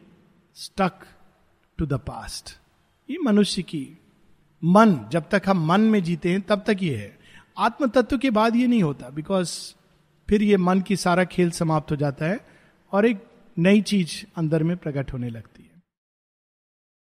stuck 0.60 0.94
to 1.78 1.86
the 1.86 1.94
past 1.94 2.58
ये 3.10 3.18
मनुष्य 3.24 3.62
की 3.62 3.98
मन, 4.64 5.06
जब 5.12 5.30
तक 5.30 5.42
हम 5.46 5.66
मन 5.66 5.82
में 5.82 6.04
जीते 6.04 6.32
हैं, 6.32 6.42
तब 6.42 6.64
तक 6.68 6.78
ये 6.82 6.96
है। 6.96 7.18
आत्म 7.58 7.88
तत्व 7.88 8.18
के 8.18 8.30
बाद 8.30 8.56
ये 8.56 8.68
नहीं 8.68 8.84
होता 8.84 9.10
बिकॉज़ 9.10 9.52
फिर 10.30 10.44
ये 10.44 10.58
मन 10.58 10.82
की 10.82 10.96
सारा 10.96 11.24
खेल 11.24 11.52
समाप्त 11.52 11.92
हो 11.92 11.96
जाता 11.96 12.26
है 12.26 12.40
और 12.92 13.06
एक 13.06 13.24
नई 13.58 13.82
चीज़ 13.82 14.26
अंदर 14.38 14.64
में 14.64 14.78
प्रकट 14.78 15.14
होने 15.14 15.30
लगती 15.30 15.57